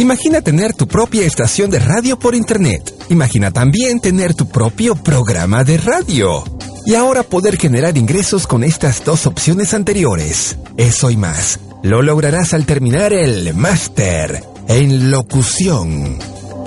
Imagina 0.00 0.40
tener 0.40 0.72
tu 0.72 0.88
propia 0.88 1.26
estación 1.26 1.70
de 1.70 1.78
radio 1.78 2.18
por 2.18 2.34
internet. 2.34 2.90
Imagina 3.10 3.50
también 3.50 4.00
tener 4.00 4.32
tu 4.32 4.48
propio 4.48 4.94
programa 4.94 5.62
de 5.62 5.76
radio. 5.76 6.42
Y 6.86 6.94
ahora 6.94 7.22
poder 7.22 7.58
generar 7.58 7.98
ingresos 7.98 8.46
con 8.46 8.64
estas 8.64 9.04
dos 9.04 9.26
opciones 9.26 9.74
anteriores. 9.74 10.56
Eso 10.78 11.10
y 11.10 11.18
más. 11.18 11.60
Lo 11.82 12.00
lograrás 12.00 12.54
al 12.54 12.64
terminar 12.64 13.12
el 13.12 13.52
máster 13.52 14.42
en 14.68 15.10
locución. 15.10 16.18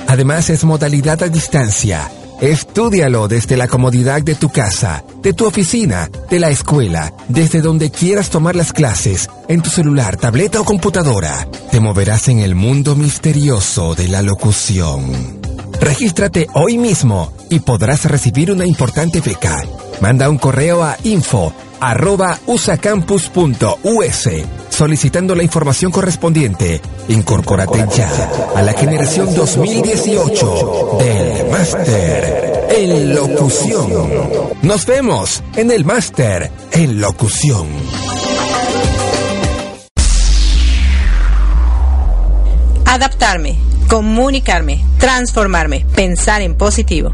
Además 0.06 0.52
es 0.52 0.64
modalidad 0.64 1.24
a 1.24 1.28
distancia. 1.28 2.12
Estudialo 2.42 3.28
desde 3.28 3.58
la 3.58 3.68
comodidad 3.68 4.22
de 4.22 4.36
tu 4.36 4.50
casa, 4.50 5.04
de 5.22 5.34
tu 5.34 5.46
oficina, 5.46 6.10
de 6.30 6.40
la 6.40 6.50
escuela, 6.50 7.14
desde 7.28 7.62
donde 7.62 7.90
quieras 7.90 8.30
tomar 8.30 8.56
las 8.56 8.74
clases, 8.74 9.30
en 9.48 9.62
tu 9.62 9.70
celular, 9.70 10.18
tableta 10.18 10.60
o 10.60 10.66
computadora. 10.66 11.48
Te 11.72 11.80
moverás 11.80 12.28
en 12.28 12.40
el 12.40 12.56
mundo 12.56 12.96
misterioso 12.96 13.96
de 13.96 14.08
la 14.08 14.22
locución. 14.22 15.42
Regístrate 15.80 16.48
hoy 16.54 16.78
mismo 16.78 17.34
y 17.50 17.60
podrás 17.60 18.06
recibir 18.06 18.52
una 18.52 18.66
importante 18.66 19.22
beca. 19.22 19.64
Manda 20.02 20.30
un 20.30 20.38
correo 20.38 20.84
a 20.84 20.98
info 21.04 21.54
usacampus.us 22.46 24.28
solicitando 24.74 25.36
la 25.36 25.44
información 25.44 25.92
correspondiente. 25.92 26.82
Incorpórate 27.08 27.86
ya 27.96 28.10
a 28.56 28.62
la 28.62 28.74
generación 28.74 29.34
2018 29.34 30.98
del 31.00 31.50
Máster 31.50 32.66
en 32.70 33.16
Locución. 33.16 34.50
Nos 34.64 34.86
vemos 34.86 35.44
en 35.56 35.72
el 35.72 35.86
Máster 35.86 36.52
en 36.72 37.00
Locución. 37.00 37.68
Adaptarme, 42.86 43.58
comunicarme, 43.88 44.84
transformarme, 45.00 45.86
pensar 45.96 46.42
en 46.42 46.56
positivo. 46.56 47.14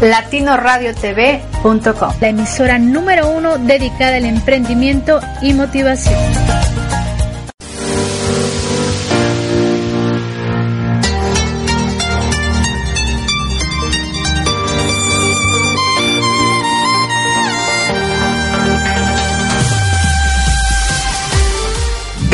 latinoradiotv.com, 0.00 2.14
la 2.20 2.28
emisora 2.28 2.78
número 2.78 3.28
uno 3.28 3.58
dedicada 3.58 4.16
al 4.16 4.24
emprendimiento 4.24 5.20
y 5.42 5.52
motivación. 5.54 6.16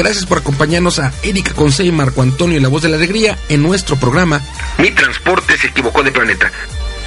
Gracias 0.03 0.27
por 0.27 0.39
acompañarnos 0.39 0.99
a 0.99 1.13
Erika 1.23 1.55
Conce 1.55 1.85
y 1.85 1.93
Marco 1.93 2.23
Antonio 2.23 2.61
La 2.61 2.69
Voz 2.69 2.83
de 2.83 2.89
la 2.89 2.97
Alegría 2.97 3.39
en 3.49 3.63
nuestro 3.63 3.97
programa 3.97 4.41
Mi 4.79 4.91
Transporte 4.91 5.57
se 5.57 5.69
equivocó 5.69 6.03
de 6.03 6.11
planeta. 6.11 6.51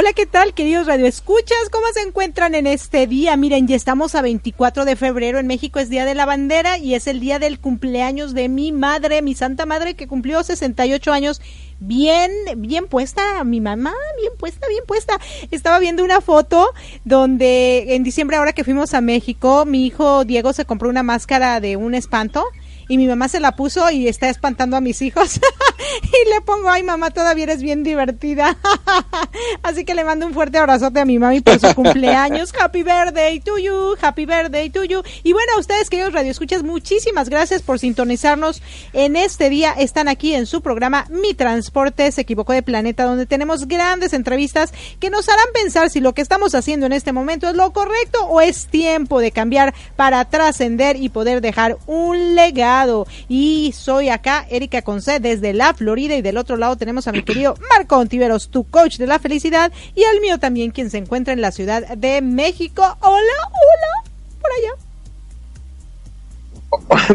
Hola, 0.00 0.14
¿qué 0.14 0.24
tal, 0.24 0.54
queridos 0.54 0.86
radioescuchas? 0.86 1.68
¿Cómo 1.70 1.84
se 1.92 2.00
encuentran 2.00 2.54
en 2.54 2.66
este 2.66 3.06
día? 3.06 3.36
Miren, 3.36 3.68
ya 3.68 3.76
estamos 3.76 4.14
a 4.14 4.22
24 4.22 4.86
de 4.86 4.96
febrero. 4.96 5.38
En 5.38 5.46
México 5.46 5.78
es 5.78 5.90
Día 5.90 6.06
de 6.06 6.14
la 6.14 6.24
Bandera 6.24 6.78
y 6.78 6.94
es 6.94 7.06
el 7.06 7.20
día 7.20 7.38
del 7.38 7.60
cumpleaños 7.60 8.32
de 8.32 8.48
mi 8.48 8.72
madre, 8.72 9.20
mi 9.20 9.34
santa 9.34 9.66
madre, 9.66 9.96
que 9.96 10.08
cumplió 10.08 10.42
68 10.42 11.12
años. 11.12 11.42
Bien, 11.80 12.30
bien 12.56 12.86
puesta, 12.86 13.44
mi 13.44 13.60
mamá, 13.60 13.92
bien 14.18 14.32
puesta, 14.38 14.66
bien 14.68 14.84
puesta. 14.86 15.20
Estaba 15.50 15.78
viendo 15.78 16.02
una 16.02 16.22
foto 16.22 16.72
donde 17.04 17.94
en 17.94 18.02
diciembre, 18.02 18.38
ahora 18.38 18.54
que 18.54 18.64
fuimos 18.64 18.94
a 18.94 19.02
México, 19.02 19.66
mi 19.66 19.84
hijo 19.84 20.24
Diego 20.24 20.54
se 20.54 20.64
compró 20.64 20.88
una 20.88 21.02
máscara 21.02 21.60
de 21.60 21.76
un 21.76 21.94
espanto 21.94 22.46
y 22.90 22.98
mi 22.98 23.06
mamá 23.06 23.28
se 23.28 23.38
la 23.38 23.52
puso 23.52 23.88
y 23.88 24.08
está 24.08 24.28
espantando 24.28 24.76
a 24.76 24.80
mis 24.80 25.00
hijos. 25.00 25.40
y 26.02 26.30
le 26.30 26.40
pongo, 26.40 26.68
ay 26.68 26.82
mamá, 26.82 27.10
todavía 27.10 27.44
eres 27.44 27.62
bien 27.62 27.84
divertida. 27.84 28.58
Así 29.62 29.84
que 29.84 29.94
le 29.94 30.02
mando 30.02 30.26
un 30.26 30.34
fuerte 30.34 30.58
abrazote 30.58 30.98
a 30.98 31.04
mi 31.04 31.16
mami 31.20 31.40
por 31.40 31.60
su 31.60 31.72
cumpleaños. 31.76 32.52
Happy 32.60 32.82
birthday 32.82 33.38
to 33.38 33.58
you, 33.58 33.94
happy 34.02 34.26
birthday 34.26 34.68
to 34.70 34.82
you. 34.82 35.02
Y 35.22 35.32
bueno, 35.32 35.52
a 35.56 35.60
ustedes, 35.60 35.88
queridos 35.88 36.12
radioescuchas, 36.12 36.64
muchísimas 36.64 37.28
gracias 37.28 37.62
por 37.62 37.78
sintonizarnos 37.78 38.60
en 38.92 39.14
este 39.14 39.50
día. 39.50 39.70
Están 39.70 40.08
aquí 40.08 40.34
en 40.34 40.46
su 40.46 40.60
programa 40.60 41.06
Mi 41.10 41.32
Transporte 41.34 42.10
se 42.10 42.22
equivocó 42.22 42.54
de 42.54 42.64
planeta, 42.64 43.04
donde 43.04 43.26
tenemos 43.26 43.68
grandes 43.68 44.14
entrevistas 44.14 44.72
que 44.98 45.10
nos 45.10 45.28
harán 45.28 45.46
pensar 45.54 45.90
si 45.90 46.00
lo 46.00 46.12
que 46.12 46.22
estamos 46.22 46.56
haciendo 46.56 46.86
en 46.86 46.92
este 46.92 47.12
momento 47.12 47.48
es 47.48 47.54
lo 47.54 47.72
correcto 47.72 48.26
o 48.26 48.40
es 48.40 48.66
tiempo 48.66 49.20
de 49.20 49.30
cambiar 49.30 49.74
para 49.94 50.24
trascender 50.24 50.96
y 50.96 51.08
poder 51.08 51.40
dejar 51.40 51.78
un 51.86 52.34
legado. 52.34 52.79
Y 53.28 53.72
soy 53.72 54.08
acá, 54.08 54.46
Erika 54.50 54.82
Conce, 54.82 55.20
desde 55.20 55.52
la 55.52 55.74
Florida, 55.74 56.16
y 56.16 56.22
del 56.22 56.36
otro 56.36 56.56
lado 56.56 56.76
tenemos 56.76 57.08
a 57.08 57.12
mi 57.12 57.22
querido 57.22 57.54
Marco 57.70 57.96
Ontiveros, 57.98 58.48
tu 58.48 58.64
coach 58.64 58.96
de 58.96 59.06
la 59.06 59.18
felicidad, 59.18 59.72
y 59.94 60.04
al 60.04 60.20
mío 60.20 60.38
también, 60.38 60.70
quien 60.70 60.90
se 60.90 60.98
encuentra 60.98 61.32
en 61.32 61.40
la 61.40 61.52
Ciudad 61.52 61.86
de 61.96 62.20
México. 62.20 62.82
Hola, 63.00 63.34
hola, 63.50 64.10
por 64.40 64.50
allá. 64.52 64.72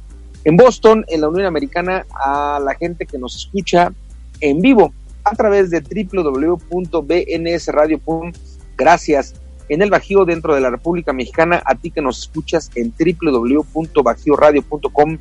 En 0.46 0.56
Boston, 0.56 1.04
en 1.08 1.22
la 1.22 1.30
Unión 1.30 1.46
Americana, 1.46 2.06
a 2.14 2.60
la 2.64 2.74
gente 2.76 3.06
que 3.06 3.18
nos 3.18 3.36
escucha 3.36 3.94
en 4.40 4.62
vivo 4.62 4.94
a 5.24 5.36
través 5.36 5.70
de 5.70 5.82
www.bnsradio.com 5.82 8.32
Gracias. 8.80 9.36
En 9.68 9.84
el 9.84 9.92
Bajío, 9.92 10.26
dentro 10.26 10.56
de 10.56 10.62
la 10.62 10.72
República 10.72 11.14
Mexicana, 11.14 11.62
a 11.64 11.76
ti 11.76 11.92
que 11.92 12.02
nos 12.02 12.18
escuchas 12.20 12.72
en 12.76 12.92
www.bajioradio.com. 12.98 15.18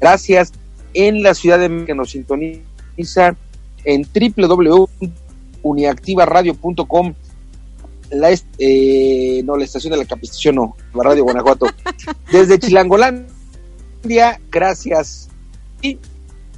Gracias. 0.00 0.52
En 0.94 1.22
la 1.22 1.34
Ciudad 1.34 1.58
de 1.58 1.68
México, 1.68 1.88
que 1.88 1.94
nos 1.94 2.10
sintoniza 2.10 3.36
en 3.84 4.06
www.uniactivaradio.com. 5.62 7.14
La, 8.10 8.30
eh, 8.58 9.42
no, 9.44 9.56
la 9.56 9.64
estación 9.64 9.90
de 9.92 9.98
la 9.98 10.04
capacitación, 10.06 10.54
no, 10.54 10.76
la 10.94 11.02
Radio 11.04 11.24
Guanajuato. 11.24 11.66
Desde 12.32 12.58
Chilangolandia, 12.58 14.40
gracias. 14.50 15.28
Y 15.82 15.98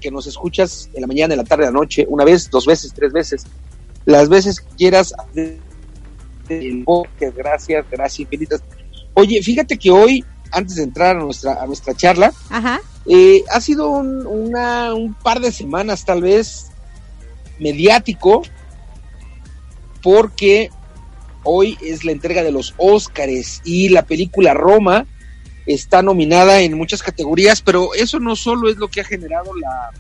que 0.01 0.11
nos 0.11 0.27
escuchas 0.27 0.89
en 0.95 1.03
la 1.03 1.07
mañana, 1.07 1.35
en 1.35 1.39
la 1.39 1.45
tarde, 1.45 1.65
en 1.67 1.75
la 1.75 1.81
noche, 1.81 2.07
una 2.09 2.25
vez, 2.25 2.49
dos 2.51 2.67
veces, 2.67 2.93
tres 2.95 3.13
veces, 3.13 3.47
las 4.07 4.29
veces 4.29 4.61
que 4.61 4.77
quieras 4.77 5.13
gracias, 7.37 7.85
gracias 7.91 8.21
infinitas. 8.21 8.63
Oye, 9.15 9.43
fíjate 9.43 9.79
que 9.79 9.91
hoy, 9.91 10.25
antes 10.53 10.77
de 10.77 10.85
entrar 10.85 11.17
a 11.17 11.21
nuestra, 11.21 11.63
a 11.63 11.67
nuestra 11.67 11.95
charla, 11.95 12.33
eh, 13.07 13.45
ha 13.51 13.61
sido 13.61 13.91
un, 13.91 14.27
una, 14.27 14.95
un 14.95 15.15
par 15.15 15.41
de 15.41 15.53
semanas 15.53 16.05
tal 16.05 16.23
vez 16.23 16.71
mediático, 17.59 18.43
porque 20.03 20.71
hoy 21.43 21.79
es 21.83 22.05
la 22.05 22.13
entrega 22.13 22.43
de 22.43 22.53
los 22.53 22.75
Óscares 22.77 23.61
y 23.65 23.89
la 23.89 24.03
película 24.03 24.55
Roma 24.55 25.07
está 25.67 26.03
nominada 26.03 26.61
en 26.61 26.77
muchas 26.77 27.03
categorías, 27.03 27.63
pero 27.63 27.95
eso 27.95 28.19
no 28.19 28.37
solo 28.37 28.69
es 28.69 28.77
lo 28.77 28.89
que 28.89 29.01
ha 29.01 29.05
generado 29.05 29.55
la 29.57 29.91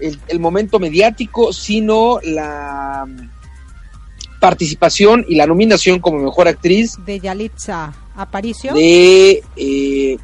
el, 0.00 0.18
el 0.28 0.38
momento 0.38 0.78
mediático, 0.78 1.52
sino 1.52 2.20
la 2.22 3.04
participación 4.38 5.24
y 5.28 5.34
la 5.34 5.46
nominación 5.46 5.98
como 5.98 6.18
mejor 6.18 6.48
actriz 6.48 6.96
de 7.04 7.18
Yalitza 7.20 7.92
Aparicio. 8.14 8.72
de 8.72 9.42
eh, 9.56 10.16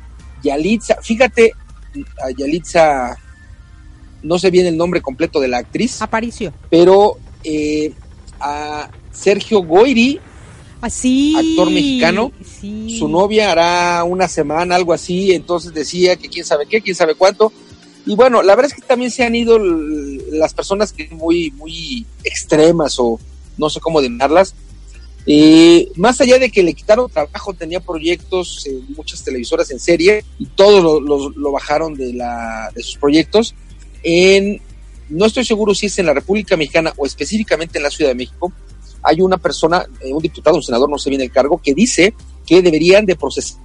Yalitza 0.42 0.96
fíjate 1.02 1.52
a 2.22 2.30
Yalitza 2.30 3.16
no 4.22 4.38
sé 4.38 4.50
bien 4.50 4.66
el 4.66 4.76
nombre 4.76 5.00
completo 5.00 5.40
de 5.40 5.48
la 5.48 5.58
actriz 5.58 6.00
Aparicio. 6.00 6.52
pero 6.70 7.16
eh, 7.42 7.92
a 8.44 8.90
Sergio 9.12 9.62
Goyri 9.62 10.20
así 10.80 11.34
ah, 11.36 11.40
actor 11.40 11.70
mexicano 11.70 12.32
su 12.60 13.08
novia 13.08 13.50
hará 13.50 14.04
una 14.04 14.28
semana 14.28 14.76
algo 14.76 14.92
así 14.92 15.32
entonces 15.32 15.72
decía 15.72 16.16
que 16.16 16.28
quién 16.28 16.44
sabe 16.44 16.66
qué 16.66 16.82
quién 16.82 16.94
sabe 16.94 17.14
cuánto 17.14 17.52
y 18.06 18.14
bueno 18.14 18.42
la 18.42 18.54
verdad 18.54 18.72
es 18.72 18.80
que 18.80 18.86
también 18.86 19.10
se 19.10 19.24
han 19.24 19.34
ido 19.34 19.58
las 19.58 20.52
personas 20.52 20.92
que 20.92 21.08
muy 21.08 21.50
muy 21.52 22.04
extremas 22.22 22.96
o 22.98 23.18
no 23.56 23.70
sé 23.70 23.80
cómo 23.80 24.00
denominarlas. 24.00 24.54
Eh, 25.26 25.88
más 25.96 26.20
allá 26.20 26.38
de 26.38 26.50
que 26.50 26.62
le 26.62 26.74
quitaron 26.74 27.10
trabajo, 27.10 27.54
tenía 27.54 27.80
proyectos 27.80 28.66
en 28.66 28.94
muchas 28.94 29.24
televisoras 29.24 29.70
en 29.70 29.80
serie 29.80 30.24
y 30.38 30.46
todos 30.46 31.02
lo, 31.02 31.52
bajaron 31.52 31.94
de, 31.94 32.12
la, 32.12 32.70
de 32.74 32.82
sus 32.82 32.98
proyectos. 32.98 33.54
En, 34.02 34.60
no 35.08 35.26
estoy 35.26 35.44
seguro 35.44 35.74
si 35.74 35.86
es 35.86 35.98
en 35.98 36.06
la 36.06 36.14
República 36.14 36.56
Mexicana 36.56 36.92
o 36.96 37.06
específicamente 37.06 37.78
en 37.78 37.84
la 37.84 37.90
Ciudad 37.90 38.10
de 38.10 38.14
México. 38.14 38.52
Hay 39.02 39.20
una 39.20 39.36
persona, 39.36 39.84
eh, 40.00 40.12
un 40.12 40.22
diputado, 40.22 40.56
un 40.56 40.62
senador, 40.62 40.88
no 40.88 40.98
sé 40.98 41.10
bien 41.10 41.22
el 41.22 41.30
cargo, 41.30 41.60
que 41.62 41.74
dice 41.74 42.14
que 42.46 42.62
deberían 42.62 43.04
de 43.04 43.16
procesarlo 43.16 43.58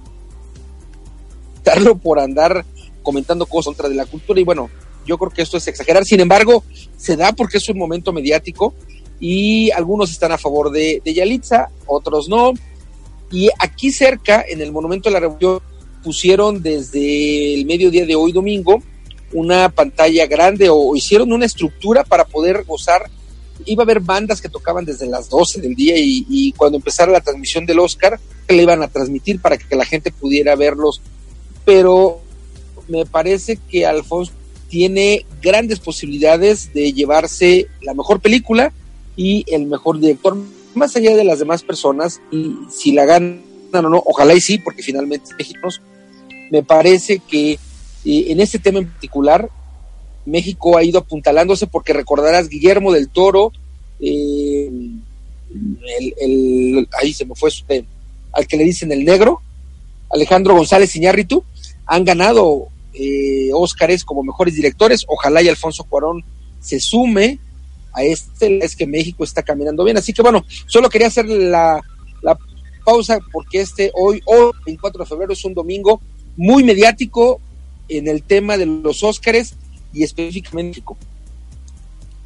por 2.02 2.18
andar 2.18 2.64
comentando 3.02 3.46
cosas 3.46 3.66
contra 3.66 3.88
de 3.88 3.94
la 3.94 4.06
cultura 4.06 4.40
y 4.40 4.44
bueno, 4.44 4.68
yo 5.06 5.16
creo 5.18 5.30
que 5.30 5.42
esto 5.42 5.56
es 5.56 5.66
exagerar. 5.66 6.04
Sin 6.04 6.20
embargo, 6.20 6.62
se 6.96 7.16
da 7.16 7.32
porque 7.32 7.58
es 7.58 7.68
un 7.68 7.78
momento 7.78 8.12
mediático 8.12 8.74
y 9.18 9.70
algunos 9.70 10.10
están 10.10 10.32
a 10.32 10.38
favor 10.38 10.70
de, 10.70 11.00
de 11.04 11.14
Yalitza, 11.14 11.70
otros 11.86 12.28
no. 12.28 12.52
Y 13.30 13.48
aquí 13.58 13.92
cerca, 13.92 14.44
en 14.46 14.60
el 14.60 14.72
Monumento 14.72 15.08
de 15.08 15.14
la 15.14 15.20
Revolución, 15.20 15.60
pusieron 16.02 16.62
desde 16.62 17.54
el 17.54 17.66
mediodía 17.66 18.06
de 18.06 18.14
hoy 18.14 18.32
domingo 18.32 18.82
una 19.32 19.68
pantalla 19.68 20.26
grande 20.26 20.68
o, 20.70 20.94
hicieron 20.94 21.32
una 21.32 21.46
estructura 21.46 22.04
para 22.04 22.24
poder 22.24 22.64
gozar. 22.64 23.10
Iba 23.64 23.82
a 23.82 23.84
haber 23.84 24.00
bandas 24.00 24.40
que 24.40 24.48
tocaban 24.48 24.84
desde 24.84 25.06
las 25.06 25.28
12 25.28 25.60
del 25.60 25.74
día 25.74 25.94
y, 25.96 26.52
cuando 26.56 26.78
empezara 26.78 27.12
la 27.12 27.20
transmisión 27.20 27.66
del 27.66 27.78
Oscar, 27.78 28.18
que 28.46 28.54
le 28.54 28.62
iban 28.62 28.82
a 28.82 28.88
transmitir 28.88 29.40
para 29.40 29.58
que 29.58 29.76
la 29.76 29.84
gente 29.84 30.10
pudiera 30.10 30.56
verlos. 30.56 31.00
Pero 31.64 32.20
me 32.88 33.04
parece 33.04 33.58
que 33.70 33.84
Alfonso 33.86 34.32
tiene 34.68 35.26
grandes 35.42 35.80
posibilidades 35.80 36.72
de 36.72 36.92
llevarse 36.92 37.66
la 37.82 37.92
mejor 37.92 38.20
película 38.20 38.72
y 39.16 39.44
el 39.48 39.66
mejor 39.66 40.00
director, 40.00 40.36
más 40.74 40.96
allá 40.96 41.14
de 41.14 41.24
las 41.24 41.40
demás 41.40 41.62
personas, 41.62 42.22
y 42.30 42.54
si 42.70 42.92
la 42.92 43.04
ganan 43.04 43.42
o 43.72 43.82
no, 43.82 44.02
ojalá 44.06 44.34
y 44.34 44.40
sí, 44.40 44.58
porque 44.58 44.82
finalmente 44.82 45.32
me 46.50 46.62
parece 46.62 47.20
que 47.20 47.58
eh, 48.04 48.26
en 48.28 48.40
este 48.40 48.58
tema 48.58 48.78
en 48.78 48.88
particular, 48.88 49.48
México 50.26 50.76
ha 50.76 50.84
ido 50.84 50.98
apuntalándose 50.98 51.66
porque 51.66 51.92
recordarás 51.92 52.48
Guillermo 52.48 52.92
del 52.92 53.08
Toro, 53.08 53.52
eh, 54.00 54.70
el, 56.20 56.88
ahí 57.00 57.12
se 57.12 57.24
me 57.24 57.34
fue 57.34 57.50
al 58.32 58.46
que 58.46 58.56
le 58.56 58.64
dicen 58.64 58.92
el 58.92 59.04
negro, 59.04 59.42
Alejandro 60.10 60.54
González 60.54 60.94
Iñárritu, 60.96 61.44
han 61.86 62.04
ganado 62.04 62.68
eh, 62.94 63.50
Óscares 63.52 64.04
como 64.04 64.22
mejores 64.22 64.54
directores. 64.54 65.04
Ojalá 65.08 65.42
y 65.42 65.48
Alfonso 65.48 65.84
Cuarón 65.84 66.24
se 66.60 66.80
sume 66.80 67.38
a 67.92 68.02
este, 68.02 68.64
es 68.64 68.76
que 68.76 68.86
México 68.86 69.24
está 69.24 69.42
caminando 69.42 69.84
bien. 69.84 69.96
Así 69.96 70.12
que 70.12 70.22
bueno, 70.22 70.44
solo 70.66 70.88
quería 70.88 71.08
hacer 71.08 71.26
la, 71.28 71.80
la 72.22 72.38
pausa 72.84 73.18
porque 73.32 73.60
este 73.60 73.90
hoy, 73.94 74.20
hoy, 74.24 74.52
24 74.66 75.04
de 75.04 75.08
febrero, 75.08 75.32
es 75.32 75.44
un 75.44 75.54
domingo 75.54 76.00
muy 76.36 76.62
mediático 76.62 77.40
en 77.90 78.08
el 78.08 78.22
tema 78.22 78.56
de 78.56 78.66
los 78.66 79.02
Óscares 79.02 79.54
y 79.92 80.02
específicamente. 80.02 80.82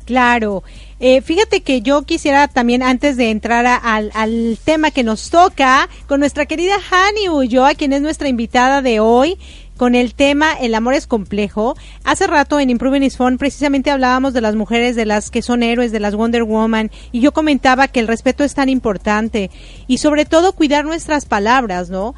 Claro. 0.04 0.62
Eh, 1.00 1.22
fíjate 1.22 1.62
que 1.62 1.80
yo 1.80 2.02
quisiera 2.02 2.46
también, 2.48 2.82
antes 2.82 3.16
de 3.16 3.30
entrar 3.30 3.66
al, 3.66 4.10
al, 4.14 4.58
tema 4.62 4.90
que 4.90 5.02
nos 5.02 5.30
toca, 5.30 5.88
con 6.06 6.20
nuestra 6.20 6.46
querida 6.46 6.76
Hani 6.90 7.28
Ulloa, 7.28 7.74
quien 7.74 7.92
es 7.92 8.02
nuestra 8.02 8.28
invitada 8.28 8.82
de 8.82 9.00
hoy, 9.00 9.38
con 9.76 9.94
el 9.94 10.14
tema 10.14 10.52
El 10.52 10.74
amor 10.74 10.94
es 10.94 11.06
complejo. 11.06 11.76
Hace 12.04 12.26
rato 12.26 12.60
en 12.60 12.70
Improving 12.70 13.02
is 13.02 13.16
Fun 13.16 13.38
precisamente 13.38 13.90
hablábamos 13.90 14.32
de 14.32 14.40
las 14.40 14.54
mujeres, 14.54 14.96
de 14.96 15.06
las 15.06 15.30
que 15.30 15.42
son 15.42 15.62
héroes, 15.62 15.92
de 15.92 16.00
las 16.00 16.14
Wonder 16.14 16.44
Woman, 16.44 16.90
y 17.12 17.20
yo 17.20 17.32
comentaba 17.32 17.88
que 17.88 18.00
el 18.00 18.08
respeto 18.08 18.44
es 18.44 18.54
tan 18.54 18.68
importante 18.68 19.50
y 19.86 19.98
sobre 19.98 20.24
todo 20.24 20.52
cuidar 20.52 20.84
nuestras 20.84 21.24
palabras, 21.24 21.90
¿no? 21.90 22.14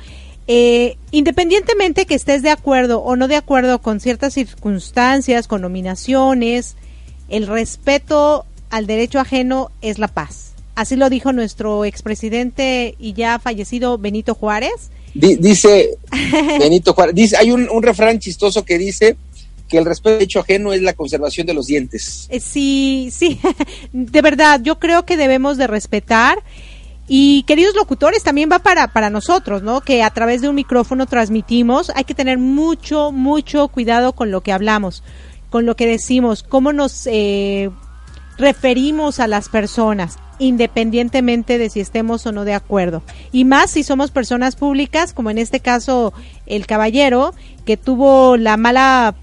Eh, 0.48 0.96
independientemente 1.10 2.06
que 2.06 2.14
estés 2.14 2.42
de 2.42 2.50
acuerdo 2.50 3.00
o 3.00 3.16
no 3.16 3.26
de 3.26 3.36
acuerdo 3.36 3.80
con 3.80 3.98
ciertas 3.98 4.34
circunstancias, 4.34 5.48
con 5.48 5.62
nominaciones, 5.62 6.76
el 7.28 7.46
respeto 7.46 8.46
al 8.70 8.86
derecho 8.86 9.18
ajeno 9.18 9.70
es 9.80 9.98
la 9.98 10.08
paz. 10.08 10.52
Así 10.76 10.94
lo 10.94 11.10
dijo 11.10 11.32
nuestro 11.32 11.84
expresidente 11.84 12.94
y 12.98 13.14
ya 13.14 13.38
fallecido 13.38 13.98
Benito 13.98 14.34
Juárez. 14.34 14.90
dice 15.14 15.98
Benito 16.60 16.92
Juárez, 16.92 17.14
dice, 17.14 17.36
hay 17.36 17.50
un, 17.50 17.68
un, 17.68 17.82
refrán 17.82 18.20
chistoso 18.20 18.64
que 18.64 18.78
dice 18.78 19.16
que 19.68 19.78
el 19.78 19.84
respeto 19.84 20.10
al 20.10 20.18
derecho 20.18 20.40
ajeno 20.40 20.72
es 20.72 20.82
la 20.82 20.92
conservación 20.92 21.46
de 21.46 21.54
los 21.54 21.66
dientes. 21.66 22.28
Eh, 22.30 22.38
sí, 22.38 23.08
sí, 23.10 23.40
de 23.92 24.22
verdad, 24.22 24.60
yo 24.62 24.78
creo 24.78 25.04
que 25.04 25.16
debemos 25.16 25.56
de 25.56 25.66
respetar 25.66 26.38
y 27.08 27.44
queridos 27.44 27.76
locutores, 27.76 28.24
también 28.24 28.50
va 28.50 28.58
para, 28.58 28.88
para 28.88 29.10
nosotros, 29.10 29.62
¿no? 29.62 29.80
Que 29.80 30.02
a 30.02 30.10
través 30.10 30.40
de 30.40 30.48
un 30.48 30.56
micrófono 30.56 31.06
transmitimos. 31.06 31.90
Hay 31.94 32.04
que 32.04 32.14
tener 32.14 32.38
mucho, 32.38 33.12
mucho 33.12 33.68
cuidado 33.68 34.12
con 34.12 34.32
lo 34.32 34.40
que 34.40 34.52
hablamos, 34.52 35.04
con 35.48 35.66
lo 35.66 35.76
que 35.76 35.86
decimos, 35.86 36.42
cómo 36.42 36.72
nos 36.72 37.06
eh, 37.06 37.70
referimos 38.38 39.20
a 39.20 39.28
las 39.28 39.48
personas, 39.48 40.18
independientemente 40.40 41.58
de 41.58 41.70
si 41.70 41.78
estemos 41.78 42.26
o 42.26 42.32
no 42.32 42.44
de 42.44 42.54
acuerdo. 42.54 43.02
Y 43.30 43.44
más 43.44 43.70
si 43.70 43.84
somos 43.84 44.10
personas 44.10 44.56
públicas, 44.56 45.12
como 45.12 45.30
en 45.30 45.38
este 45.38 45.60
caso 45.60 46.12
el 46.46 46.66
caballero, 46.66 47.34
que 47.64 47.76
tuvo 47.76 48.36
la 48.36 48.56
mala 48.56 49.14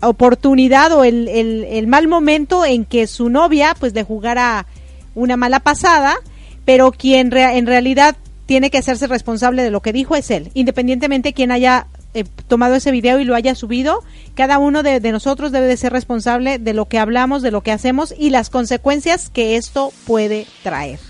oportunidad 0.00 0.90
o 0.92 1.04
el, 1.04 1.28
el, 1.28 1.64
el 1.64 1.86
mal 1.86 2.08
momento 2.08 2.64
en 2.64 2.84
que 2.84 3.06
su 3.06 3.30
novia 3.30 3.76
pues 3.78 3.94
le 3.94 4.02
jugara 4.02 4.66
una 5.14 5.36
mala 5.36 5.60
pasada 5.60 6.16
pero 6.64 6.92
quien 6.92 7.34
en 7.36 7.66
realidad 7.66 8.16
tiene 8.46 8.70
que 8.70 8.78
hacerse 8.78 9.06
responsable 9.06 9.62
de 9.62 9.70
lo 9.70 9.80
que 9.80 9.92
dijo 9.92 10.16
es 10.16 10.30
él, 10.30 10.50
independientemente 10.54 11.32
quien 11.32 11.50
haya 11.50 11.86
eh, 12.12 12.24
tomado 12.46 12.74
ese 12.74 12.90
video 12.90 13.18
y 13.18 13.24
lo 13.24 13.34
haya 13.34 13.54
subido, 13.54 14.02
cada 14.34 14.58
uno 14.58 14.82
de, 14.82 15.00
de, 15.00 15.12
nosotros 15.12 15.50
debe 15.50 15.66
de 15.66 15.76
ser 15.76 15.92
responsable 15.92 16.58
de 16.58 16.74
lo 16.74 16.86
que 16.86 16.98
hablamos, 16.98 17.42
de 17.42 17.50
lo 17.50 17.62
que 17.62 17.72
hacemos 17.72 18.14
y 18.16 18.30
las 18.30 18.50
consecuencias 18.50 19.30
que 19.30 19.56
esto 19.56 19.92
puede 20.06 20.46
traer. 20.62 21.00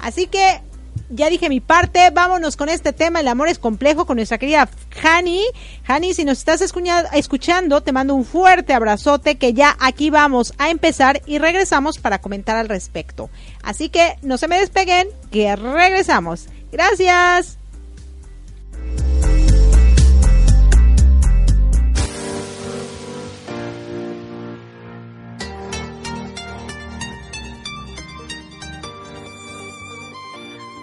Así 0.00 0.26
que 0.26 0.60
ya 1.08 1.28
dije 1.28 1.48
mi 1.48 1.60
parte, 1.60 2.10
vámonos 2.10 2.56
con 2.56 2.68
este 2.68 2.92
tema, 2.92 3.20
el 3.20 3.28
amor 3.28 3.48
es 3.48 3.58
complejo, 3.58 4.06
con 4.06 4.16
nuestra 4.16 4.38
querida 4.38 4.68
Hani. 5.02 5.42
Hani, 5.86 6.14
si 6.14 6.24
nos 6.24 6.38
estás 6.38 6.60
escuchando, 6.60 7.80
te 7.82 7.92
mando 7.92 8.14
un 8.14 8.24
fuerte 8.24 8.74
abrazote, 8.74 9.36
que 9.36 9.52
ya 9.52 9.76
aquí 9.80 10.10
vamos 10.10 10.52
a 10.58 10.70
empezar 10.70 11.22
y 11.26 11.38
regresamos 11.38 11.98
para 11.98 12.20
comentar 12.20 12.56
al 12.56 12.68
respecto. 12.68 13.30
Así 13.62 13.88
que 13.88 14.16
no 14.22 14.38
se 14.38 14.48
me 14.48 14.58
despeguen, 14.58 15.08
que 15.30 15.54
regresamos. 15.56 16.46
Gracias. 16.72 17.58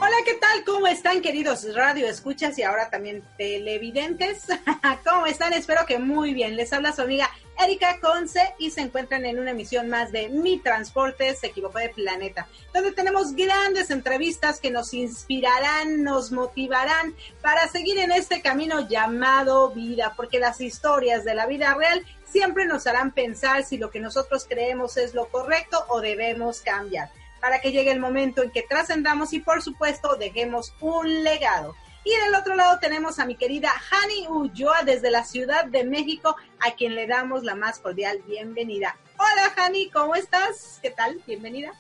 Hola, 0.06 0.18
¿qué 0.26 0.34
tal? 0.34 0.66
¿Cómo 0.66 0.88
están, 0.88 1.22
queridos 1.22 1.74
radio 1.74 2.06
escuchas 2.10 2.60
y 2.60 2.64
ahora 2.64 2.90
también 2.90 3.24
televidentes? 3.38 4.48
¿Cómo 5.10 5.28
están? 5.28 5.54
Espero 5.54 5.86
que 5.86 5.98
muy 5.98 6.34
bien. 6.34 6.58
Les 6.58 6.74
habla 6.74 6.92
su 6.92 7.04
amiga 7.04 7.30
Erika 7.58 8.02
Conce 8.02 8.54
y 8.60 8.72
se 8.72 8.82
encuentran 8.82 9.26
en 9.26 9.40
una 9.40 9.52
emisión 9.52 9.88
más 9.88 10.12
de 10.12 10.28
Mi 10.28 10.60
Transporte 10.60 11.34
se 11.38 11.48
equivocó 11.48 11.80
de 11.80 11.88
planeta, 11.88 12.50
donde 12.74 12.92
tenemos 12.92 13.34
grandes 13.34 13.92
entrevistas 13.92 14.60
que 14.60 14.72
nos 14.72 14.94
inspirarán, 14.94 16.04
nos 16.04 16.34
motivarán 16.34 17.16
para 17.42 17.70
seguir 17.70 17.98
en 18.00 18.12
este 18.12 18.42
camino 18.42 18.86
llamado 18.90 19.70
vida, 19.70 20.16
porque 20.18 20.38
las 20.38 20.60
historias 20.60 21.24
de 21.24 21.34
la 21.34 21.46
vida 21.46 21.76
real 21.76 22.06
siempre 22.30 22.66
nos 22.66 22.88
harán 22.88 23.14
pensar 23.14 23.64
si 23.64 23.78
lo 23.78 23.90
que 23.90 24.02
nosotros 24.02 24.46
creemos 24.50 24.98
es 24.98 25.14
lo 25.14 25.30
correcto 25.30 25.86
o 25.88 26.02
debemos 26.02 26.60
cambiar 26.60 27.10
para 27.44 27.60
que 27.60 27.74
llegue 27.74 27.92
el 27.92 28.00
momento 28.00 28.42
en 28.42 28.52
que 28.52 28.62
trascendamos 28.62 29.34
y 29.34 29.42
por 29.42 29.62
supuesto 29.62 30.16
dejemos 30.16 30.74
un 30.80 31.26
legado. 31.26 31.76
Y 32.06 32.12
del 32.12 32.36
otro 32.36 32.56
lado 32.56 32.80
tenemos 32.80 33.20
a 33.20 33.26
mi 33.26 33.36
querida 33.36 33.70
Hani 33.92 34.28
Ulloa 34.30 34.84
desde 34.86 35.12
la 35.12 35.26
Ciudad 35.26 35.66
de 35.66 35.84
México, 35.84 36.38
a 36.66 36.72
quien 36.72 36.96
le 36.96 37.06
damos 37.06 37.44
la 37.44 37.54
más 37.54 37.80
cordial 37.80 38.20
bienvenida. 38.26 38.96
Hola 39.18 39.52
Hani, 39.58 39.90
¿cómo 39.90 40.16
estás? 40.16 40.80
¿Qué 40.82 40.92
tal? 40.92 41.20
Bienvenida. 41.28 41.74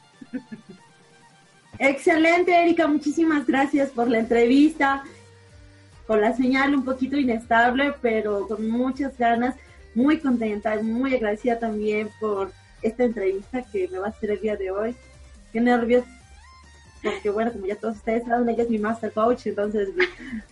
Excelente, 1.80 2.62
Erika, 2.62 2.86
muchísimas 2.86 3.48
gracias 3.48 3.90
por 3.90 4.10
la 4.10 4.20
entrevista. 4.20 5.06
Con 6.06 6.20
la 6.20 6.36
señal 6.36 6.76
un 6.76 6.84
poquito 6.84 7.16
inestable, 7.16 7.94
pero 8.02 8.50
con 8.50 8.70
muchas 8.70 9.18
ganas, 9.18 9.56
muy 9.96 10.20
contenta, 10.20 10.76
muy 10.82 11.16
agradecida 11.16 11.58
también 11.58 12.10
por 12.20 12.52
esta 12.82 13.06
entrevista 13.06 13.64
que 13.72 13.88
me 13.88 14.00
va 14.00 14.08
a 14.08 14.10
hacer 14.10 14.32
el 14.32 14.42
día 14.42 14.58
de 14.58 14.70
hoy 14.70 14.94
qué 15.54 15.62
nervios, 15.62 16.04
porque 17.04 17.30
bueno, 17.30 17.52
como 17.52 17.66
ya 17.66 17.76
todos 17.76 17.98
ustedes 17.98 18.26
saben, 18.26 18.50
ella 18.50 18.64
es 18.64 18.70
mi 18.70 18.80
master 18.80 19.12
coach, 19.12 19.48
entonces 19.48 19.90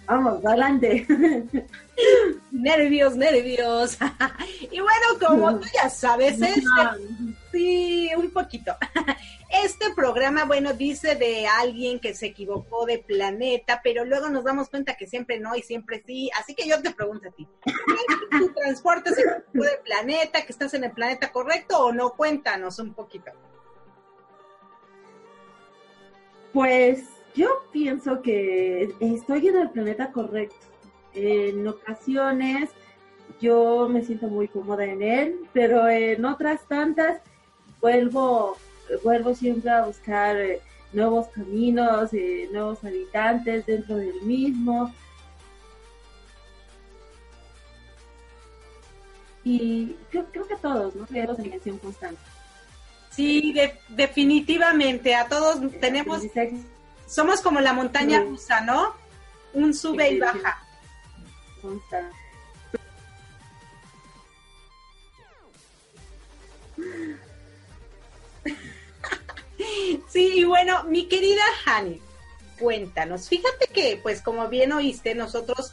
vamos, 0.06 0.46
adelante. 0.46 1.08
nervios, 2.52 3.16
nervios. 3.16 3.98
y 4.72 4.80
bueno, 4.80 5.06
como 5.20 5.60
tú 5.60 5.68
ya 5.74 5.90
sabes, 5.90 6.42
este, 6.42 6.64
sí, 7.52 8.10
un 8.16 8.32
poquito. 8.32 8.76
Este 9.66 9.94
programa, 9.94 10.46
bueno, 10.46 10.72
dice 10.72 11.16
de 11.16 11.46
alguien 11.46 12.00
que 12.00 12.14
se 12.14 12.28
equivocó 12.28 12.86
de 12.86 13.00
planeta, 13.00 13.82
pero 13.84 14.06
luego 14.06 14.30
nos 14.30 14.46
damos 14.46 14.70
cuenta 14.70 14.96
que 14.96 15.08
siempre 15.08 15.42
no 15.42 15.58
y 15.58 15.62
siempre 15.62 16.02
sí. 16.08 16.30
Así 16.40 16.56
que 16.56 16.66
yo 16.66 16.82
te 16.82 16.92
pregunto 16.92 17.28
a 17.28 17.32
ti, 17.34 17.46
¿tu 18.32 18.54
transporte 18.54 19.14
se 19.14 19.20
equivocó 19.20 19.66
de 19.66 19.78
planeta, 19.84 20.46
que 20.46 20.54
estás 20.54 20.74
en 20.74 20.86
el 20.86 20.92
planeta 20.92 21.34
correcto 21.34 21.78
o 21.80 21.92
no? 21.92 22.14
Cuéntanos 22.14 22.80
un 22.80 22.94
poquito. 22.94 23.32
Pues 26.54 27.06
yo 27.34 27.64
pienso 27.72 28.22
que 28.22 28.94
estoy 29.00 29.48
en 29.48 29.58
el 29.58 29.70
planeta 29.70 30.12
correcto. 30.12 30.68
En 31.14 31.68
ocasiones 31.68 32.70
yo 33.40 33.88
me 33.90 34.04
siento 34.04 34.28
muy 34.28 34.48
cómoda 34.48 34.86
en 34.86 35.02
él, 35.02 35.40
pero 35.54 35.88
en 35.88 36.26
otras 36.26 36.68
tantas 36.68 37.22
vuelvo, 37.80 38.58
vuelvo 39.04 39.34
siempre 39.34 39.72
a 39.72 39.86
buscar 39.86 40.38
eh, 40.38 40.62
nuevos 40.94 41.28
caminos, 41.30 42.14
eh, 42.14 42.50
nuevos 42.52 42.84
habitantes 42.84 43.66
dentro 43.66 43.96
del 43.96 44.22
mismo. 44.22 44.94
Y 49.44 49.96
creo, 50.12 50.26
creo 50.32 50.48
que 50.48 50.56
todos, 50.58 50.96
¿no? 50.96 51.06
Tenemos 51.06 51.40
en 51.40 51.78
constante. 51.80 52.31
Sí, 53.12 53.54
definitivamente, 53.90 55.16
a 55.16 55.28
todos 55.28 55.60
tenemos, 55.80 56.24
somos 57.06 57.42
como 57.42 57.60
la 57.60 57.74
montaña 57.74 58.22
rusa, 58.22 58.62
¿no? 58.62 58.96
Un 59.54 59.74
sube 59.74 60.12
y 60.12 60.20
baja. 60.20 60.64
Sí, 70.10 70.40
y 70.40 70.44
bueno, 70.44 70.84
mi 70.86 71.08
querida 71.08 71.44
Hani, 71.66 72.02
cuéntanos. 72.60 73.30
Fíjate 73.30 73.68
que, 73.68 74.00
pues 74.02 74.22
como 74.22 74.50
bien 74.50 74.74
oíste, 74.74 75.16
nosotros 75.16 75.72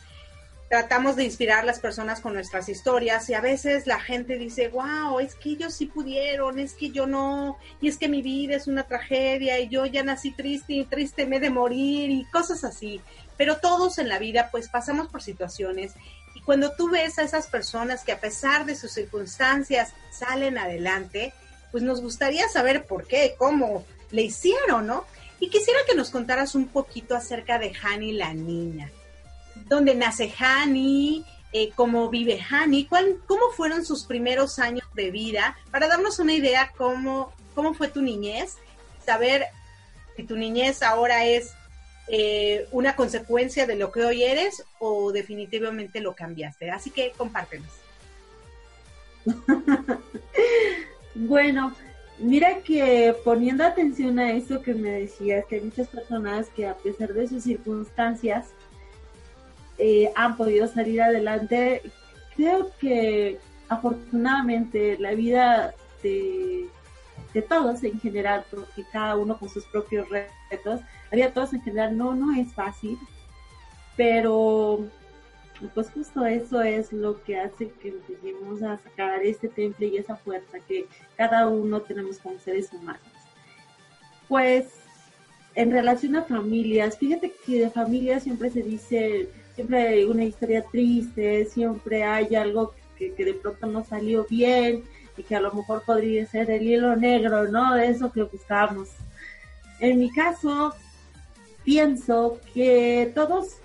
tratamos 0.69 1.17
de 1.17 1.25
inspirar 1.25 1.61
a 1.61 1.65
las 1.65 1.81
personas 1.81 2.21
con 2.21 2.35
nuestras 2.35 2.69
historias 2.69 3.29
y 3.31 3.35
a 3.35 3.41
veces 3.41 3.87
la 3.87 3.99
gente 3.99 4.37
dice, 4.37 4.69
wow, 4.69 5.19
es 5.19 5.35
que 5.35 5.51
ellos 5.51 5.75
sí 5.75 5.87
pudieron, 5.87 6.59
es 6.59 6.75
que 6.75 6.91
yo 6.91 7.07
no, 7.07 7.59
y 7.81 7.89
es 7.89 7.97
que 7.97 8.09
mi 8.09 8.21
vida 8.21 8.55
es 8.55 8.67
una 8.67 8.83
tragedia 8.83 9.59
y 9.59 9.69
yo 9.69 9.87
ya 9.87 10.03
nací 10.03 10.31
triste 10.31 10.75
y 10.75 10.85
triste 10.85 11.27
me 11.27 11.41
de 11.41 11.51
morir 11.51 12.11
y 12.11 12.25
cosas 12.27 12.65
así. 12.65 13.01
Pero 13.39 13.59
todos 13.59 13.99
en 13.99 14.09
la 14.09 14.19
vida 14.19 14.49
pues 14.51 14.69
pasamos 14.69 15.09
por 15.09 15.23
situaciones 15.23 15.93
Y 16.35 16.41
cuando 16.43 16.73
tú 16.73 16.91
ves 16.91 17.19
a 17.19 17.23
esas 17.23 17.47
personas 17.47 18.05
que 18.05 18.13
a 18.13 18.21
pesar 18.21 18.67
de 18.67 18.75
sus 18.75 18.93
circunstancias 18.93 19.93
salen 20.11 20.59
adelante, 20.59 21.33
pues 21.71 21.83
nos 21.83 22.03
gustaría 22.03 22.49
saber 22.49 22.85
por 22.85 23.07
qué, 23.07 23.35
cómo 23.39 23.85
le 24.11 24.23
hicieron, 24.23 24.87
¿no? 24.87 25.05
Y 25.41 25.51
quisiera 25.51 25.79
que 25.87 25.95
nos 25.95 26.11
contaras 26.11 26.55
un 26.55 26.67
poquito 26.67 27.15
acerca 27.17 27.59
de 27.59 27.73
Hani 27.83 28.13
la 28.13 28.35
niña. 28.35 28.91
¿Dónde 29.69 29.95
nace 29.95 30.33
Hani? 30.39 31.25
Eh, 31.53 31.71
¿Cómo 31.75 32.09
vive 32.09 32.41
Hani? 32.41 32.87
¿Cuál, 32.87 33.21
¿Cómo 33.27 33.51
fueron 33.57 33.85
sus 33.85 34.05
primeros 34.05 34.59
años 34.59 34.87
de 34.95 35.11
vida? 35.11 35.57
Para 35.71 35.89
darnos 35.89 36.19
una 36.19 36.33
idea 36.33 36.73
cómo, 36.77 37.33
cómo 37.55 37.75
fue 37.75 37.89
tu 37.89 38.03
niñez, 38.03 38.57
saber 39.05 39.47
si 40.17 40.25
tu 40.25 40.37
niñez 40.37 40.83
ahora 40.83 41.25
es 41.27 41.53
eh, 42.09 42.67
una 42.73 42.97
consecuencia 42.97 43.67
de 43.67 43.77
lo 43.77 43.93
que 43.93 44.05
hoy 44.05 44.25
eres 44.25 44.65
o 44.79 45.13
definitivamente 45.13 46.01
lo 46.01 46.15
cambiaste. 46.15 46.71
Así 46.71 46.91
que 46.91 47.13
compártenos. 47.17 47.69
bueno, 51.15 51.75
mira 52.19 52.61
que 52.63 53.15
poniendo 53.25 53.65
atención 53.65 54.19
a 54.19 54.33
eso 54.33 54.63
que 54.63 54.75
me 54.75 54.91
decías, 54.91 55.45
que 55.47 55.57
hay 55.57 55.61
muchas 55.63 55.89
personas 55.89 56.49
que 56.57 56.67
a 56.67 56.77
pesar 56.77 57.13
de 57.13 57.29
sus 57.29 57.45
circunstancias 57.45 58.47
eh, 59.79 60.11
han 60.15 60.37
podido 60.37 60.67
salir 60.69 61.01
adelante, 61.01 61.83
creo 62.37 62.71
que 62.81 63.39
afortunadamente 63.69 64.97
la 64.99 65.13
vida 65.15 65.75
de 66.03 66.69
de 67.35 67.43
todos 67.43 67.83
en 67.85 68.01
general, 68.01 68.45
porque 68.51 68.85
cada 68.93 69.17
uno 69.17 69.39
con 69.39 69.49
sus 69.49 69.65
propios 69.67 70.09
retos. 70.09 70.81
La 71.11 71.17
vida 71.17 71.27
de 71.27 71.33
todos 71.33 71.53
en 71.53 71.63
general 71.63 71.97
no, 71.97 72.15
no 72.15 72.35
es 72.41 72.53
fácil, 72.53 72.99
pero 73.97 74.85
pues 75.75 75.91
justo 75.91 76.25
eso 76.25 76.63
es 76.63 76.93
lo 76.93 77.23
que 77.25 77.39
hace 77.39 77.71
que 77.83 77.89
empecemos 77.89 78.63
a 78.63 78.79
sacar 78.79 79.23
este 79.23 79.49
temple 79.49 79.89
y 79.89 79.97
esa 79.97 80.17
fuerza 80.17 80.61
que 80.61 80.87
cada 81.17 81.49
uno 81.49 81.81
tenemos 81.83 82.19
como 82.19 82.39
seres 82.39 82.73
humanos. 82.73 83.03
Pues 84.29 84.67
en 85.55 85.73
relación 85.73 86.15
a 86.17 86.23
familias, 86.23 86.97
fíjate 86.99 87.33
que 87.45 87.61
de 87.61 87.71
familias 87.71 88.23
siempre 88.23 88.51
se 88.51 88.63
dice, 88.63 89.29
siempre 89.59 89.89
hay 89.89 90.05
una 90.05 90.23
historia 90.23 90.65
triste, 90.71 91.45
siempre 91.47 92.05
hay 92.05 92.37
algo 92.37 92.75
que, 92.97 93.11
de 93.11 93.35
pronto 93.35 93.67
no 93.67 93.85
salió 93.85 94.25
bien, 94.31 94.85
y 95.17 95.25
que 95.25 95.35
a 95.35 95.41
lo 95.41 95.53
mejor 95.53 95.83
podría 95.85 96.25
ser 96.27 96.49
el 96.49 96.63
hilo 96.63 96.95
negro, 96.95 97.49
¿no? 97.49 97.75
De 97.75 97.89
eso 97.89 98.13
que 98.13 98.23
buscamos. 98.23 98.89
En 99.81 99.99
mi 99.99 100.13
caso, 100.13 100.73
pienso 101.65 102.39
que 102.55 103.11
todos, 103.17 103.57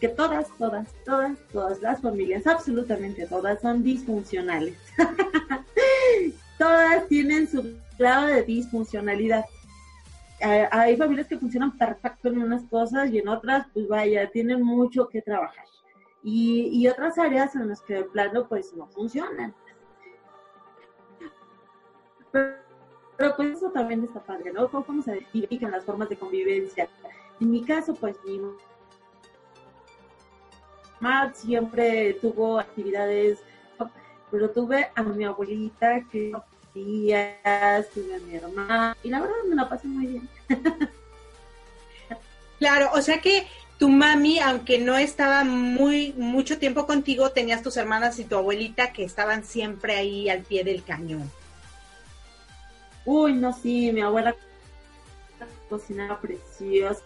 que 0.00 0.06
todas, 0.06 0.46
todas, 0.56 0.86
todas, 1.04 1.36
todas 1.52 1.82
las 1.82 2.00
familias, 2.00 2.46
absolutamente 2.46 3.26
todas, 3.26 3.60
son 3.60 3.82
disfuncionales. 3.82 4.76
todas 6.56 7.08
tienen 7.08 7.50
su 7.50 7.74
grado 7.98 8.28
de 8.28 8.44
disfuncionalidad. 8.44 9.44
Hay 10.40 10.96
familias 10.96 11.26
que 11.26 11.38
funcionan 11.38 11.76
perfecto 11.76 12.28
en 12.28 12.38
unas 12.38 12.64
cosas 12.64 13.10
y 13.10 13.18
en 13.18 13.28
otras, 13.28 13.66
pues 13.72 13.88
vaya, 13.88 14.30
tienen 14.30 14.62
mucho 14.62 15.08
que 15.08 15.20
trabajar. 15.20 15.64
Y, 16.22 16.68
y 16.72 16.86
otras 16.88 17.18
áreas 17.18 17.54
en 17.56 17.68
las 17.68 17.80
que 17.82 17.94
de 17.94 18.04
plano, 18.04 18.46
pues 18.48 18.72
no 18.74 18.86
funcionan. 18.88 19.54
Pero, 22.30 23.34
pues 23.36 23.56
eso 23.56 23.70
también 23.70 24.04
está 24.04 24.20
padre, 24.20 24.52
¿no? 24.52 24.68
¿Cómo, 24.68 25.02
se 25.02 25.16
identifican 25.16 25.72
las 25.72 25.84
formas 25.84 26.08
de 26.08 26.16
convivencia? 26.16 26.88
En 27.40 27.50
mi 27.50 27.64
caso, 27.64 27.94
pues 27.94 28.16
mi 28.24 28.40
mamá 31.00 31.32
siempre 31.34 32.14
tuvo 32.14 32.58
actividades, 32.58 33.42
pero 34.30 34.50
tuve 34.50 34.90
a 34.94 35.02
mi 35.02 35.24
abuelita 35.24 36.04
que 36.10 36.32
tías, 36.84 37.88
tuve 37.90 38.14
a 38.14 38.18
mi 38.20 38.36
hermana, 38.36 38.96
y 39.02 39.08
la 39.10 39.20
verdad 39.20 39.36
me 39.48 39.56
la 39.56 39.68
pasé 39.68 39.88
muy 39.88 40.06
bien. 40.06 40.28
Claro, 42.58 42.90
o 42.92 43.00
sea 43.00 43.20
que 43.20 43.46
tu 43.78 43.88
mami, 43.88 44.40
aunque 44.40 44.80
no 44.80 44.96
estaba 44.96 45.44
muy 45.44 46.12
mucho 46.14 46.58
tiempo 46.58 46.88
contigo, 46.88 47.30
tenías 47.30 47.62
tus 47.62 47.76
hermanas 47.76 48.18
y 48.18 48.24
tu 48.24 48.34
abuelita 48.34 48.92
que 48.92 49.04
estaban 49.04 49.44
siempre 49.44 49.94
ahí 49.94 50.28
al 50.28 50.42
pie 50.42 50.64
del 50.64 50.82
cañón. 50.82 51.30
Uy, 53.04 53.34
no, 53.34 53.52
sí, 53.52 53.92
mi 53.92 54.00
abuela 54.00 54.34
cocinaba 55.68 56.20
precioso. 56.20 57.04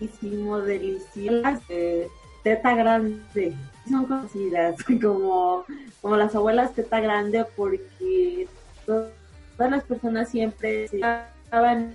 Hicimos 0.00 0.66
deliciosas 0.66 1.66
de 1.68 2.10
teta 2.44 2.74
grande. 2.76 3.56
Son 3.88 4.06
conocidas 4.06 4.76
como, 5.02 5.64
como 6.00 6.16
las 6.16 6.34
abuelas 6.36 6.74
teta 6.74 7.00
grande 7.00 7.44
porque 7.56 8.46
todas 8.86 9.10
las 9.58 9.82
personas 9.82 10.28
siempre 10.28 10.84
estaban 10.84 11.94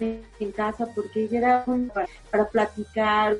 en 0.00 0.52
casa 0.52 0.88
porque 0.94 1.24
ella 1.24 1.38
era 1.38 1.64
para, 1.92 2.08
para 2.30 2.48
platicar, 2.48 3.36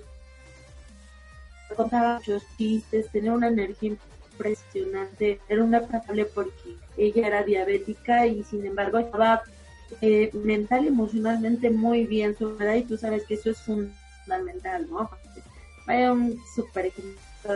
contaba 1.76 2.16
muchos 2.16 2.42
chistes, 2.56 3.10
tenía 3.10 3.32
una 3.32 3.48
energía 3.48 3.96
impresionante, 4.32 5.40
era 5.48 5.64
una 5.64 5.80
probable 5.80 6.24
porque 6.26 6.76
ella 6.96 7.26
era 7.26 7.42
diabética 7.42 8.26
y 8.26 8.42
sin 8.44 8.66
embargo 8.66 8.98
estaba 8.98 9.42
eh, 10.00 10.30
mental 10.34 10.84
y 10.84 10.88
emocionalmente 10.88 11.70
muy 11.70 12.06
bien 12.06 12.36
su 12.36 12.56
edad 12.60 12.74
y 12.74 12.82
tú 12.82 12.96
sabes 12.96 13.24
que 13.24 13.34
eso 13.34 13.50
es 13.50 13.58
fundamental, 13.58 14.86
¿no? 14.90 15.10
Vaya 15.88 16.12
un 16.12 16.38
súper 16.54 16.86
ejemplo 16.86 17.54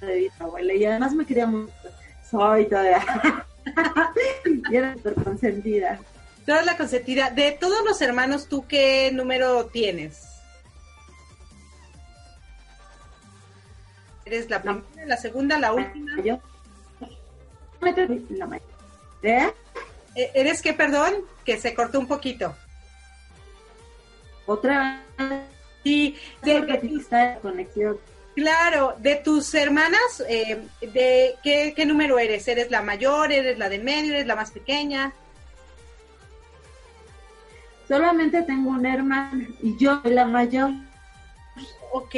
de 0.00 0.14
vida, 0.14 0.32
abuela, 0.40 0.72
y 0.72 0.86
además 0.86 1.12
me 1.12 1.26
quería 1.26 1.46
mucho, 1.46 1.70
soy 2.30 2.66
todavía, 2.66 3.04
y 4.70 4.74
era 4.74 4.94
súper 4.94 5.14
consentida. 5.22 6.00
Toda 6.46 6.62
la 6.62 6.78
consentida. 6.78 7.28
De 7.28 7.52
todos 7.52 7.84
los 7.84 8.00
hermanos, 8.00 8.48
¿tú 8.48 8.66
qué 8.66 9.10
número 9.12 9.66
tienes? 9.66 10.22
¿Eres 14.24 14.48
la 14.48 14.62
primera, 14.62 14.86
la 15.04 15.16
segunda, 15.18 15.58
la 15.58 15.74
última? 15.74 16.22
Yo. 16.22 16.38
¿Eh? 19.22 19.52
¿Eh? 20.14 20.30
¿Eres 20.34 20.62
qué, 20.62 20.72
perdón? 20.72 21.16
Que 21.44 21.58
se 21.58 21.74
cortó 21.74 22.00
un 22.00 22.08
poquito. 22.08 22.56
Otra 24.46 25.04
vez. 25.18 25.55
Sí, 25.86 26.16
de, 26.42 27.38
conexión. 27.40 27.96
Claro, 28.34 28.96
de 28.98 29.14
tus 29.14 29.54
hermanas, 29.54 30.20
eh, 30.28 30.66
¿de 30.80 31.36
qué, 31.44 31.74
qué 31.76 31.86
número 31.86 32.18
eres? 32.18 32.48
¿Eres 32.48 32.72
la 32.72 32.82
mayor? 32.82 33.30
¿Eres 33.30 33.56
la 33.56 33.68
de 33.68 33.78
medio? 33.78 34.14
¿Eres 34.14 34.26
la 34.26 34.34
más 34.34 34.50
pequeña? 34.50 35.12
Solamente 37.86 38.42
tengo 38.42 38.70
una 38.70 38.94
hermana 38.94 39.46
y 39.62 39.78
yo 39.78 40.00
soy 40.02 40.12
la 40.12 40.24
mayor. 40.24 40.72
Ok, 41.92 42.16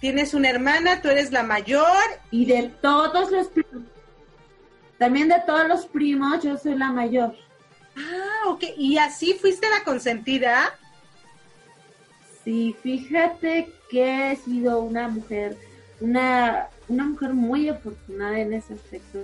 tienes 0.00 0.32
una 0.32 0.48
hermana, 0.48 1.02
tú 1.02 1.08
eres 1.08 1.30
la 1.30 1.42
mayor. 1.42 1.84
Y 2.30 2.46
de 2.46 2.70
todos 2.80 3.30
los 3.30 3.48
primos, 3.48 3.82
también 4.96 5.28
de 5.28 5.42
todos 5.46 5.68
los 5.68 5.84
primos, 5.84 6.42
yo 6.42 6.56
soy 6.56 6.74
la 6.74 6.90
mayor. 6.90 7.36
Ah, 7.98 8.48
ok, 8.48 8.64
¿y 8.78 8.96
así 8.96 9.34
fuiste 9.34 9.68
la 9.68 9.84
consentida? 9.84 10.74
Sí, 12.48 12.74
fíjate 12.82 13.68
que 13.90 14.32
he 14.32 14.36
sido 14.36 14.80
una 14.80 15.06
mujer, 15.06 15.54
una, 16.00 16.68
una 16.88 17.04
mujer 17.04 17.34
muy 17.34 17.68
afortunada 17.68 18.38
en 18.38 18.54
ese 18.54 18.72
aspecto. 18.72 19.18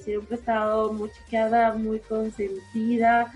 Siempre 0.00 0.34
he 0.34 0.40
estado 0.40 0.92
muy 0.92 1.08
chiqueada, 1.12 1.74
muy 1.74 2.00
consentida, 2.00 3.32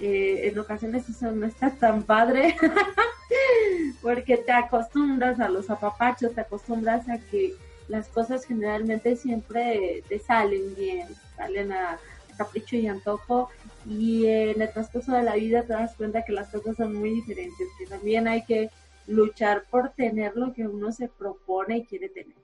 eh, 0.00 0.50
en 0.52 0.58
ocasiones 0.58 1.08
eso 1.08 1.32
no 1.32 1.46
está 1.46 1.70
tan 1.70 2.02
padre 2.02 2.56
porque 4.02 4.36
te 4.36 4.52
acostumbras 4.52 5.40
a 5.40 5.48
los 5.48 5.70
apapachos, 5.70 6.34
te 6.34 6.42
acostumbras 6.42 7.08
a 7.08 7.16
que 7.16 7.54
las 7.88 8.08
cosas 8.08 8.44
generalmente 8.44 9.16
siempre 9.16 10.04
te 10.10 10.18
salen 10.18 10.74
bien, 10.74 11.08
salen 11.38 11.72
a, 11.72 11.98
capricho 12.38 12.76
y 12.76 12.86
antojo 12.86 13.50
y 13.86 14.26
en 14.26 14.60
el 14.60 14.72
transcurso 14.72 15.12
de 15.12 15.22
la 15.22 15.34
vida 15.34 15.62
te 15.62 15.72
das 15.72 15.94
cuenta 15.96 16.24
que 16.24 16.32
las 16.32 16.48
cosas 16.48 16.76
son 16.76 16.94
muy 16.94 17.10
diferentes, 17.10 17.68
que 17.78 17.86
también 17.86 18.28
hay 18.28 18.44
que 18.44 18.70
luchar 19.06 19.64
por 19.70 19.90
tener 19.90 20.36
lo 20.36 20.52
que 20.52 20.66
uno 20.66 20.92
se 20.92 21.08
propone 21.08 21.78
y 21.78 21.84
quiere 21.84 22.08
tener. 22.08 22.36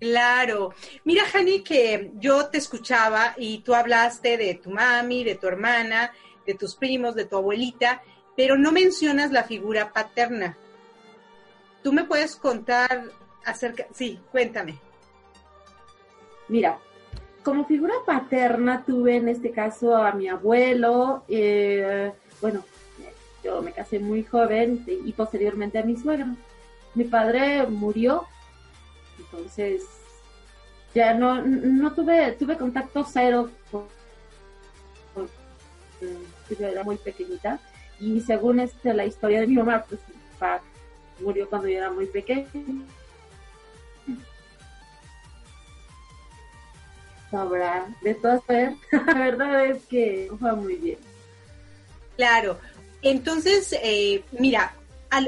Claro. 0.00 0.72
Mira, 1.04 1.24
Jani, 1.26 1.62
que 1.62 2.12
yo 2.18 2.46
te 2.46 2.58
escuchaba 2.58 3.34
y 3.36 3.58
tú 3.58 3.74
hablaste 3.74 4.36
de 4.36 4.54
tu 4.54 4.70
mami, 4.70 5.24
de 5.24 5.34
tu 5.34 5.46
hermana, 5.46 6.12
de 6.46 6.54
tus 6.54 6.74
primos, 6.74 7.14
de 7.14 7.26
tu 7.26 7.36
abuelita, 7.36 8.02
pero 8.36 8.56
no 8.56 8.72
mencionas 8.72 9.30
la 9.30 9.44
figura 9.44 9.92
paterna. 9.92 10.56
¿Tú 11.82 11.92
me 11.92 12.04
puedes 12.04 12.36
contar 12.36 13.04
acerca? 13.44 13.86
Sí, 13.92 14.18
cuéntame. 14.32 14.78
Mira, 16.48 16.78
como 17.42 17.64
figura 17.64 17.94
paterna 18.04 18.84
tuve 18.84 19.16
en 19.16 19.28
este 19.28 19.50
caso 19.50 19.96
a 19.96 20.12
mi 20.12 20.28
abuelo, 20.28 21.24
eh, 21.28 22.12
bueno, 22.40 22.64
yo 23.42 23.62
me 23.62 23.72
casé 23.72 23.98
muy 23.98 24.22
joven 24.22 24.84
y 24.86 25.12
posteriormente 25.12 25.78
a 25.78 25.84
mi 25.84 25.96
suegro. 25.96 26.26
mi 26.94 27.04
padre 27.04 27.66
murió, 27.66 28.26
entonces 29.18 29.84
ya 30.94 31.14
no, 31.14 31.40
no 31.42 31.92
tuve, 31.92 32.32
tuve 32.32 32.56
contacto 32.56 33.06
cero 33.10 33.50
con, 33.70 33.86
yo 36.58 36.66
era 36.66 36.82
muy 36.82 36.96
pequeñita 36.96 37.60
y 38.00 38.20
según 38.20 38.60
este, 38.60 38.94
la 38.94 39.04
historia 39.06 39.40
de 39.40 39.46
mi 39.46 39.54
mamá, 39.54 39.84
pues 39.88 40.00
mi 40.08 40.14
papá 40.32 40.62
murió 41.20 41.48
cuando 41.48 41.68
yo 41.68 41.78
era 41.78 41.90
muy 41.90 42.06
pequeña. 42.06 42.46
Sabrá, 47.30 47.86
de 48.02 48.14
todas 48.14 48.42
la 48.48 49.14
verdad 49.14 49.66
es 49.66 49.84
que 49.86 50.30
fue 50.38 50.52
muy 50.54 50.76
bien. 50.76 50.98
Claro, 52.16 52.58
entonces, 53.02 53.74
eh, 53.82 54.24
mira, 54.32 54.74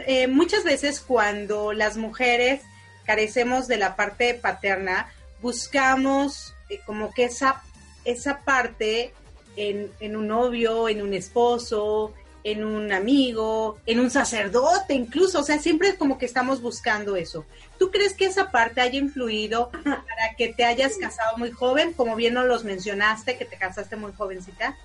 eh, 0.07 0.27
muchas 0.27 0.65
veces 0.65 1.01
cuando 1.01 1.73
las 1.73 1.97
mujeres 1.97 2.62
carecemos 3.05 3.67
de 3.69 3.79
la 3.79 3.97
parte 3.97 4.35
paterna, 4.35 5.12
buscamos 5.41 6.55
eh, 6.69 6.81
como 6.85 7.12
que 7.12 7.25
esa, 7.25 7.62
esa 8.05 8.41
parte 8.41 9.12
en, 9.57 9.91
en, 10.01 10.17
un 10.17 10.29
novio, 10.29 10.88
en 10.88 11.03
un 11.03 11.15
esposo, 11.15 12.12
en 12.44 12.64
un 12.64 12.92
amigo, 12.92 13.78
en 13.87 14.00
un 14.00 14.11
sacerdote 14.11 14.94
incluso, 14.94 15.40
o 15.40 15.42
sea, 15.42 15.59
siempre 15.59 15.88
es 15.88 15.94
como 15.94 16.18
que 16.18 16.26
estamos 16.26 16.61
buscando 16.61 17.16
eso. 17.16 17.44
¿Tú 17.78 17.90
crees 17.90 18.14
que 18.14 18.26
esa 18.26 18.50
parte 18.50 18.81
haya 18.81 18.98
influido 18.98 19.70
para 19.70 20.35
que 20.37 20.52
te 20.52 20.64
hayas 20.64 20.96
casado 20.96 21.37
muy 21.38 21.50
joven, 21.50 21.92
como 21.92 22.16
bien 22.16 22.35
nos 22.35 22.46
los 22.46 22.64
mencionaste, 22.64 23.37
que 23.37 23.44
te 23.44 23.57
casaste 23.57 23.96
muy 23.96 24.12
jovencita? 24.12 24.76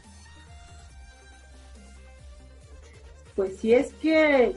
Pues 3.35 3.57
sí, 3.59 3.73
es 3.73 3.93
que 3.93 4.55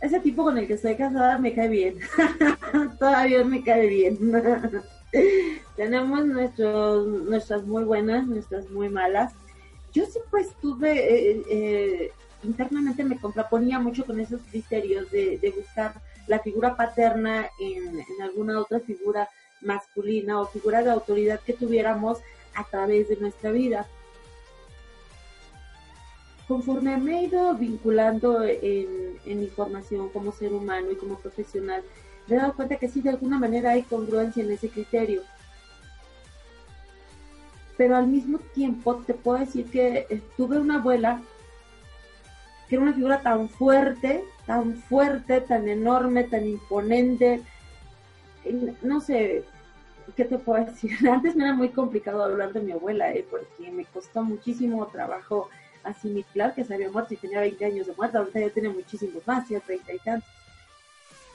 ese 0.00 0.20
tipo 0.20 0.44
con 0.44 0.56
el 0.56 0.66
que 0.66 0.74
estoy 0.74 0.96
casada 0.96 1.38
me 1.38 1.54
cae 1.54 1.68
bien. 1.68 1.98
Todavía 2.98 3.44
me 3.44 3.62
cae 3.62 3.86
bien. 3.86 4.18
Tenemos 5.76 6.24
nuestros, 6.24 7.06
nuestras 7.06 7.64
muy 7.64 7.84
buenas, 7.84 8.26
nuestras 8.26 8.70
muy 8.70 8.88
malas. 8.88 9.32
Yo 9.92 10.06
siempre 10.06 10.42
estuve, 10.42 10.92
eh, 10.92 11.42
eh, 11.50 12.12
internamente 12.42 13.04
me 13.04 13.18
contraponía 13.18 13.78
mucho 13.78 14.04
con 14.06 14.20
esos 14.20 14.40
criterios 14.50 15.10
de, 15.10 15.52
buscar 15.56 15.94
la 16.26 16.38
figura 16.38 16.76
paterna 16.76 17.48
en, 17.58 17.98
en, 17.98 18.22
alguna 18.22 18.60
otra 18.60 18.80
figura 18.80 19.28
masculina 19.60 20.40
o 20.40 20.46
figura 20.46 20.82
de 20.82 20.90
autoridad 20.90 21.40
que 21.40 21.52
tuviéramos 21.52 22.18
a 22.54 22.64
través 22.64 23.08
de 23.08 23.16
nuestra 23.16 23.50
vida 23.50 23.86
conforme 26.50 26.96
me 26.96 27.20
he 27.20 27.24
ido 27.26 27.54
vinculando 27.54 28.42
en, 28.42 29.20
mi 29.24 29.46
formación 29.46 30.08
como 30.08 30.32
ser 30.32 30.52
humano 30.52 30.90
y 30.90 30.96
como 30.96 31.14
profesional, 31.16 31.84
me 32.26 32.34
he 32.34 32.38
dado 32.40 32.54
cuenta 32.54 32.74
que 32.74 32.88
sí, 32.88 33.00
de 33.00 33.10
alguna 33.10 33.38
manera 33.38 33.70
hay 33.70 33.82
congruencia 33.84 34.42
en 34.42 34.50
ese 34.50 34.68
criterio. 34.68 35.22
Pero 37.80 37.96
al 37.96 38.08
mismo 38.08 38.38
tiempo 38.52 38.96
te 39.06 39.14
puedo 39.14 39.38
decir 39.38 39.64
que 39.70 40.20
tuve 40.36 40.58
una 40.58 40.74
abuela 40.74 41.22
que 42.68 42.74
era 42.74 42.82
una 42.82 42.92
figura 42.92 43.22
tan 43.22 43.48
fuerte, 43.48 44.22
tan 44.44 44.74
fuerte, 44.82 45.40
tan 45.40 45.66
enorme, 45.66 46.24
tan 46.24 46.46
imponente. 46.46 47.40
No 48.82 49.00
sé, 49.00 49.44
¿qué 50.14 50.26
te 50.26 50.36
puedo 50.36 50.62
decir? 50.62 50.90
Antes 51.10 51.34
me 51.34 51.44
era 51.44 51.54
muy 51.54 51.70
complicado 51.70 52.22
hablar 52.22 52.52
de 52.52 52.60
mi 52.60 52.72
abuela, 52.72 53.14
¿eh? 53.14 53.24
porque 53.30 53.70
me 53.70 53.86
costó 53.86 54.22
muchísimo 54.24 54.86
trabajo 54.88 55.48
asimilar 55.82 56.54
que 56.54 56.64
se 56.64 56.74
había 56.74 56.90
muerto 56.90 57.14
y 57.14 57.16
tenía 57.16 57.40
20 57.40 57.64
años 57.64 57.86
de 57.86 57.94
muerta, 57.94 58.18
ahorita 58.18 58.40
ya 58.40 58.50
tiene 58.50 58.68
muchísimos 58.68 59.26
más, 59.26 59.48
ya 59.48 59.58
30 59.58 59.94
y 59.94 59.98
tantos. 60.00 60.28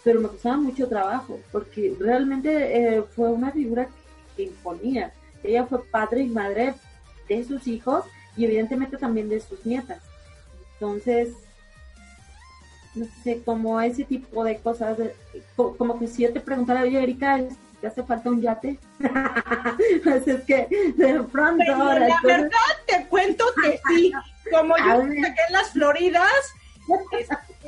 Pero 0.03 0.21
me 0.21 0.27
costaba 0.27 0.57
mucho 0.57 0.87
trabajo, 0.87 1.39
porque 1.51 1.95
realmente 1.99 2.97
eh, 2.97 3.01
fue 3.01 3.31
una 3.31 3.49
figura 3.49 3.87
que, 4.37 4.43
imponía. 4.43 5.11
Ella 5.47 5.65
fue 5.65 5.83
padre 5.85 6.21
y 6.21 6.27
madre 6.27 6.73
de 7.27 7.43
sus 7.43 7.67
hijos 7.67 8.05
y 8.37 8.45
evidentemente 8.45 8.97
también 8.97 9.29
de 9.29 9.39
sus 9.39 9.65
nietas. 9.65 10.01
Entonces, 10.73 11.33
no 12.95 13.05
sé, 13.23 13.41
como 13.43 13.79
ese 13.81 14.03
tipo 14.03 14.43
de 14.43 14.57
cosas, 14.57 14.97
como 15.55 15.99
que 15.99 16.07
si 16.07 16.23
yo 16.23 16.33
te 16.33 16.39
preguntara, 16.39 16.81
oye, 16.81 17.01
Erika, 17.01 17.39
¿te 17.81 17.87
hace 17.87 18.03
falta 18.03 18.29
un 18.29 18.41
yate? 18.41 18.79
pues 20.03 20.27
es 20.27 20.43
que 20.43 20.67
de 20.95 21.23
pronto... 21.23 21.63
la 21.65 22.19
verdad 22.23 22.49
te 22.87 23.05
cuento 23.07 23.45
que 23.61 23.79
sí, 23.89 24.11
como 24.51 24.77
yo 24.85 25.03
aquí 25.03 25.41
en 25.47 25.53
las 25.53 25.71
Floridas, 25.71 26.31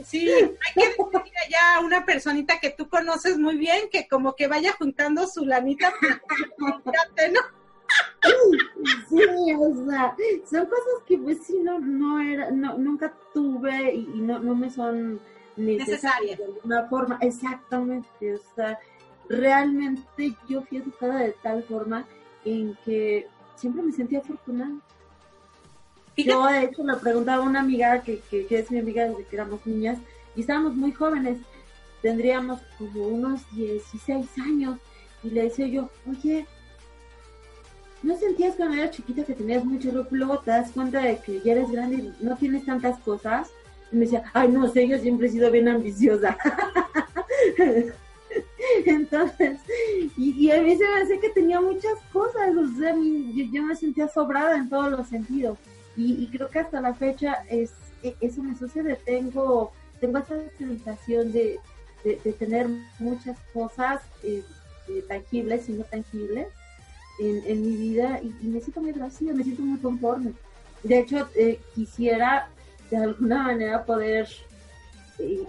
sí, 0.04 0.30
hay 0.30 0.74
que 0.76 0.88
decir 0.90 1.34
allá 1.46 1.76
a 1.76 1.80
una 1.82 2.06
personita 2.06 2.60
que 2.60 2.70
tú 2.70 2.88
conoces 2.88 3.38
muy 3.38 3.58
bien 3.58 3.90
que 3.92 4.08
como 4.08 4.36
que 4.36 4.48
vaya 4.48 4.74
juntando 4.74 5.28
su 5.28 5.46
lanita 5.46 5.92
¿no? 6.62 7.57
Sí, 9.10 9.54
o 9.58 9.86
sea, 9.86 10.16
son 10.50 10.66
cosas 10.66 11.04
que 11.08 11.18
pues 11.18 11.40
sí, 11.46 11.60
no, 11.64 11.80
no 11.80 12.20
era, 12.22 12.52
no, 12.52 12.78
nunca 12.78 13.14
tuve 13.34 13.94
y, 13.94 14.06
no, 14.16 14.40
no 14.40 14.56
me 14.56 14.70
son 14.70 15.20
necesarias 15.56 16.38
de 16.38 16.46
alguna 16.46 16.88
forma, 16.88 17.18
exactamente, 17.22 18.36
o 18.36 18.40
sea, 18.56 18.80
realmente 19.30 20.36
yo 20.48 20.62
fui 20.64 20.78
educada 20.78 21.20
de 21.20 21.32
tal 21.42 21.64
forma 21.64 22.06
en 22.46 22.78
que 22.86 23.28
siempre 23.56 23.82
me 23.82 23.92
sentía 23.92 24.20
afortunada. 24.20 24.76
Yo, 26.16 26.46
de 26.48 26.64
hecho, 26.64 26.84
le 26.84 26.96
preguntaba 26.96 27.44
a 27.44 27.48
una 27.48 27.60
amiga 27.60 28.02
que, 28.02 28.20
que, 28.30 28.48
es 28.50 28.72
mi 28.72 28.80
amiga 28.80 29.06
desde 29.06 29.26
que 29.26 29.36
éramos 29.36 29.66
niñas 29.66 30.00
y 30.36 30.42
estábamos 30.42 30.76
muy 30.76 30.92
jóvenes, 30.92 31.40
tendríamos 32.02 32.60
como 32.78 33.08
unos 33.08 33.42
16 33.56 34.28
años, 34.40 34.80
y 35.24 35.30
le 35.30 35.44
decía 35.44 35.68
yo, 35.68 35.90
oye, 36.10 36.46
¿no 38.04 38.18
sentías 38.18 38.56
cuando 38.56 38.76
eras 38.76 38.92
chiquita 38.92 39.24
que 39.24 39.34
tenías 39.34 39.66
mucho 39.66 39.92
luego 40.12 40.40
te 40.40 40.52
das 40.52 40.72
cuenta 40.72 41.02
de 41.02 41.18
que 41.18 41.42
ya 41.42 41.54
eres 41.54 41.72
grande 41.72 41.96
y 41.96 42.14
no 42.24 42.36
tienes 42.38 42.66
tantas 42.66 43.00
cosas? 43.00 43.50
Y 43.92 43.96
me 43.96 44.06
decía, 44.06 44.24
ay, 44.34 44.50
no 44.50 44.68
sé, 44.70 44.88
yo 44.88 44.98
siempre 45.00 45.28
he 45.28 45.32
sido 45.32 45.50
bien 45.52 45.68
ambiciosa. 45.68 46.38
Entonces, 48.86 49.60
y, 50.18 50.52
a 50.52 50.62
mí 50.62 50.76
se 50.76 50.84
me 50.84 51.02
hace 51.02 51.20
que 51.20 51.30
tenía 51.30 51.62
muchas 51.62 51.98
cosas, 52.12 52.56
o 52.56 52.68
sea, 52.78 52.94
yo 52.94 53.64
me 53.64 53.76
sentía 53.76 54.08
sobrada 54.08 54.58
en 54.58 54.70
todos 54.70 54.92
los 54.92 55.08
sentidos. 55.08 55.58
Y, 55.96 56.28
creo 56.28 56.50
que 56.50 56.60
hasta 56.60 56.82
la 56.82 56.94
fecha 56.94 57.46
es, 57.50 57.74
e, 58.04 58.16
eso 58.22 58.44
me 58.44 58.56
sucede, 58.56 59.00
tengo, 59.06 59.72
tengo 60.00 60.20
esa 60.20 60.36
sensación 60.58 61.32
de, 61.32 61.60
tener 62.40 62.68
muchas 63.00 63.38
cosas 63.54 64.02
eh, 64.24 64.42
eh, 64.88 65.04
tangibles 65.10 65.68
y 65.68 65.74
no 65.74 65.84
tangibles 65.84 66.48
en, 67.20 67.62
mi 67.62 67.76
vida 67.76 68.20
y, 68.22 68.48
me 68.48 68.60
siento 68.62 68.82
muy 68.82 68.92
vacía, 68.92 69.34
me 69.34 69.44
siento 69.44 69.64
muy 69.64 69.80
conforme. 69.80 70.34
De 70.84 71.00
hecho, 71.00 71.30
eh, 71.36 71.60
quisiera 71.76 72.50
de 72.90 72.98
alguna 72.98 73.44
manera 73.44 73.84
poder 73.84 74.28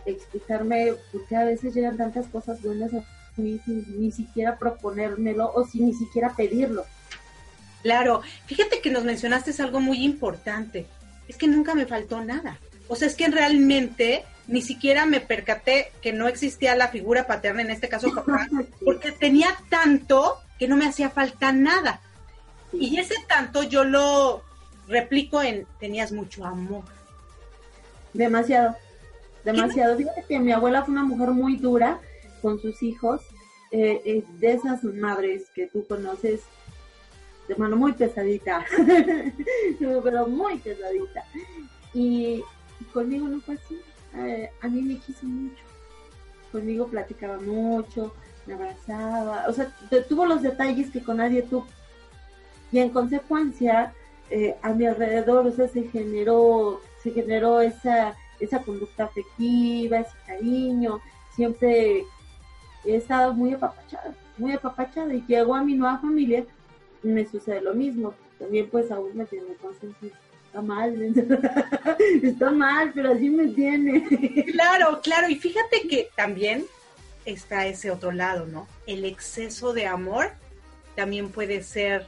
explicarme 0.07 0.95
por 1.13 1.27
qué 1.27 1.37
a 1.37 1.45
veces 1.45 1.75
llegan 1.75 1.97
tantas 1.97 2.27
cosas 2.29 2.63
buenas 2.63 2.93
a 2.95 3.05
mí 3.37 3.61
sin 3.65 4.01
ni 4.01 4.11
siquiera 4.11 4.57
proponérmelo 4.59 5.53
o 5.55 5.67
sin 5.67 5.87
ni 5.87 5.95
siquiera 5.95 6.35
pedirlo. 6.35 6.85
Claro, 7.83 8.23
fíjate 8.47 8.81
que 8.81 8.91
nos 8.91 9.05
mencionaste 9.05 9.63
algo 9.63 9.81
muy 9.81 10.05
importante. 10.05 10.87
Es 11.29 11.37
que 11.37 11.47
nunca 11.47 11.75
me 11.75 11.87
faltó 11.87 12.25
nada. 12.25 12.59
O 12.89 12.97
sea, 12.97 13.07
es 13.07 13.15
que 13.15 13.29
realmente 13.29 14.25
ni 14.47 14.63
siquiera 14.63 15.07
me 15.07 15.21
percaté 15.21 15.93
que 16.03 16.13
no 16.13 16.27
existía 16.27 16.75
la 16.75 16.89
figura 16.89 17.27
paterna, 17.27 17.63
en 17.63 17.71
este 17.71 17.89
caso 17.89 18.13
papá, 18.15 18.49
porque 18.85 19.13
tenía 19.13 19.49
tanto 19.69 20.39
que 20.59 20.69
no 20.69 20.77
me 20.77 20.87
hacía 20.87 21.11
falta 21.11 21.53
nada. 21.53 22.01
Y 22.73 22.99
ese 22.99 23.15
tanto 23.27 23.63
yo 23.63 23.85
lo 23.85 24.43
replico 24.89 25.43
en 25.43 25.67
tenías 25.79 26.13
mucho 26.13 26.45
amor. 26.45 26.85
Demasiado, 28.13 28.77
demasiado. 29.45 29.97
Fíjate 29.97 30.25
que 30.27 30.39
mi 30.39 30.53
abuela 30.53 30.85
fue 30.85 30.93
una 30.93 31.05
mujer 31.05 31.31
muy 31.31 31.57
dura 31.57 32.01
con 32.43 32.61
sus 32.61 32.83
hijos, 32.83 33.23
eh, 33.71 34.01
eh, 34.05 34.25
de 34.39 34.53
esas 34.53 34.83
madres 34.85 35.51
que 35.55 35.67
tú 35.67 35.87
conoces 35.87 36.41
de 37.49 37.55
mano 37.57 37.77
muy 37.77 37.93
pesadita, 37.93 38.65
pero 39.79 40.27
muy 40.27 40.59
pesadita. 40.59 41.25
Y, 41.95 42.43
conmigo 42.93 43.27
no 43.27 43.41
fue 43.41 43.55
así. 43.55 43.81
Eh, 44.17 44.51
a 44.61 44.69
mí 44.69 44.83
me 44.83 44.99
quiso 44.99 45.27
mucho. 45.27 45.63
Conmigo 46.53 46.87
platicaba 46.89 47.39
mucho, 47.39 48.15
me 48.49 48.55
abrazaba, 48.55 49.45
o 49.47 49.53
sea, 49.53 49.71
tuvo 50.09 50.25
los 50.25 50.43
detalles 50.43 50.91
que 50.91 51.03
con 51.03 51.19
nadie 51.19 51.43
tuvo. 51.43 51.67
Y 52.73 52.79
en 52.79 52.91
consecuencia, 52.91 53.93
eh, 54.31 54.57
a 54.63 54.71
mi 54.71 54.87
alrededor, 54.87 55.47
o 55.47 55.53
sea, 55.53 55.69
se 55.69 55.85
generó, 55.85 56.81
se 57.03 57.11
generó 57.11 57.61
esa, 57.61 58.15
esa 58.41 58.63
conducta 58.63 59.05
afectiva, 59.05 60.01
ese 60.01 60.17
cariño. 60.27 61.01
Siempre 61.35 62.05
he 62.85 62.97
estado 62.97 63.35
muy 63.35 63.53
apapachada, 63.53 64.15
muy 64.39 64.53
apapachada. 64.53 65.15
Y 65.15 65.25
llegó 65.27 65.55
a 65.55 65.63
mi 65.63 65.75
nueva 65.75 65.99
familia 65.99 66.45
me 67.03 67.27
sucede 67.27 67.61
lo 67.61 67.75
mismo. 67.75 68.15
También 68.39 68.69
pues 68.71 68.91
aún 68.91 69.17
me 69.17 69.27
tiene 69.27 69.55
consentido. 69.61 70.15
está 70.47 70.63
mal, 70.63 71.01
está 72.23 72.51
mal, 72.51 72.93
pero 72.95 73.13
así 73.13 73.29
me 73.29 73.49
tiene. 73.49 74.05
Claro, 74.53 75.01
claro, 75.03 75.29
y 75.29 75.37
fíjate 75.37 75.83
que 75.89 76.09
también 76.17 76.65
está 77.33 77.67
ese 77.67 77.91
otro 77.91 78.13
lado, 78.13 78.47
¿no? 78.47 78.67
El 78.87 79.05
exceso 79.05 79.73
de 79.73 79.87
amor 79.87 80.31
también 80.95 81.31
puede 81.31 81.63
ser 81.63 82.07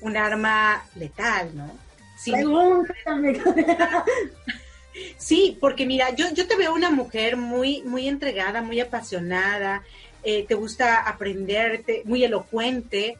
un 0.00 0.16
arma 0.16 0.84
letal, 0.94 1.56
¿no? 1.56 1.76
Sí, 2.16 2.32
sí, 5.16 5.56
porque 5.60 5.86
mira, 5.86 6.10
yo, 6.10 6.26
yo 6.34 6.46
te 6.46 6.56
veo 6.56 6.74
una 6.74 6.90
mujer 6.90 7.36
muy, 7.36 7.82
muy 7.82 8.08
entregada, 8.08 8.60
muy 8.60 8.80
apasionada, 8.80 9.82
eh, 10.24 10.44
te 10.46 10.54
gusta 10.54 11.08
aprenderte, 11.08 12.02
muy 12.04 12.24
elocuente, 12.24 13.16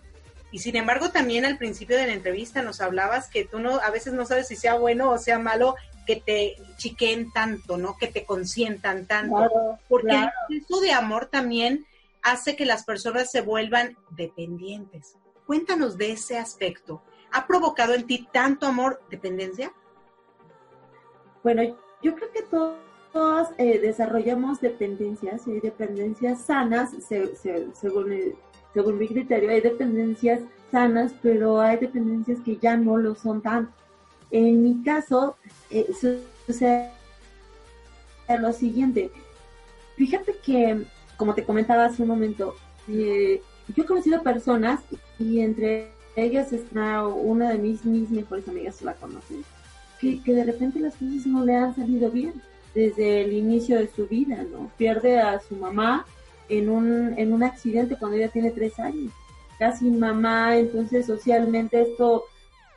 y 0.51 0.59
sin 0.59 0.77
embargo 0.77 1.11
también 1.11 1.44
al 1.44 1.59
principio 1.59 1.96
de 1.96 2.07
la 2.07 2.14
entrevista 2.14 2.62
nos 2.62 2.81
hablabas 2.81 3.29
que 3.29 3.44
tú 3.44 3.59
no, 3.59 3.81
a 3.81 3.90
veces 3.90 4.14
no 4.14 4.24
sabes 4.24 4.48
si 4.48 4.57
sea 4.57 4.74
bueno 4.74 5.11
o 5.11 5.18
sea 5.18 5.38
malo 5.38 5.77
que 6.09 6.16
te 6.16 6.57
chiquen 6.79 7.31
tanto, 7.33 7.77
¿no? 7.77 7.99
Que 7.99 8.07
te 8.07 8.25
consientan 8.25 9.07
tanto. 9.07 9.79
porque 9.90 10.14
el 10.14 10.31
exceso 10.57 10.81
de 10.81 10.92
amor 10.92 11.27
también 11.27 11.85
hace 12.23 12.57
que 12.57 12.64
las 12.64 12.85
personas 12.85 13.31
se 13.31 13.42
vuelvan 13.42 13.94
dependientes. 14.16 15.16
Cuéntanos 15.47 15.99
de 15.99 16.12
ese 16.12 16.38
aspecto. 16.38 17.03
¿Ha 17.31 17.47
provocado 17.47 17.92
en 17.92 18.07
ti 18.07 18.27
tanto 18.33 18.66
amor 18.66 19.03
dependencia? 19.11 19.71
Bueno, 21.42 21.62
yo 22.03 22.14
creo 22.14 22.33
que 22.33 22.42
todos, 22.42 23.49
eh, 23.59 23.79
desarrollamos 23.79 24.62
dependencias 24.62 25.47
y 25.47 25.61
dependencias 25.61 26.40
sanas 26.40 26.90
según, 27.07 28.35
según 28.73 28.99
mi 28.99 29.09
criterio. 29.09 29.51
Hay 29.51 29.61
dependencias 29.61 30.40
sanas, 30.71 31.12
pero 31.21 31.61
hay 31.61 31.77
dependencias 31.77 32.38
que 32.40 32.57
ya 32.57 32.79
no 32.79 32.97
lo 32.97 33.14
son 33.14 33.42
tanto. 33.42 33.78
En 34.31 34.62
mi 34.62 34.83
caso, 34.83 35.37
eh, 35.71 35.87
sucede 36.47 36.91
lo 38.41 38.53
siguiente. 38.53 39.11
Fíjate 39.97 40.37
que, 40.45 40.85
como 41.17 41.35
te 41.35 41.45
comentaba 41.45 41.87
hace 41.87 42.03
un 42.03 42.09
momento, 42.09 42.55
eh, 42.88 43.41
yo 43.75 43.83
he 43.83 43.87
conocido 43.87 44.23
personas 44.23 44.81
y 45.19 45.41
entre 45.41 45.91
ellas 46.17 46.53
está 46.53 47.07
una 47.07 47.51
de 47.51 47.59
mis, 47.59 47.85
mis 47.85 48.11
mejores 48.11 48.47
amigas, 48.49 48.83
la 48.83 48.95
conocen, 48.95 49.45
que, 50.01 50.23
que 50.23 50.35
de 50.35 50.45
repente 50.45 50.81
las 50.81 50.95
cosas 50.95 51.27
no 51.27 51.45
le 51.45 51.57
han 51.57 51.75
salido 51.75 52.11
bien 52.11 52.35
desde 52.75 53.23
el 53.23 53.33
inicio 53.33 53.79
de 53.79 53.88
su 53.88 54.07
vida, 54.07 54.45
¿no? 54.53 54.71
Pierde 54.77 55.19
a 55.19 55.41
su 55.41 55.57
mamá 55.57 56.07
en 56.49 56.69
un, 56.69 57.14
en 57.19 57.33
un 57.33 57.43
accidente 57.43 57.97
cuando 57.97 58.17
ella 58.17 58.29
tiene 58.29 58.51
tres 58.51 58.79
años, 58.79 59.12
casi 59.59 59.91
mamá, 59.91 60.57
entonces 60.57 61.07
socialmente 61.07 61.81
esto 61.83 62.25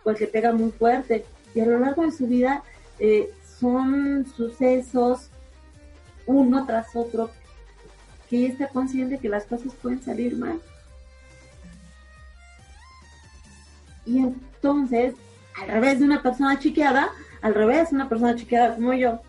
pues 0.04 0.20
le 0.20 0.28
pega 0.28 0.52
muy 0.52 0.72
fuerte 0.72 1.26
y 1.54 1.60
a 1.60 1.66
lo 1.66 1.80
largo 1.80 2.04
de 2.04 2.12
su 2.12 2.28
vida 2.28 2.64
eh, 3.00 3.32
son 3.60 4.26
sucesos 4.36 5.30
uno 6.26 6.66
tras 6.66 6.96
otro 6.96 7.32
que 8.30 8.38
ella 8.38 8.54
está 8.54 8.68
consciente 8.68 9.20
que 9.20 9.30
las 9.30 9.46
cosas 9.46 9.74
pueden 9.82 10.02
salir 10.02 10.38
mal. 10.38 10.62
Y 14.06 14.20
entonces, 14.20 15.16
al 15.62 15.68
revés 15.68 16.00
de 16.00 16.06
una 16.06 16.24
persona 16.24 16.58
chiqueada, 16.58 17.10
al 17.42 17.54
revés, 17.54 17.92
una 17.92 18.08
persona 18.08 18.36
chiqueada 18.36 18.76
como 18.76 18.94
yo, 18.94 19.20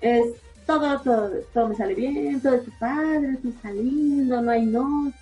es 0.00 0.34
todo, 0.66 1.00
todo, 1.00 1.30
todo 1.52 1.68
me 1.68 1.76
sale 1.76 1.94
bien, 1.94 2.40
todo 2.40 2.54
es 2.54 2.62
padre, 2.80 3.36
todo 3.36 3.52
está 3.52 3.70
lindo, 3.70 4.40
no 4.42 4.50
hay 4.50 4.66
no, 4.66 5.12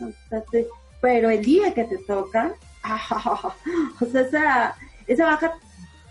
pero 1.00 1.28
el 1.28 1.44
día 1.44 1.74
que 1.74 1.84
te 1.84 1.98
toca, 1.98 2.54
o 4.00 4.06
sea, 4.06 4.74
esa 5.06 5.26
baja 5.26 5.54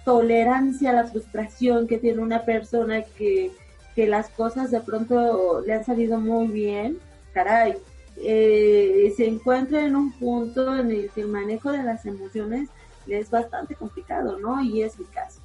tolerancia 0.05 0.91
a 0.91 0.93
la 0.93 1.07
frustración 1.07 1.87
que 1.87 1.97
tiene 1.97 2.21
una 2.21 2.43
persona 2.43 3.03
que, 3.03 3.51
que 3.95 4.07
las 4.07 4.29
cosas 4.29 4.71
de 4.71 4.81
pronto 4.81 5.61
le 5.65 5.73
han 5.73 5.85
salido 5.85 6.19
muy 6.19 6.47
bien, 6.47 6.99
caray, 7.33 7.75
eh, 8.17 9.13
se 9.15 9.27
encuentra 9.27 9.85
en 9.85 9.95
un 9.95 10.11
punto 10.13 10.77
en 10.77 10.91
el 10.91 11.09
que 11.11 11.21
el 11.21 11.27
manejo 11.27 11.71
de 11.71 11.83
las 11.83 12.05
emociones 12.05 12.69
es 13.07 13.29
bastante 13.29 13.75
complicado, 13.75 14.39
¿no? 14.39 14.61
Y 14.61 14.83
es 14.83 14.97
mi 14.99 15.05
caso. 15.05 15.39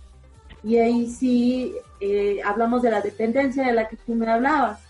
Y 0.62 0.77
ahí 0.77 1.09
sí 1.11 1.75
eh, 2.01 2.40
hablamos 2.44 2.83
de 2.83 2.90
la 2.90 3.01
dependencia 3.01 3.64
de 3.64 3.73
la 3.73 3.88
que 3.88 3.97
tú 3.97 4.14
me 4.14 4.31
hablabas, 4.31 4.81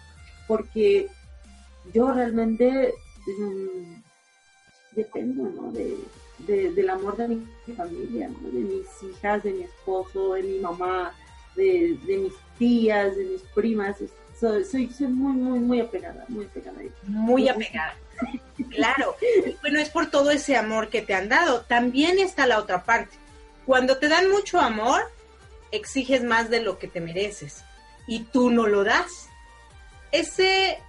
porque 0.47 1.09
yo 1.93 2.13
realmente 2.13 2.95
mm, 3.27 4.01
dependo, 4.93 5.49
¿no? 5.51 5.73
De, 5.73 5.97
del 6.49 6.91
amor 6.91 7.17
de 7.17 7.29
mi 7.29 7.47
familia, 7.77 8.29
¿no? 8.29 8.49
de 8.51 8.61
mis 8.61 8.87
hijas, 9.03 9.43
de 9.43 9.53
mi 9.53 9.63
esposo, 9.65 10.35
de 10.35 10.43
mi 10.43 10.59
mamá, 10.59 11.15
de, 11.55 11.99
mis 12.07 12.33
tías, 12.59 13.15
de 13.17 13.25
mis 13.25 13.43
primas. 13.55 13.97
Soy, 14.39 14.65
soy, 14.65 14.89
soy 14.89 15.09
muy, 15.09 15.33
muy, 15.33 15.59
muy 15.61 15.81
apegada, 15.81 16.25
muy 16.29 16.47
apegada. 16.47 16.79
Muy 17.05 17.49
apegada. 17.49 17.95
Claro, 18.71 19.17
bueno, 19.61 19.79
es 19.79 19.91
por 19.91 20.11
todo 20.11 20.31
ese 20.31 20.57
amor 20.57 20.89
que 20.89 21.03
te 21.03 21.15
han 21.15 21.29
dado. 21.29 21.63
También 21.63 22.19
está 22.19 22.47
la 22.47 22.59
otra 22.59 22.85
parte. 22.85 23.17
Cuando 23.67 23.99
te 23.99 24.09
dan 24.09 24.31
mucho 24.31 24.61
amor, 24.61 25.03
exiges 25.71 26.23
más 26.25 26.51
de 26.51 26.61
lo 26.61 26.79
que 26.79 26.89
te 26.89 27.01
mereces 27.01 27.65
y 28.07 28.21
tú 28.21 28.51
no 28.51 28.67
lo 28.67 28.85
das. 28.85 29.29
Ese 30.11 30.81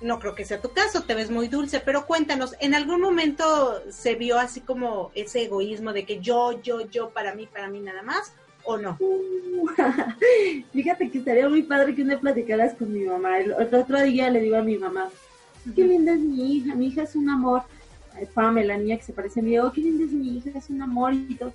no 0.00 0.20
creo 0.20 0.34
que 0.34 0.44
sea 0.44 0.60
tu 0.60 0.70
caso, 0.70 1.02
te 1.02 1.14
ves 1.14 1.30
muy 1.30 1.48
dulce, 1.48 1.80
pero 1.80 2.06
cuéntanos, 2.06 2.54
¿en 2.60 2.74
algún 2.74 3.00
momento 3.00 3.82
se 3.90 4.14
vio 4.14 4.38
así 4.38 4.60
como 4.60 5.10
ese 5.14 5.44
egoísmo 5.44 5.92
de 5.92 6.04
que 6.04 6.20
yo, 6.20 6.60
yo, 6.62 6.88
yo, 6.88 7.10
para 7.10 7.34
mí, 7.34 7.46
para 7.46 7.68
mí 7.68 7.80
nada 7.80 8.02
más? 8.02 8.32
¿O 8.64 8.76
no? 8.76 8.98
fíjate 10.72 11.10
que 11.10 11.18
estaría 11.18 11.48
muy 11.48 11.62
padre 11.62 11.94
que 11.94 12.04
me 12.04 12.18
platicaras 12.18 12.74
con 12.74 12.92
mi 12.92 13.00
mamá. 13.00 13.38
El 13.38 13.52
otro 13.52 14.02
día 14.02 14.30
le 14.30 14.40
digo 14.40 14.56
a 14.56 14.62
mi 14.62 14.76
mamá, 14.76 15.08
qué 15.74 15.84
linda 15.84 16.12
es 16.12 16.20
mi 16.20 16.56
hija, 16.56 16.74
mi 16.74 16.86
hija 16.88 17.02
es 17.02 17.16
un 17.16 17.28
amor. 17.30 17.62
Pamela, 18.34 18.74
la 18.74 18.80
niña 18.80 18.96
que 18.96 19.04
se 19.04 19.12
parece 19.12 19.40
a 19.40 19.42
mí, 19.42 19.58
oh, 19.58 19.72
qué 19.72 19.80
linda 19.80 20.04
es 20.04 20.10
mi 20.10 20.36
hija, 20.36 20.50
es 20.56 20.70
un 20.70 20.82
amor 20.82 21.14
y 21.14 21.34
todo. 21.36 21.52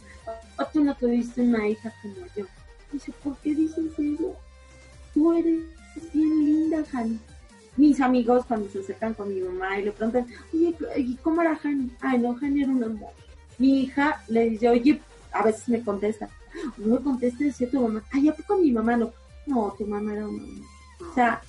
Oh, 0.58 0.65
tú 0.71 0.84
no 0.84 0.95
tuviste 0.95 1.41
una 1.41 1.67
hija 1.67 1.93
como 2.01 2.25
yo. 2.36 2.45
Dice, 2.91 3.12
¿por 3.23 3.38
qué 3.38 3.53
dices 3.53 3.91
eso? 3.97 4.36
Tú 5.13 5.34
eres 5.34 5.63
bien 6.13 6.45
linda, 6.45 6.84
Jani. 6.91 7.19
Mis 7.76 8.00
amigos 8.02 8.46
cuando 8.46 8.70
se 8.70 8.80
acercan 8.80 9.14
con 9.14 9.34
mi 9.34 9.42
mamá 9.42 9.80
y 9.80 9.86
le 9.86 9.92
preguntan, 9.92 10.28
oye, 10.54 10.76
¿y 10.98 11.16
cómo 11.16 11.42
era 11.42 11.56
Jani? 11.56 11.92
Ay, 12.02 12.20
no, 12.20 12.36
Jani 12.36 12.62
era 12.64 12.72
un 12.72 12.84
amor. 12.84 13.10
Mi 13.58 13.82
hija 13.82 14.22
le 14.28 14.50
dice, 14.50 14.70
oye, 14.70 15.02
a 15.32 15.44
veces 15.44 15.68
me 15.70 15.84
contesta, 15.84 16.30
no 16.78 16.96
me 16.96 17.02
conteste, 17.02 17.46
decía 17.46 17.70
tu 17.70 17.82
mamá, 17.82 18.04
ay, 18.12 18.30
¿a 18.30 18.36
poco 18.36 18.58
mi 18.58 18.72
mamá 18.72 18.98
no? 18.98 19.12
No, 19.46 19.74
tu 19.78 19.86
mamá 19.86 20.14
era 20.14 20.28
un 20.28 20.40
amor. 20.40 20.66
O 21.10 21.14
sea, 21.14 21.42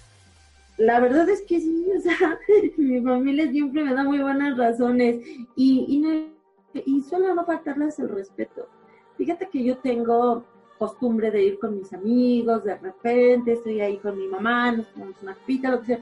la 0.76 1.00
verdad 1.00 1.28
es 1.28 1.42
que 1.42 1.60
sí, 1.60 1.86
o 1.98 2.00
sea, 2.00 2.38
mi 2.76 3.00
familia 3.00 3.50
siempre 3.50 3.84
me 3.84 3.94
da 3.94 4.04
muy 4.04 4.18
buenas 4.18 4.56
razones 4.56 5.16
y, 5.56 5.84
y, 5.88 5.98
no, 5.98 6.34
y 6.72 7.02
suelo 7.02 7.34
no 7.34 7.44
faltarles 7.44 7.98
el 7.98 8.08
respeto. 8.08 8.68
Fíjate 9.16 9.48
que 9.48 9.62
yo 9.62 9.78
tengo 9.78 10.44
costumbre 10.84 11.30
de 11.30 11.42
ir 11.42 11.58
con 11.58 11.78
mis 11.78 11.92
amigos, 11.94 12.64
de 12.64 12.76
repente 12.76 13.54
estoy 13.54 13.80
ahí 13.80 13.96
con 13.96 14.18
mi 14.18 14.26
mamá, 14.26 14.70
nos 14.72 14.86
tomamos 14.92 15.16
una 15.22 15.34
pita, 15.46 15.70
lo 15.70 15.80
que 15.80 15.86
sea, 15.86 16.00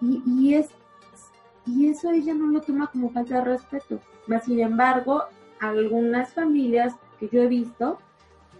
y, 0.00 0.22
y, 0.24 0.54
es, 0.54 0.68
y 1.66 1.88
eso 1.88 2.10
ella 2.12 2.32
no 2.32 2.46
lo 2.46 2.60
toma 2.60 2.86
como 2.86 3.10
falta 3.10 3.38
de 3.38 3.44
respeto. 3.44 3.98
Mas, 4.28 4.44
sin 4.44 4.60
embargo, 4.60 5.24
algunas 5.58 6.32
familias 6.32 6.94
que 7.18 7.28
yo 7.28 7.42
he 7.42 7.48
visto, 7.48 7.98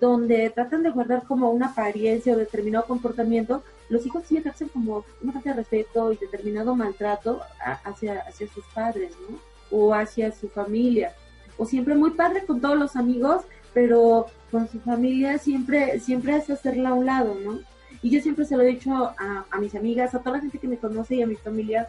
donde 0.01 0.51
tratan 0.51 0.83
de 0.83 0.91
guardar 0.91 1.23
como 1.23 1.51
una 1.51 1.69
apariencia 1.69 2.35
o 2.35 2.37
determinado 2.37 2.85
comportamiento, 2.87 3.63
los 3.89 4.05
hijos 4.07 4.25
sí 4.27 4.37
ejercen 4.37 4.69
como 4.69 5.05
una 5.23 5.33
falta 5.33 5.51
de 5.51 5.57
respeto 5.57 6.13
y 6.13 6.17
determinado 6.17 6.75
maltrato 6.75 7.41
hacia, 7.85 8.21
hacia 8.21 8.49
sus 8.49 8.65
padres, 8.75 9.13
¿no? 9.31 9.39
O 9.71 9.95
hacia 9.95 10.33
su 10.33 10.49
familia. 10.49 11.15
O 11.59 11.65
siempre 11.65 11.95
muy 11.95 12.11
padre 12.11 12.45
con 12.45 12.61
todos 12.61 12.77
los 12.77 12.97
amigos, 12.97 13.43
pero 13.73 14.27
con 14.55 14.69
su 14.69 14.79
familia 14.79 15.37
siempre, 15.39 15.99
siempre 15.99 16.37
es 16.37 16.49
hacerla 16.49 16.91
a 16.91 16.95
un 16.95 17.07
lado, 17.07 17.37
¿no? 17.45 17.59
Y 18.03 18.11
yo 18.11 18.21
siempre 18.21 18.45
se 18.45 18.57
lo 18.57 18.63
he 18.63 18.67
dicho 18.67 18.93
a, 18.95 19.59
mis 19.59 19.75
amigas, 19.75 20.15
a 20.15 20.21
toda 20.21 20.37
la 20.37 20.43
gente 20.43 20.61
que 20.61 20.69
me 20.69 20.79
conoce 20.79 21.17
y 21.17 21.23
a 21.23 21.27
mi 21.27 21.35
familia, 21.35 21.89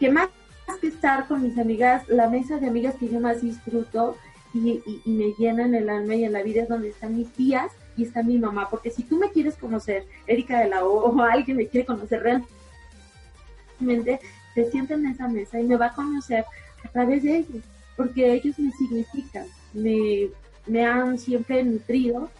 que 0.00 0.10
más 0.10 0.28
que 0.80 0.88
estar 0.88 1.28
con 1.28 1.44
mis 1.44 1.56
amigas, 1.56 2.08
la 2.08 2.28
mesa 2.28 2.58
de 2.58 2.66
amigas 2.66 2.96
que 2.96 3.08
yo 3.08 3.20
más 3.20 3.40
disfruto 3.40 4.16
y, 4.52 4.82
y, 4.84 5.10
me 5.12 5.32
llenan 5.38 5.76
el 5.76 5.88
alma 5.88 6.16
y 6.16 6.24
en 6.24 6.32
la 6.32 6.42
vida 6.42 6.62
es 6.62 6.68
donde 6.68 6.88
están 6.88 7.16
mis 7.16 7.30
tías 7.32 7.70
y 7.96 8.02
está 8.02 8.24
mi 8.24 8.36
mamá, 8.36 8.68
porque 8.68 8.90
si 8.90 9.04
tú 9.04 9.16
me 9.16 9.30
quieres 9.30 9.54
conocer, 9.54 10.06
Erika 10.26 10.58
de 10.58 10.70
la 10.70 10.84
O, 10.84 11.08
o 11.08 11.22
alguien 11.22 11.56
me 11.56 11.68
quiere 11.68 11.86
conocer 11.86 12.20
realmente, 13.78 14.18
se 14.56 14.70
sienta 14.72 14.94
en 14.94 15.06
esa 15.06 15.28
mesa 15.28 15.60
y 15.60 15.62
me 15.62 15.76
va 15.76 15.86
a 15.86 15.94
conocer 15.94 16.44
a 16.84 16.88
través 16.88 17.22
de 17.22 17.36
ellos, 17.36 17.62
porque 17.96 18.32
ellos 18.32 18.58
me 18.58 18.72
significan, 18.72 19.46
me, 19.72 20.30
me 20.66 20.84
han 20.84 21.18
siempre 21.18 21.62
nutrido 21.62 22.30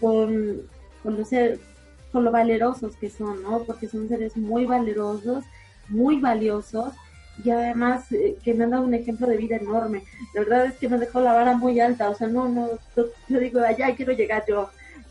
con, 0.00 0.62
con, 1.02 1.16
lo 1.16 1.24
con 2.12 2.24
lo 2.24 2.30
valerosos 2.30 2.96
que 2.96 3.10
son, 3.10 3.42
¿no? 3.42 3.62
Porque 3.64 3.88
son 3.88 4.08
seres 4.08 4.36
muy 4.36 4.66
valerosos, 4.66 5.44
muy 5.88 6.20
valiosos, 6.20 6.92
y 7.44 7.50
además 7.50 8.10
eh, 8.12 8.36
que 8.42 8.54
me 8.54 8.64
han 8.64 8.70
dado 8.70 8.84
un 8.84 8.94
ejemplo 8.94 9.26
de 9.26 9.36
vida 9.36 9.56
enorme. 9.56 10.02
La 10.34 10.42
verdad 10.42 10.66
es 10.66 10.74
que 10.74 10.88
me 10.88 10.98
dejó 10.98 11.20
la 11.20 11.32
vara 11.32 11.56
muy 11.56 11.80
alta, 11.80 12.10
o 12.10 12.14
sea, 12.14 12.28
no, 12.28 12.48
no, 12.48 12.68
yo 13.28 13.38
digo, 13.38 13.60
allá 13.60 13.94
quiero 13.94 14.12
llegar 14.12 14.44
yo. 14.48 14.70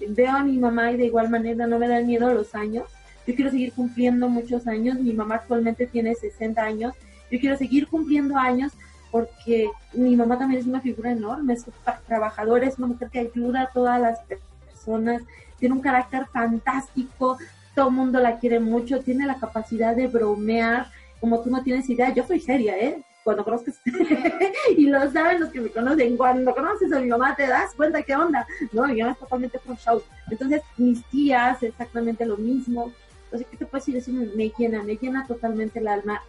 Veo 0.10 0.32
a 0.32 0.44
mi 0.44 0.58
mamá 0.58 0.92
y 0.92 0.98
de 0.98 1.06
igual 1.06 1.30
manera 1.30 1.68
no 1.68 1.78
me 1.78 1.88
dan 1.88 2.08
miedo 2.08 2.34
los 2.34 2.56
años. 2.56 2.86
Yo 3.28 3.36
quiero 3.36 3.52
seguir 3.52 3.74
cumpliendo 3.74 4.30
muchos 4.30 4.66
años. 4.66 4.98
Mi 5.00 5.14
mamá 5.14 5.36
actualmente 5.36 5.88
tiene 5.88 6.16
60 6.16 6.64
años. 6.64 6.94
Yo 7.30 7.40
quiero 7.40 7.58
seguir 7.58 7.88
cumpliendo 7.88 8.38
años 8.38 8.72
porque 9.12 9.70
mi 9.94 10.16
mamá 10.16 10.38
también 10.38 10.62
es 10.62 10.68
una 10.68 10.82
figura 10.82 11.12
enorme, 11.12 11.54
es 11.54 11.66
trabajadora, 12.08 12.68
es 12.68 12.78
una 12.78 12.88
mujer 12.88 13.10
que 13.10 13.20
ayuda 13.20 13.64
a 13.64 13.70
todas 13.70 14.00
las 14.00 14.20
personas, 14.22 15.24
tiene 15.58 15.76
un 15.76 15.82
carácter 15.82 16.26
fantástico, 16.28 17.38
todo 17.76 17.90
el 17.90 17.96
mundo 17.96 18.20
la 18.20 18.40
quiere 18.40 18.60
mucho, 18.60 19.02
tiene 19.02 19.26
la 19.26 19.40
capacidad 19.40 19.96
de 19.96 20.08
bromear, 20.08 20.88
como 21.20 21.42
tú 21.42 21.50
no 21.50 21.64
tienes 21.64 21.90
idea, 21.90 22.14
yo 22.14 22.26
soy 22.26 22.40
seria, 22.40 22.78
¿eh? 22.78 23.04
Cuando 23.24 23.44
conozcas, 23.44 23.80
y 24.78 24.88
lo 24.88 25.12
saben 25.12 25.42
los 25.42 25.50
que 25.50 25.62
me 25.62 25.70
conocen, 25.70 26.18
cuando 26.18 26.56
conoces 26.56 26.92
a 26.94 27.00
mi 27.00 27.08
mamá 27.08 27.36
te 27.36 27.48
das 27.48 27.74
cuenta 27.76 28.02
qué 28.02 28.16
onda, 28.16 28.48
¿no? 28.72 28.88
Mi 28.88 29.00
mamá 29.00 29.12
es 29.14 29.20
totalmente 29.20 29.60
pro 29.60 29.76
show. 29.76 30.02
Entonces, 30.30 30.62
mis 30.78 31.04
tías, 31.06 31.62
exactamente 31.62 32.26
lo 32.26 32.38
mismo. 32.38 32.92
Entonces, 33.26 33.48
¿qué 33.52 33.58
te 33.58 33.66
puedo 33.66 33.84
decir? 33.84 34.18
Me, 34.36 34.52
llena, 34.58 34.82
me 34.82 34.96
llena 34.96 35.28
totalmente 35.28 35.80
el 35.80 35.88
alma 35.90 36.22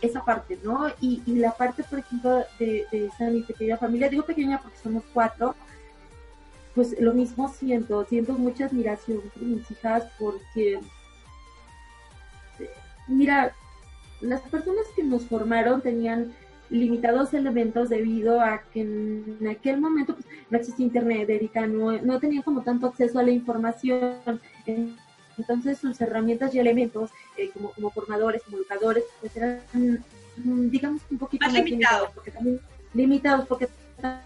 esa 0.00 0.24
parte, 0.24 0.58
¿no? 0.62 0.88
Y, 1.00 1.22
y 1.26 1.36
la 1.36 1.52
parte, 1.52 1.84
por 1.84 1.98
ejemplo, 1.98 2.44
de, 2.58 2.86
de 2.90 3.06
esa 3.06 3.28
mi 3.30 3.42
pequeña 3.42 3.76
familia, 3.76 4.08
digo 4.08 4.24
pequeña 4.24 4.60
porque 4.60 4.78
somos 4.78 5.02
cuatro, 5.12 5.54
pues 6.74 6.98
lo 7.00 7.12
mismo 7.12 7.48
siento, 7.48 8.04
siento 8.04 8.32
mucha 8.32 8.66
admiración 8.66 9.20
por 9.20 9.42
mis 9.42 9.70
hijas 9.70 10.04
porque, 10.18 10.80
mira, 13.06 13.54
las 14.20 14.40
personas 14.42 14.84
que 14.96 15.04
nos 15.04 15.26
formaron 15.26 15.82
tenían 15.82 16.34
limitados 16.70 17.34
elementos 17.34 17.90
debido 17.90 18.40
a 18.40 18.62
que 18.72 18.80
en 18.80 19.46
aquel 19.48 19.80
momento 19.80 20.14
pues, 20.14 20.26
no 20.50 20.58
existía 20.58 20.86
internet, 20.86 21.28
Erika, 21.28 21.66
no, 21.66 21.92
no 22.00 22.18
tenían 22.18 22.42
como 22.42 22.62
tanto 22.62 22.86
acceso 22.86 23.18
a 23.18 23.22
la 23.22 23.30
información. 23.30 24.40
Entonces 25.38 25.78
sus 25.78 26.00
herramientas 26.00 26.54
y 26.54 26.58
elementos 26.58 27.10
eh, 27.36 27.50
como, 27.52 27.72
como 27.72 27.90
formadores, 27.90 28.42
como 28.42 28.58
educadores, 28.58 29.04
pues 29.20 29.36
eran, 29.36 29.60
mm, 29.72 30.70
digamos, 30.70 31.02
un 31.10 31.18
poquito 31.18 31.46
más, 31.46 31.54
limitados. 31.54 32.10
Porque 32.14 32.30
también, 32.30 32.60
limitados, 32.92 33.46
porque 33.46 33.68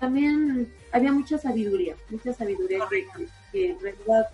también 0.01 0.73
había 0.93 1.13
mucha 1.13 1.39
sabiduría, 1.39 1.97
mucha 2.11 2.33
sabiduría 2.33 2.81
que, 3.53 3.71
en 3.71 3.81
realidad 3.81 4.27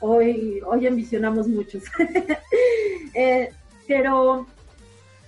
hoy, 0.00 0.60
hoy 0.66 0.86
ambicionamos 0.86 1.48
muchos. 1.48 1.84
eh, 3.14 3.50
pero, 3.86 4.46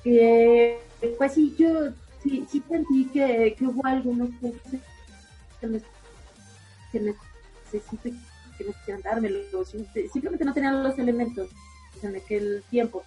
eh, 0.04 0.78
pues 1.18 1.32
sí, 1.32 1.54
yo 1.58 1.90
sí, 2.22 2.46
sí 2.48 2.62
sentí 2.68 3.06
que, 3.06 3.54
que 3.58 3.64
hubo 3.64 3.84
algunos 3.86 4.30
que, 4.40 4.52
que 6.92 7.00
necesito 7.00 8.08
que 8.62 8.70
necesitan 8.70 9.02
dármelo, 9.02 9.38
simplemente 9.64 10.44
no 10.44 10.52
tenían 10.54 10.82
los 10.82 10.98
elementos 10.98 11.50
en 12.02 12.16
aquel 12.16 12.62
tiempo. 12.70 13.02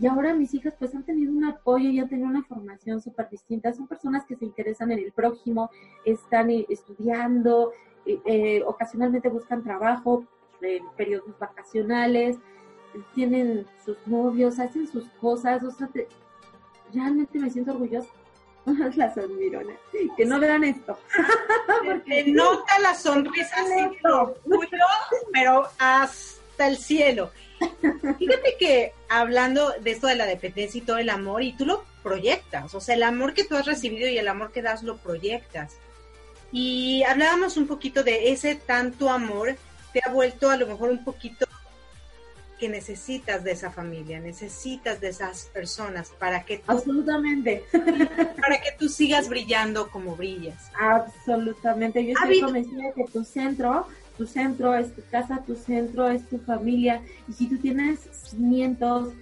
Y 0.00 0.06
ahora 0.06 0.34
mis 0.34 0.54
hijas 0.54 0.74
pues 0.78 0.94
han 0.94 1.02
tenido 1.02 1.30
un 1.30 1.44
apoyo 1.44 1.90
y 1.90 1.98
han 1.98 2.08
tenido 2.08 2.28
una 2.28 2.42
formación 2.42 3.02
súper 3.02 3.28
distinta. 3.28 3.72
Son 3.72 3.86
personas 3.86 4.24
que 4.24 4.34
se 4.34 4.46
interesan 4.46 4.90
en 4.92 4.98
el 4.98 5.12
prójimo, 5.12 5.70
están 6.06 6.50
eh, 6.50 6.64
estudiando, 6.70 7.72
eh, 8.06 8.18
eh, 8.24 8.62
ocasionalmente 8.66 9.28
buscan 9.28 9.62
trabajo 9.62 10.24
en 10.62 10.84
periodos 10.96 11.38
vacacionales, 11.38 12.38
tienen 13.14 13.66
sus 13.84 13.98
novios, 14.06 14.58
hacen 14.58 14.86
sus 14.86 15.04
cosas. 15.20 15.62
O 15.64 15.70
sea, 15.70 15.90
realmente 16.94 17.38
me 17.38 17.50
siento 17.50 17.72
orgullosa. 17.72 18.08
Las 18.96 19.16
admiro, 19.16 19.60
que 20.16 20.24
no 20.24 20.38
vean 20.38 20.64
esto. 20.64 20.98
Porque 21.84 22.24
nota 22.26 22.78
la 22.80 22.94
sonrisa 22.94 23.56
así, 23.58 23.98
pero 25.32 25.68
hasta 25.78 26.66
el 26.66 26.76
cielo. 26.76 27.30
Fíjate 28.18 28.56
que 28.58 28.94
hablando 29.08 29.74
de 29.80 29.90
esto 29.90 30.06
de 30.06 30.14
la 30.14 30.26
dependencia 30.26 30.78
y 30.78 30.82
todo 30.82 30.98
el 30.98 31.10
amor, 31.10 31.42
y 31.42 31.52
tú 31.52 31.66
lo 31.66 31.84
proyectas, 32.02 32.74
o 32.74 32.80
sea, 32.80 32.94
el 32.94 33.02
amor 33.02 33.34
que 33.34 33.44
tú 33.44 33.54
has 33.56 33.66
recibido 33.66 34.08
y 34.08 34.16
el 34.16 34.28
amor 34.28 34.50
que 34.50 34.62
das 34.62 34.82
lo 34.82 34.96
proyectas. 34.96 35.76
Y 36.52 37.02
hablábamos 37.04 37.56
un 37.56 37.66
poquito 37.66 38.02
de 38.02 38.32
ese 38.32 38.54
tanto 38.54 39.10
amor, 39.10 39.56
te 39.92 40.00
ha 40.04 40.10
vuelto 40.10 40.50
a 40.50 40.56
lo 40.56 40.66
mejor 40.66 40.90
un 40.90 41.04
poquito 41.04 41.46
que 42.60 42.68
necesitas 42.68 43.42
de 43.42 43.52
esa 43.52 43.70
familia, 43.70 44.20
necesitas 44.20 45.00
de 45.00 45.08
esas 45.08 45.46
personas 45.46 46.10
para 46.18 46.44
que 46.44 46.58
tú, 46.58 46.64
absolutamente 46.70 47.64
para 47.72 48.60
que 48.60 48.72
tú 48.78 48.88
sigas 48.88 49.28
brillando 49.28 49.90
como 49.90 50.14
brillas. 50.14 50.70
Absolutamente, 50.78 52.04
yo 52.06 52.12
estoy 52.12 52.40
convencida 52.40 52.92
que 52.94 53.04
tu 53.04 53.24
centro 53.24 53.86
tu 54.20 54.26
centro 54.26 54.74
es 54.74 54.94
tu 54.94 55.00
casa, 55.10 55.42
tu 55.46 55.56
centro 55.56 56.10
es 56.10 56.28
tu 56.28 56.36
familia. 56.40 57.00
Y 57.26 57.32
si 57.32 57.46
tú 57.46 57.56
tienes 57.56 58.00
cimientos 58.12 59.14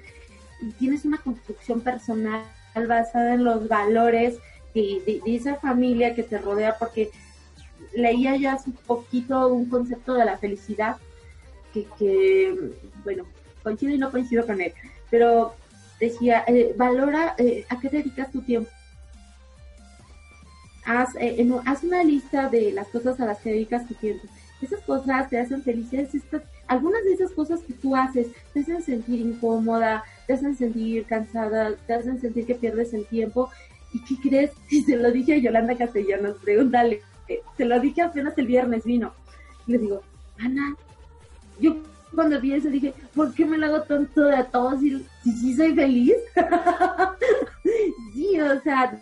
y 0.61 0.73
tienes 0.73 1.05
una 1.05 1.19
construcción 1.19 1.81
personal 1.83 2.43
basada 2.75 3.35
en 3.35 3.45
los 3.45 3.69
valores 3.69 4.39
de, 4.75 5.23
esa 5.25 5.55
familia 5.55 6.17
que 6.17 6.25
te 6.25 6.37
rodea, 6.39 6.77
porque 6.79 7.13
leía 7.95 8.35
ya 8.37 8.55
hace 8.55 8.71
un 8.71 8.77
poquito 8.77 9.47
un 9.47 9.69
concepto 9.69 10.15
de 10.15 10.25
la 10.25 10.37
felicidad 10.37 10.97
que, 11.99 12.73
bueno, 13.05 13.25
coincido 13.63 13.93
y 13.93 13.99
no 13.99 14.11
coincido 14.11 14.47
con 14.47 14.61
él, 14.61 14.73
pero 15.11 15.55
decía, 16.01 16.45
eh, 16.47 16.75
valora 16.77 17.35
eh, 17.39 17.65
a 17.69 17.79
qué 17.79 17.89
dedicas 17.89 18.31
tu 18.31 18.43
tiempo. 18.43 18.71
Haz, 20.85 21.11
eh, 21.21 21.47
haz 21.67 21.85
una 21.85 22.03
lista 22.03 22.49
de 22.49 22.73
las 22.73 22.89
cosas 22.89 23.21
a 23.21 23.27
las 23.27 23.39
que 23.41 23.51
dedicas 23.51 23.87
tu 23.87 23.95
tiempo 23.95 24.27
esas 24.63 24.81
cosas 24.81 25.29
te 25.29 25.39
hacen 25.39 25.63
felices, 25.63 26.11
algunas 26.67 27.05
de 27.05 27.13
esas 27.13 27.31
cosas 27.33 27.61
que 27.61 27.73
tú 27.75 27.95
haces 27.95 28.29
te 28.53 28.61
hacen 28.61 28.83
sentir 28.83 29.21
incómoda, 29.21 30.05
te 30.27 30.35
hacen 30.35 30.57
sentir 30.57 31.05
cansada, 31.07 31.75
te 31.87 31.95
hacen 31.95 32.21
sentir 32.21 32.47
que 32.47 32.55
pierdes 32.55 32.93
el 32.93 33.07
tiempo. 33.07 33.51
¿Y 33.93 34.05
qué 34.05 34.29
crees? 34.29 34.51
Y 34.71 34.83
se 34.83 34.97
lo 34.97 35.11
dije 35.11 35.35
a 35.35 35.39
Yolanda 35.39 35.77
Castellanos, 35.77 36.37
pregúntale, 36.43 37.01
se 37.57 37.65
lo 37.65 37.81
dije 37.81 38.03
apenas 38.03 38.37
el 38.37 38.47
viernes 38.47 38.85
vino. 38.85 39.13
Y 39.67 39.73
le 39.73 39.79
digo, 39.79 40.03
Ana, 40.39 40.77
yo 41.61 41.77
cuando 42.15 42.41
vi 42.41 42.53
eso 42.53 42.69
dije, 42.69 42.95
¿por 43.15 43.35
qué 43.35 43.45
me 43.45 43.59
lo 43.59 43.67
hago 43.67 43.83
tanto 43.83 44.23
de 44.23 44.37
a 44.37 44.45
todos 44.45 44.81
si, 44.81 45.05
si, 45.23 45.55
soy 45.55 45.75
feliz? 45.75 46.15
sí, 48.15 48.41
o 48.41 48.61
sea, 48.63 49.01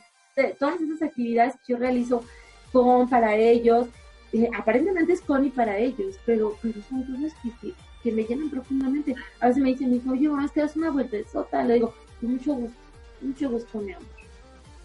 todas 0.58 0.80
esas 0.80 1.02
actividades 1.02 1.54
que 1.54 1.72
yo 1.72 1.78
realizo 1.78 2.24
son 2.72 3.08
para 3.08 3.34
ellos, 3.36 3.88
eh, 4.32 4.50
aparentemente 4.56 5.12
es 5.12 5.20
Connie 5.20 5.50
para 5.50 5.78
ellos, 5.78 6.18
pero, 6.26 6.56
pero 6.60 6.80
son 6.88 7.04
cosas 7.04 7.32
que, 7.42 7.72
que, 8.02 8.12
me 8.12 8.24
llenan 8.24 8.50
profundamente. 8.50 9.14
A 9.40 9.48
veces 9.48 9.62
me 9.62 9.70
dicen, 9.70 9.90
mi 9.90 9.96
hijo, 9.96 10.10
oye, 10.10 10.28
es 10.44 10.52
que 10.52 10.60
das 10.60 10.76
una 10.76 10.90
vuelta 10.90 11.16
de 11.16 11.24
sota. 11.24 11.64
Le 11.64 11.74
digo, 11.74 11.94
con 12.20 12.32
mucho 12.32 12.54
gusto, 12.54 12.78
mucho 13.20 13.50
gusto, 13.50 13.78
mi 13.80 13.92
amor. 13.92 14.08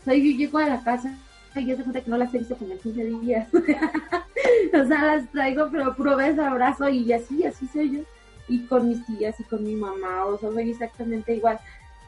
O 0.02 0.04
sea, 0.04 0.14
yo 0.14 0.24
llego 0.24 0.58
a 0.58 0.68
la 0.68 0.84
casa 0.84 1.18
y 1.56 1.66
yo 1.66 1.76
se 1.76 1.84
cuenta 1.84 2.02
que 2.02 2.10
no 2.10 2.18
las 2.18 2.34
he 2.34 2.40
visto 2.40 2.56
como 2.56 2.72
en 2.74 2.80
15 2.80 3.04
días. 3.04 3.48
o 4.74 4.86
sea, 4.86 5.16
las 5.16 5.32
traigo, 5.32 5.70
pero 5.72 5.96
puro 5.96 6.16
beso, 6.16 6.44
abrazo 6.44 6.90
y 6.90 7.12
así, 7.14 7.44
así 7.44 7.68
soy 7.68 7.92
yo. 7.92 8.00
Y 8.48 8.66
con 8.66 8.90
mis 8.90 9.06
tías 9.06 9.40
y 9.40 9.44
con 9.44 9.64
mi 9.64 9.76
mamá, 9.76 10.26
o 10.26 10.38
sea, 10.38 10.52
soy 10.52 10.72
exactamente 10.72 11.36
igual. 11.36 11.60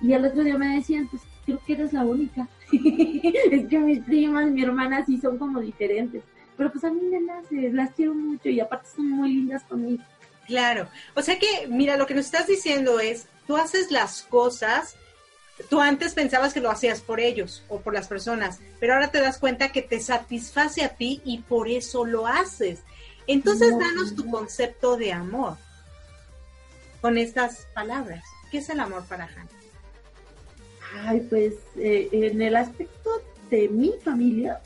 Y 0.01 0.13
el 0.13 0.25
otro 0.25 0.43
día 0.43 0.57
me 0.57 0.75
decían, 0.75 1.07
pues 1.07 1.21
creo 1.45 1.59
que 1.65 1.73
eres 1.73 1.93
la 1.93 2.03
única. 2.03 2.47
es 2.71 3.67
que 3.67 3.79
mis 3.79 3.99
primas, 3.99 4.49
mi 4.51 4.63
hermana 4.63 5.05
sí 5.05 5.19
son 5.19 5.37
como 5.37 5.61
diferentes 5.61 6.23
pero 6.57 6.71
pues 6.71 6.83
a 6.83 6.91
mí 6.91 7.01
me 7.01 7.19
nace, 7.19 7.71
las 7.71 7.91
quiero 7.93 8.13
mucho 8.13 8.49
y 8.49 8.59
aparte 8.59 8.89
son 8.95 9.09
muy 9.09 9.33
lindas 9.33 9.63
conmigo. 9.63 10.03
Claro, 10.47 10.87
o 11.15 11.21
sea 11.21 11.39
que, 11.39 11.67
mira, 11.67 11.97
lo 11.97 12.05
que 12.05 12.15
nos 12.15 12.25
estás 12.25 12.47
diciendo 12.47 12.99
es, 12.99 13.27
tú 13.47 13.55
haces 13.55 13.91
las 13.91 14.23
cosas, 14.23 14.97
tú 15.69 15.81
antes 15.81 16.13
pensabas 16.13 16.53
que 16.53 16.61
lo 16.61 16.71
hacías 16.71 17.01
por 17.01 17.19
ellos 17.19 17.63
o 17.69 17.79
por 17.81 17.93
las 17.93 18.07
personas, 18.07 18.59
pero 18.79 18.93
ahora 18.93 19.11
te 19.11 19.19
das 19.19 19.37
cuenta 19.37 19.71
que 19.71 19.81
te 19.81 19.99
satisface 19.99 20.83
a 20.83 20.89
ti 20.89 21.21
y 21.23 21.39
por 21.39 21.69
eso 21.69 22.05
lo 22.05 22.27
haces. 22.27 22.79
Entonces, 23.27 23.77
danos 23.77 24.15
tu 24.15 24.29
concepto 24.29 24.97
de 24.97 25.13
amor 25.13 25.57
con 27.01 27.17
estas 27.17 27.67
palabras. 27.73 28.23
¿Qué 28.51 28.57
es 28.57 28.69
el 28.69 28.79
amor 28.79 29.05
para 29.05 29.25
Hannah? 29.25 29.49
Ay, 31.05 31.25
pues 31.29 31.53
eh, 31.77 32.09
en 32.11 32.41
el 32.41 32.55
aspecto 32.55 33.09
de 33.49 33.69
mi 33.69 33.93
familia, 34.03 34.61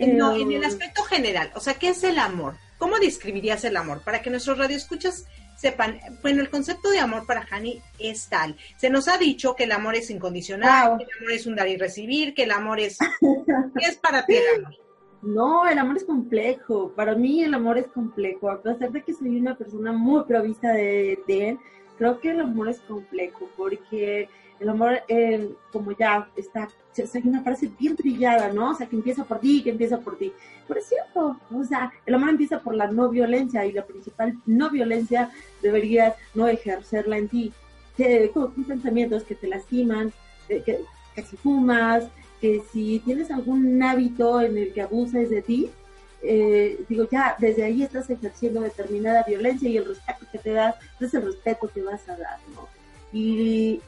no, 0.00 0.34
en 0.34 0.52
el 0.52 0.64
aspecto 0.64 1.02
general, 1.04 1.52
o 1.54 1.60
sea, 1.60 1.74
¿qué 1.74 1.90
es 1.90 2.02
el 2.02 2.18
amor? 2.18 2.56
¿Cómo 2.78 2.98
describirías 2.98 3.64
el 3.64 3.76
amor? 3.76 4.00
Para 4.00 4.22
que 4.22 4.30
nuestros 4.30 4.58
radioescuchas 4.58 5.26
sepan, 5.64 5.98
bueno, 6.20 6.42
el 6.42 6.50
concepto 6.50 6.90
de 6.90 6.98
amor 6.98 7.26
para 7.26 7.46
Hani 7.50 7.80
es 7.98 8.28
tal. 8.28 8.54
Se 8.76 8.90
nos 8.90 9.08
ha 9.08 9.16
dicho 9.16 9.56
que 9.56 9.64
el 9.64 9.72
amor 9.72 9.94
es 9.94 10.10
incondicional, 10.10 10.98
que 10.98 11.04
el 11.04 11.18
amor 11.20 11.32
es 11.32 11.46
un 11.46 11.56
dar 11.56 11.68
y 11.68 11.78
recibir, 11.78 12.34
que 12.34 12.42
el 12.42 12.50
amor 12.50 12.80
es... 12.80 12.98
¿Qué 12.98 13.86
es 13.88 13.96
para 13.96 14.26
ti 14.26 14.34
el 14.34 14.62
amor? 14.62 14.76
No, 15.22 15.66
el 15.66 15.78
amor 15.78 15.96
es 15.96 16.04
complejo. 16.04 16.92
Para 16.94 17.14
mí 17.14 17.42
el 17.42 17.54
amor 17.54 17.78
es 17.78 17.86
complejo. 17.86 18.50
A 18.50 18.60
pesar 18.60 18.92
de 18.92 19.02
que 19.02 19.14
soy 19.14 19.40
una 19.40 19.56
persona 19.56 19.90
muy 19.90 20.24
provista 20.24 20.70
de, 20.70 21.18
de 21.26 21.48
él, 21.48 21.58
creo 21.96 22.20
que 22.20 22.32
el 22.32 22.40
amor 22.40 22.68
es 22.68 22.80
complejo 22.80 23.48
porque 23.56 24.28
el 24.60 24.68
amor, 24.68 25.02
eh, 25.08 25.52
como 25.72 25.92
ya 25.92 26.28
está, 26.36 26.68
hay 26.96 27.22
una 27.24 27.42
frase 27.42 27.70
bien 27.78 27.96
brillada, 27.96 28.52
¿no? 28.52 28.70
O 28.70 28.74
sea, 28.74 28.86
que 28.86 28.96
empieza 28.96 29.24
por 29.24 29.40
ti, 29.40 29.62
que 29.62 29.70
empieza 29.70 29.98
por 29.98 30.16
ti. 30.16 30.32
Pero 30.66 30.80
es 30.80 30.86
cierto, 30.86 31.38
o 31.52 31.64
sea, 31.64 31.92
el 32.06 32.14
amor 32.14 32.30
empieza 32.30 32.60
por 32.60 32.74
la 32.74 32.86
no 32.90 33.08
violencia 33.08 33.66
y 33.66 33.72
la 33.72 33.84
principal 33.84 34.38
no 34.46 34.70
violencia 34.70 35.30
deberías 35.62 36.14
no 36.34 36.48
ejercerla 36.48 37.18
en 37.18 37.28
ti. 37.28 37.52
Que, 37.96 38.32
pensamientos 38.66 39.22
que 39.24 39.34
te 39.34 39.46
lastiman, 39.46 40.12
que, 40.48 40.62
que 41.14 41.22
si 41.22 41.36
fumas, 41.36 42.04
que 42.40 42.62
si 42.72 43.00
tienes 43.00 43.30
algún 43.30 43.82
hábito 43.82 44.40
en 44.40 44.58
el 44.58 44.72
que 44.72 44.82
abuses 44.82 45.30
de 45.30 45.42
ti, 45.42 45.70
eh, 46.26 46.82
digo, 46.88 47.06
ya 47.10 47.36
desde 47.38 47.64
ahí 47.64 47.82
estás 47.82 48.08
ejerciendo 48.08 48.62
determinada 48.62 49.24
violencia 49.24 49.68
y 49.68 49.76
el 49.76 49.84
respeto 49.84 50.26
que 50.32 50.38
te 50.38 50.52
das 50.52 50.74
es 50.98 51.12
el 51.12 51.22
respeto 51.22 51.68
que 51.68 51.82
vas 51.82 52.08
a 52.08 52.16
dar, 52.16 52.38
¿no? 52.54 52.66
Y 53.12 53.82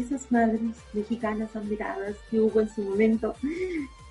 esas 0.00 0.30
madres 0.30 0.60
mexicanas 0.92 1.54
admiradas 1.54 2.16
que 2.30 2.40
hubo 2.40 2.60
en 2.60 2.68
su 2.68 2.82
momento, 2.82 3.34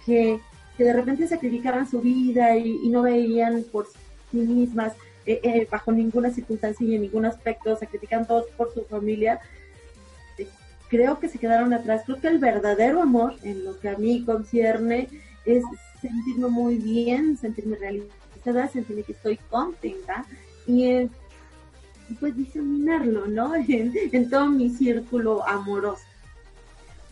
que, 0.05 0.39
que 0.77 0.83
de 0.83 0.93
repente 0.93 1.27
sacrificaban 1.27 1.89
su 1.89 2.01
vida 2.01 2.55
y, 2.57 2.89
no 2.89 3.01
veían 3.03 3.63
por 3.71 3.87
sí 4.31 4.37
mismas, 4.37 4.93
eh, 5.25 5.39
eh, 5.43 5.67
bajo 5.69 5.91
ninguna 5.91 6.31
circunstancia 6.31 6.85
y 6.85 6.95
en 6.95 7.01
ningún 7.01 7.25
aspecto, 7.25 7.75
sacrifican 7.75 8.25
todos 8.25 8.45
por 8.57 8.73
su 8.73 8.83
familia, 8.85 9.39
creo 10.89 11.19
que 11.19 11.29
se 11.29 11.39
quedaron 11.39 11.73
atrás. 11.73 12.01
Creo 12.05 12.19
que 12.19 12.27
el 12.27 12.39
verdadero 12.39 13.01
amor, 13.01 13.35
en 13.43 13.63
lo 13.63 13.79
que 13.79 13.89
a 13.89 13.97
mí 13.97 14.23
concierne, 14.25 15.07
es 15.45 15.63
sentirme 16.01 16.47
muy 16.47 16.75
bien, 16.77 17.37
sentirme 17.37 17.77
realizada, 17.77 18.67
sentirme 18.67 19.03
que 19.03 19.13
estoy 19.13 19.37
contenta 19.49 20.25
y 20.67 21.09
pues 22.15 22.35
diseminarlo, 22.35 23.27
¿no? 23.27 23.53
En, 23.67 24.29
todo 24.29 24.47
mi 24.47 24.69
círculo 24.69 25.47
amoroso. 25.47 26.03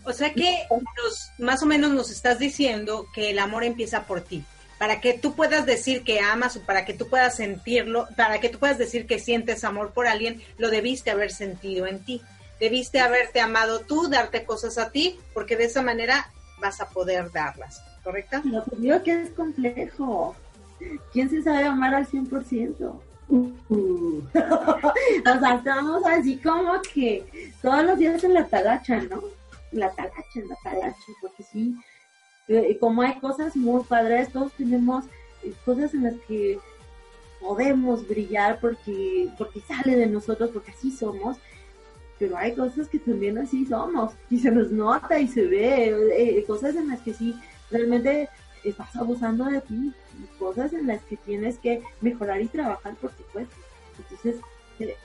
O 0.04 0.14
sea 0.14 0.34
que 0.34 0.66
nos, 0.72 1.32
más 1.38 1.62
o 1.64 1.66
menos 1.66 1.92
nos 1.92 2.12
estás 2.12 2.40
diciendo 2.40 3.08
que 3.14 3.32
el 3.32 3.40
amor 3.40 3.64
empieza 3.64 4.06
por 4.06 4.22
ti. 4.22 4.44
Para 4.80 5.02
que 5.02 5.14
tú 5.14 5.34
puedas 5.34 5.66
decir 5.66 6.04
que 6.04 6.20
amas 6.22 6.56
o 6.56 6.62
para 6.62 6.86
que 6.86 6.94
tú 6.94 7.10
puedas 7.10 7.36
sentirlo, 7.36 8.08
para 8.16 8.40
que 8.40 8.50
tú 8.50 8.60
puedas 8.60 8.78
decir 8.78 9.08
que 9.08 9.20
sientes 9.20 9.64
amor 9.64 9.92
por 9.92 10.08
alguien, 10.08 10.42
lo 10.58 10.70
debiste 10.70 11.12
haber 11.12 11.32
sentido 11.32 11.88
en 11.88 12.04
ti. 12.06 12.22
Debiste 12.60 13.00
haberte 13.00 13.42
amado 13.42 13.82
tú, 13.82 14.08
darte 14.08 14.46
cosas 14.46 14.78
a 14.78 14.92
ti, 14.92 15.20
porque 15.34 15.58
de 15.58 15.66
esa 15.66 15.82
manera 15.82 16.32
vas 16.62 16.80
a 16.80 16.90
poder 16.90 17.32
darlas. 17.32 17.82
¿correcto? 18.08 18.38
Lo 18.46 18.64
que 18.64 18.76
digo 18.78 19.04
que 19.04 19.22
es 19.22 19.30
complejo. 19.32 20.34
¿Quién 21.12 21.30
se 21.30 21.44
sabe 21.44 21.66
amar 21.66 21.94
al 21.94 22.08
100%? 22.08 23.00
Uh. 23.30 23.52
o 24.34 25.40
sea, 25.40 25.56
estamos 25.56 26.06
así 26.06 26.38
como 26.38 26.82
que 26.94 27.52
todos 27.62 27.84
los 27.84 27.98
días 27.98 28.24
en 28.24 28.34
la 28.34 28.46
talacha, 28.46 29.02
¿no? 29.02 29.22
La 29.72 29.92
talacha, 29.92 30.42
la 30.48 30.56
talacha, 30.64 31.12
porque 31.22 31.44
sí, 31.44 31.76
eh, 32.48 32.78
como 32.80 33.02
hay 33.02 33.20
cosas 33.20 33.56
muy 33.56 33.84
padres, 33.84 34.32
todos 34.32 34.54
tenemos 34.54 35.06
eh, 35.44 35.54
cosas 35.66 35.94
en 35.94 36.04
las 36.04 36.16
que 36.28 36.58
podemos 37.42 38.08
brillar 38.08 38.60
porque, 38.60 39.30
porque 39.38 39.60
sale 39.62 39.96
de 39.98 40.08
nosotros, 40.08 40.52
porque 40.54 40.72
así 40.72 40.92
somos, 40.92 41.38
pero 42.18 42.38
hay 42.38 42.56
cosas 42.56 42.88
que 42.88 43.00
también 43.00 43.38
así 43.38 43.66
somos, 43.66 44.14
y 44.30 44.40
se 44.40 44.52
nos 44.52 44.72
nota 44.72 45.20
y 45.20 45.28
se 45.28 45.46
ve, 45.46 45.90
eh, 46.16 46.44
cosas 46.46 46.76
en 46.76 46.88
las 46.88 47.02
que 47.02 47.14
sí 47.14 47.36
realmente 47.70 48.30
estás 48.70 48.96
abusando 48.96 49.46
de 49.46 49.62
ti, 49.62 49.94
cosas 50.40 50.74
en 50.74 50.88
las 50.88 51.02
que 51.04 51.18
tienes 51.18 51.58
que 51.60 51.82
mejorar 52.02 52.42
y 52.42 52.48
trabajar, 52.48 52.96
por 52.96 53.12
supuesto. 53.16 53.56
Entonces, 53.98 54.42
eh, 54.80 54.96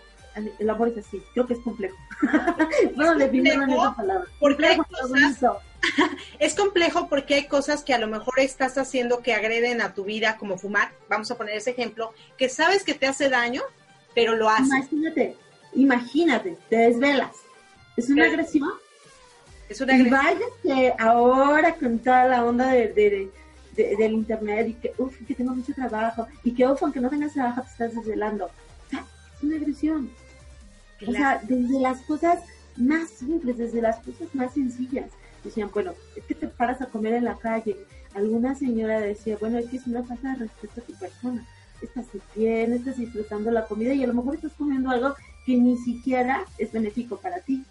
el 0.59 0.71
amor 0.71 0.89
es 0.89 0.99
así, 1.07 1.23
creo 1.33 1.47
que 1.47 1.55
es 1.55 1.61
complejo. 1.61 1.97
bueno, 2.97 3.17
definirlo 3.17 3.65
en 3.65 3.71
esa 3.71 3.95
palabra. 3.95 4.29
Porque 4.41 4.67
hay 4.67 4.79
cosas, 4.79 5.61
es 6.39 6.55
complejo 6.55 7.09
porque 7.09 7.35
hay 7.35 7.47
cosas 7.47 7.83
que 7.83 7.95
a 7.95 7.99
lo 7.99 8.09
mejor 8.09 8.39
estás 8.39 8.79
haciendo 8.79 9.21
que 9.21 9.35
agreden 9.35 9.81
a 9.81 9.95
tu 9.95 10.05
vida, 10.05 10.37
como 10.39 10.59
fumar, 10.59 10.93
vamos 11.09 11.31
a 11.31 11.37
poner 11.37 11.57
ese 11.57 11.71
ejemplo, 11.71 12.15
que 12.39 12.49
sabes 12.49 12.85
que 12.85 12.95
te 12.95 13.07
hace 13.07 13.29
daño, 13.29 13.63
pero 14.15 14.37
lo 14.37 14.49
haces. 14.49 14.69
Imagínate, 14.69 15.37
imagínate, 15.75 16.59
te 16.69 16.77
desvelas. 16.77 17.37
¿Es 17.97 18.09
una 18.09 18.27
agresión? 18.27 18.71
y 19.71 20.11
vaya 20.11 20.47
que 20.63 20.95
ahora 20.99 21.75
con 21.77 21.99
toda 21.99 22.27
la 22.27 22.45
onda 22.45 22.73
de, 22.73 23.31
del 23.77 24.13
internet 24.13 24.69
y 24.69 24.75
que, 24.75 24.93
uff, 24.99 25.17
que 25.27 25.35
tengo 25.35 25.55
mucho 25.55 25.73
trabajo 25.75 26.27
y 26.45 26.53
que, 26.53 26.67
uff, 26.67 26.83
aunque 26.83 27.01
no 27.01 27.11
tengas 27.11 27.33
trabajo 27.33 27.63
te 27.63 27.69
estás 27.69 27.95
desvelando. 27.95 28.47
O 28.47 28.91
sea, 28.91 29.05
es 29.37 29.43
una 29.43 29.57
agresión. 29.57 30.11
O 31.07 31.13
sea, 31.13 31.41
desde 31.43 31.81
las 31.81 32.01
cosas 32.03 32.41
más 32.77 33.11
simples, 33.11 33.59
desde 33.59 33.83
las 33.83 33.99
cosas 33.99 34.35
más 34.35 34.55
sencillas. 34.55 35.11
Decían, 35.43 35.71
bueno, 35.73 35.93
es 36.17 36.25
que 36.25 36.35
te 36.35 36.47
paras 36.47 36.81
a 36.81 36.87
comer 36.87 37.15
en 37.15 37.25
la 37.25 37.37
calle. 37.37 37.77
Alguna 38.15 38.55
señora 38.55 39.01
decía, 39.01 39.37
bueno, 39.41 39.59
es 39.59 39.69
que 39.69 39.79
es 39.79 39.87
una 39.87 40.05
falta 40.05 40.33
de 40.33 40.37
respeto 40.37 40.81
a 40.81 40.85
tu 40.85 40.93
persona. 40.95 41.47
Estás 41.81 42.07
bien, 42.37 42.73
estás 42.73 42.97
disfrutando 42.97 43.51
la 43.51 43.65
comida 43.67 43.93
y 43.93 44.05
a 44.05 44.07
lo 44.07 44.15
mejor 44.15 44.37
estás 44.37 44.53
comiendo 44.53 44.91
algo 44.91 45.15
que 45.45 45.57
ni 45.57 45.77
siquiera 45.79 46.45
es 46.59 46.71
benéfico 46.71 47.17
para 47.17 47.41
ti. 47.41 47.65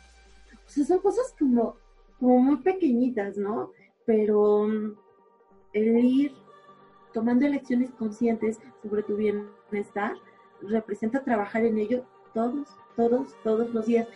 O 0.67 0.69
sea, 0.69 0.85
son 0.85 0.99
cosas 0.99 1.33
como 1.39 1.75
como 2.21 2.37
muy 2.39 2.57
pequeñitas, 2.57 3.35
¿no? 3.35 3.71
Pero 4.05 4.67
mm, 4.67 4.95
el 5.73 6.05
ir 6.05 6.33
tomando 7.13 7.45
elecciones 7.45 7.91
conscientes 7.97 8.59
sobre 8.81 9.03
tu 9.03 9.15
bienestar 9.15 10.15
representa 10.61 11.23
trabajar 11.23 11.65
en 11.65 11.77
ello 11.77 12.05
todos, 12.33 12.67
todos, 12.95 13.27
todos 13.43 13.69
los 13.71 13.85
días. 13.85 14.07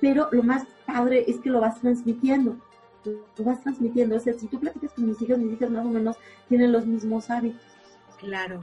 Pero 0.00 0.28
lo 0.32 0.42
más 0.42 0.66
padre 0.86 1.24
es 1.26 1.38
que 1.40 1.50
lo 1.50 1.60
vas 1.60 1.80
transmitiendo. 1.80 2.56
Lo 3.04 3.44
vas 3.44 3.62
transmitiendo. 3.62 4.16
O 4.16 4.20
sea, 4.20 4.34
si 4.34 4.46
tú 4.46 4.60
platicas 4.60 4.92
con 4.92 5.06
mis 5.06 5.20
hijas, 5.22 5.38
mis 5.38 5.54
hijas 5.54 5.70
más 5.70 5.84
o 5.84 5.88
menos 5.88 6.16
tienen 6.48 6.72
los 6.72 6.86
mismos 6.86 7.30
hábitos. 7.30 7.62
Claro. 8.18 8.62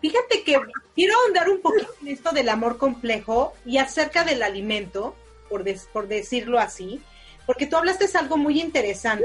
Fíjate 0.00 0.44
que 0.44 0.58
quiero 0.94 1.14
ahondar 1.22 1.48
un 1.48 1.60
poquito 1.60 1.88
en 2.02 2.08
esto 2.08 2.32
del 2.32 2.48
amor 2.48 2.76
complejo 2.76 3.54
y 3.64 3.78
acerca 3.78 4.24
del 4.24 4.42
alimento, 4.42 5.14
por, 5.48 5.64
por 5.92 6.08
decirlo 6.08 6.58
así 6.58 7.00
porque 7.46 7.66
tú 7.66 7.76
hablaste 7.76 8.06
es 8.06 8.16
algo 8.16 8.36
muy 8.36 8.60
interesante 8.60 9.24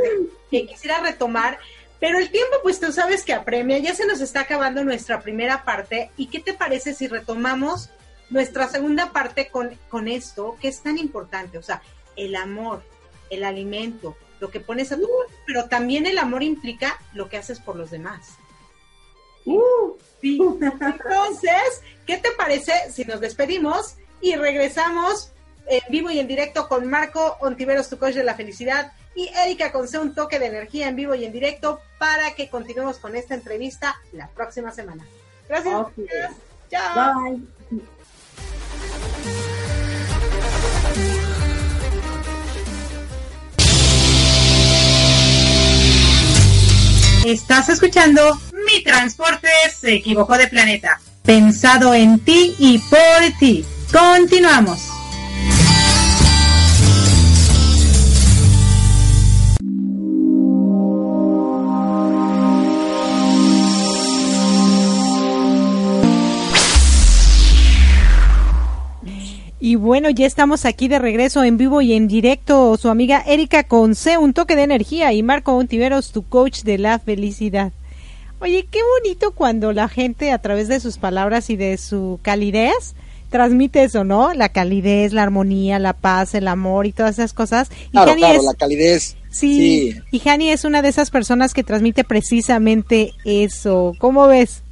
que 0.52 0.66
quisiera 0.66 1.00
retomar, 1.02 1.60
pero 2.00 2.18
el 2.18 2.32
tiempo, 2.32 2.58
pues 2.64 2.80
tú 2.80 2.92
sabes 2.92 3.24
que 3.24 3.34
apremia, 3.34 3.78
ya 3.80 3.94
se 3.94 4.06
nos 4.06 4.22
está 4.22 4.42
acabando 4.42 4.84
nuestra 4.84 5.22
primera 5.22 5.66
parte, 5.66 6.12
¿y 6.18 6.28
qué 6.28 6.40
te 6.40 6.54
parece 6.54 6.94
si 6.94 7.08
retomamos 7.08 7.90
nuestra 8.30 8.68
segunda 8.70 9.12
parte 9.12 9.50
con, 9.50 9.78
con 9.90 10.08
esto, 10.08 10.58
que 10.62 10.70
es 10.70 10.82
tan 10.82 10.98
importante? 10.98 11.58
O 11.58 11.64
sea, 11.64 11.82
el 12.16 12.36
amor, 12.36 12.84
el 13.30 13.44
alimento, 13.44 14.16
lo 14.40 14.50
que 14.50 14.60
pones 14.60 14.92
a 14.92 14.96
tu 14.96 15.08
cuerpo, 15.08 15.34
pero 15.46 15.66
también 15.66 16.06
el 16.06 16.18
amor 16.18 16.44
implica 16.44 16.98
lo 17.14 17.28
que 17.28 17.38
haces 17.38 17.60
por 17.60 17.76
los 17.76 17.92
demás. 17.92 18.38
Uh. 19.46 19.98
Entonces, 20.22 21.82
¿qué 22.06 22.18
te 22.18 22.32
parece 22.32 22.74
si 22.92 23.06
nos 23.06 23.20
despedimos 23.20 23.96
y 24.22 24.36
regresamos 24.36 25.32
en 25.68 25.82
vivo 25.90 26.10
y 26.10 26.20
en 26.20 26.28
directo 26.28 26.68
con 26.68 26.88
Marco 26.88 27.38
Ontiveros, 27.42 27.90
tu 27.90 27.98
coach 27.98 28.16
de 28.16 28.24
la 28.24 28.36
felicidad, 28.36 28.92
y 29.20 29.30
Erika 29.36 29.74
con 29.74 29.86
un 30.00 30.16
toque 30.16 30.40
de 30.40 30.46
energía 30.46 30.88
en 30.88 30.96
vivo 30.96 31.14
y 31.14 31.26
en 31.26 31.34
directo 31.34 31.82
para 31.98 32.36
que 32.36 32.50
continuemos 32.50 33.00
con 33.00 33.18
esta 33.18 33.36
entrevista 33.36 33.96
la 34.14 34.30
próxima 34.30 34.72
semana. 34.72 35.06
Gracias. 35.50 35.88
Chao. 36.70 37.24
Bye. 37.24 37.42
Estás 47.26 47.68
escuchando 47.68 48.40
Mi 48.66 48.82
Transporte 48.84 49.50
se 49.78 49.96
equivocó 49.96 50.38
de 50.38 50.48
planeta. 50.48 51.02
Pensado 51.24 51.94
en 51.94 52.20
ti 52.20 52.56
y 52.58 52.78
por 52.78 53.38
ti. 53.40 53.66
Continuamos. 53.92 54.99
Y 69.70 69.76
bueno, 69.76 70.10
ya 70.10 70.26
estamos 70.26 70.66
aquí 70.66 70.88
de 70.88 70.98
regreso 70.98 71.44
en 71.44 71.60
vivo 71.60 71.80
y 71.82 71.94
en 71.94 72.08
directo. 72.08 72.76
Su 72.76 72.90
amiga 72.90 73.24
Erika 73.28 73.66
Conce, 73.66 74.18
un 74.18 74.34
toque 74.34 74.56
de 74.56 74.64
energía, 74.64 75.14
y 75.14 75.22
Marco 75.22 75.54
Ontiveros, 75.54 76.12
tu 76.12 76.24
coach 76.24 76.64
de 76.64 76.80
la 76.80 76.98
felicidad. 76.98 77.72
Oye, 78.42 78.66
qué 78.72 78.80
bonito 78.98 79.30
cuando 79.30 79.72
la 79.72 79.88
gente, 79.88 80.32
a 80.32 80.40
través 80.40 80.70
de 80.70 80.80
sus 80.80 80.98
palabras 80.98 81.52
y 81.52 81.56
de 81.56 81.78
su 81.78 82.20
calidez, 82.24 82.96
transmite 83.30 83.84
eso, 83.84 84.04
¿no? 84.04 84.34
La 84.34 84.50
calidez, 84.50 85.14
la 85.14 85.22
armonía, 85.22 85.78
la 85.78 85.94
paz, 85.94 86.34
el 86.34 86.48
amor 86.48 86.88
y 86.88 86.92
todas 86.92 87.20
esas 87.20 87.34
cosas. 87.34 87.70
Y 87.90 87.92
claro, 87.92 88.16
claro, 88.16 88.42
la 88.42 88.56
calidez. 88.56 89.18
Sí, 89.30 89.94
sí, 89.94 90.02
y 90.10 90.28
Hani 90.28 90.50
es 90.50 90.64
una 90.64 90.82
de 90.82 90.90
esas 90.90 91.12
personas 91.12 91.54
que 91.54 91.64
transmite 91.64 92.04
precisamente 92.04 93.14
eso. 93.24 93.94
¿Cómo 94.00 94.26
ves? 94.26 94.64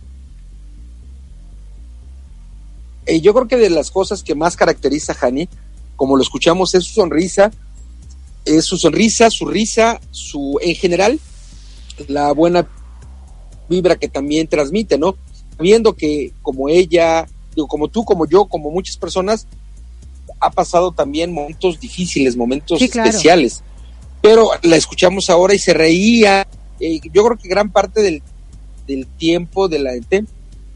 Yo 3.22 3.34
creo 3.34 3.48
que 3.48 3.58
de 3.58 3.70
las 3.70 3.92
cosas 3.92 4.24
que 4.24 4.36
más 4.36 4.56
caracteriza 4.56 5.14
a 5.14 5.26
Hani 5.26 5.48
como 5.98 6.16
lo 6.16 6.22
escuchamos, 6.22 6.74
es 6.76 6.86
su 6.86 6.94
sonrisa, 6.94 7.52
es 8.46 8.64
su 8.64 8.78
sonrisa, 8.78 9.30
su 9.30 9.46
risa, 9.46 10.00
su, 10.12 10.58
en 10.62 10.76
general, 10.76 11.20
la 12.08 12.32
buena 12.32 12.66
vibra 13.68 13.98
que 13.98 14.08
también 14.08 14.48
transmite, 14.48 14.98
¿no? 14.98 15.18
Viendo 15.60 15.96
que 15.96 16.32
como 16.42 16.70
ella, 16.70 17.28
digo, 17.56 17.68
como 17.68 17.90
tú, 17.90 18.06
como 18.06 18.26
yo, 18.28 18.46
como 18.46 18.70
muchas 18.70 18.96
personas, 18.96 19.48
ha 20.40 20.52
pasado 20.52 20.92
también 20.92 21.34
momentos 21.34 21.80
difíciles, 21.80 22.38
momentos 22.38 22.82
especiales. 22.82 23.64
Pero 24.22 24.52
la 24.62 24.76
escuchamos 24.76 25.30
ahora 25.30 25.56
y 25.56 25.60
se 25.60 25.74
reía. 25.74 26.48
Eh, 26.80 27.00
yo 27.12 27.26
creo 27.26 27.38
que 27.38 27.50
gran 27.50 27.72
parte 27.72 28.02
del, 28.02 28.22
del 28.88 29.08
tiempo 29.08 29.68
de 29.68 29.80
la 29.80 29.94
gente, 29.94 30.26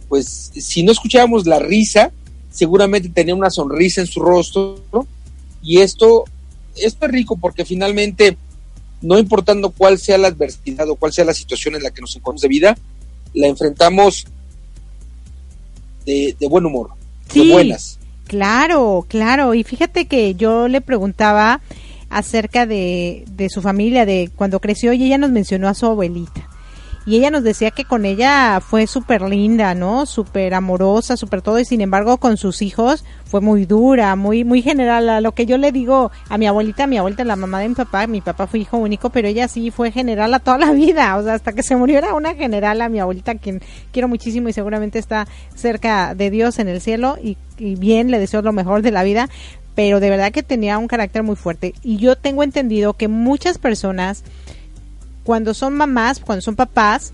pues 0.09 0.51
si 0.55 0.81
no 0.81 0.91
escuchábamos 0.91 1.45
la 1.45 1.59
risa, 1.59 2.11
seguramente 2.51 3.09
tenía 3.09 3.33
una 3.33 3.49
sonrisa 3.49 4.01
en 4.01 4.07
su 4.07 4.19
rostro, 4.19 4.83
¿no? 4.93 5.07
Y 5.63 5.79
esto, 5.79 6.25
esto 6.75 7.05
es 7.05 7.11
rico 7.11 7.37
porque 7.37 7.65
finalmente, 7.65 8.37
no 9.01 9.17
importando 9.17 9.71
cuál 9.71 9.97
sea 9.97 10.17
la 10.17 10.27
adversidad 10.27 10.87
o 10.89 10.95
cuál 10.95 11.13
sea 11.13 11.25
la 11.25 11.33
situación 11.33 11.75
en 11.75 11.83
la 11.83 11.91
que 11.91 12.01
nos 12.01 12.15
encontramos 12.15 12.41
de 12.41 12.47
vida, 12.47 12.77
la 13.33 13.47
enfrentamos 13.47 14.25
de, 16.05 16.35
buen 16.49 16.65
humor, 16.65 16.89
de 17.33 17.51
buenas. 17.51 17.97
Claro, 18.27 19.05
claro. 19.07 19.53
Y 19.53 19.63
fíjate 19.63 20.05
que 20.05 20.35
yo 20.35 20.67
le 20.67 20.81
preguntaba 20.81 21.61
acerca 22.09 22.65
de, 22.65 23.23
de 23.31 23.49
su 23.49 23.61
familia, 23.61 24.05
de 24.05 24.29
cuando 24.35 24.59
creció, 24.59 24.91
y 24.93 25.03
ella 25.03 25.17
nos 25.17 25.31
mencionó 25.31 25.69
a 25.69 25.73
su 25.73 25.85
abuelita 25.85 26.50
y 27.03 27.15
ella 27.17 27.31
nos 27.31 27.43
decía 27.43 27.71
que 27.71 27.83
con 27.83 28.05
ella 28.05 28.59
fue 28.61 28.85
súper 28.85 29.23
linda, 29.23 29.73
¿no? 29.73 30.05
Súper 30.05 30.53
amorosa, 30.53 31.17
súper 31.17 31.41
todo 31.41 31.57
y 31.57 31.65
sin 31.65 31.81
embargo 31.81 32.17
con 32.17 32.37
sus 32.37 32.61
hijos 32.61 33.03
fue 33.25 33.41
muy 33.41 33.65
dura, 33.65 34.15
muy 34.15 34.43
muy 34.43 34.61
general. 34.61 35.09
A 35.09 35.19
lo 35.19 35.31
que 35.31 35.47
yo 35.47 35.57
le 35.57 35.71
digo 35.71 36.11
a 36.29 36.37
mi 36.37 36.45
abuelita, 36.45 36.83
a 36.83 36.87
mi 36.87 36.97
abuelita, 36.97 37.23
la 37.23 37.35
mamá 37.35 37.59
de 37.59 37.69
mi 37.69 37.75
papá, 37.75 38.05
mi 38.05 38.21
papá 38.21 38.45
fue 38.45 38.59
hijo 38.59 38.77
único, 38.77 39.09
pero 39.09 39.27
ella 39.27 39.47
sí 39.47 39.71
fue 39.71 39.91
general 39.91 40.31
a 40.35 40.39
toda 40.39 40.59
la 40.59 40.71
vida, 40.73 41.17
o 41.17 41.23
sea, 41.23 41.33
hasta 41.33 41.53
que 41.53 41.63
se 41.63 41.75
murió 41.75 41.97
era 41.97 42.13
una 42.13 42.35
general 42.35 42.81
a 42.81 42.89
mi 42.89 42.99
abuelita, 42.99 43.33
quien 43.35 43.61
quiero 43.91 44.07
muchísimo 44.07 44.49
y 44.49 44.53
seguramente 44.53 44.99
está 44.99 45.27
cerca 45.55 46.13
de 46.13 46.29
Dios 46.29 46.59
en 46.59 46.67
el 46.67 46.81
cielo 46.81 47.17
y, 47.21 47.37
y 47.57 47.75
bien, 47.75 48.11
le 48.11 48.19
deseo 48.19 48.43
lo 48.43 48.53
mejor 48.53 48.83
de 48.83 48.91
la 48.91 49.01
vida, 49.01 49.27
pero 49.73 49.99
de 49.99 50.09
verdad 50.11 50.31
que 50.31 50.43
tenía 50.43 50.77
un 50.77 50.87
carácter 50.87 51.23
muy 51.23 51.35
fuerte. 51.35 51.73
Y 51.81 51.97
yo 51.97 52.15
tengo 52.15 52.43
entendido 52.43 52.93
que 52.93 53.07
muchas 53.07 53.57
personas 53.57 54.23
cuando 55.23 55.53
son 55.53 55.73
mamás, 55.73 56.19
cuando 56.19 56.41
son 56.41 56.55
papás, 56.55 57.13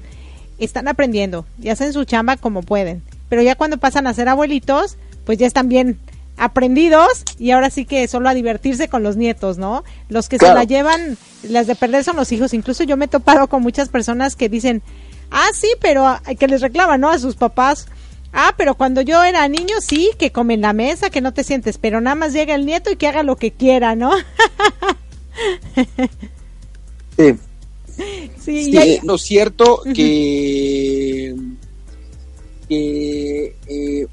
están 0.58 0.88
aprendiendo 0.88 1.46
y 1.62 1.70
hacen 1.70 1.94
su 1.94 2.06
chamba 2.06 2.38
como 2.38 2.62
pueden. 2.62 3.04
Pero 3.30 3.42
ya 3.42 3.56
cuando 3.56 3.78
pasan 3.78 4.08
a 4.08 4.14
ser 4.14 4.30
abuelitos, 4.30 4.98
pues 5.26 5.38
ya 5.38 5.48
están 5.48 5.70
bien 5.70 6.00
aprendidos 6.38 7.24
y 7.40 7.52
ahora 7.52 7.70
sí 7.70 7.86
que 7.86 8.08
solo 8.08 8.30
a 8.30 8.34
divertirse 8.34 8.88
con 8.88 9.04
los 9.04 9.18
nietos, 9.18 9.58
¿no? 9.58 9.84
Los 10.08 10.30
que 10.30 10.38
se 10.38 10.54
la 10.54 10.64
llevan, 10.64 11.18
las 11.44 11.68
de 11.68 11.76
perder 11.76 12.04
son 12.04 12.16
los 12.16 12.32
hijos. 12.32 12.54
Incluso 12.54 12.84
yo 12.84 12.96
me 12.96 13.06
he 13.06 13.10
topado 13.10 13.48
con 13.48 13.62
muchas 13.62 13.90
personas 13.90 14.36
que 14.36 14.48
dicen, 14.48 14.82
ah, 15.32 15.50
sí, 15.54 15.68
pero 15.82 16.20
que 16.40 16.48
les 16.48 16.62
reclaman, 16.62 17.02
¿no? 17.02 17.10
A 17.10 17.20
sus 17.20 17.36
papás. 17.36 17.88
Ah, 18.34 18.54
pero 18.56 18.76
cuando 18.76 19.02
yo 19.02 19.24
era 19.24 19.48
niño, 19.48 19.76
sí, 19.82 20.12
que 20.18 20.32
comen 20.32 20.62
la 20.62 20.74
mesa, 20.74 21.10
que 21.10 21.22
no 21.22 21.34
te 21.34 21.44
sientes, 21.44 21.78
pero 21.78 22.02
nada 22.02 22.16
más 22.16 22.34
llega 22.34 22.56
el 22.56 22.66
nieto 22.66 22.92
y 22.92 22.98
que 22.98 23.08
haga 23.08 23.24
lo 23.24 23.36
que 23.36 23.52
quiera, 23.52 23.96
¿no? 23.96 24.12
sí. 27.18 27.36
Sí, 28.40 28.66
sí 28.66 29.00
no 29.04 29.16
es 29.16 29.22
cierto 29.24 29.82
que, 29.94 31.36
eh, 32.70 34.08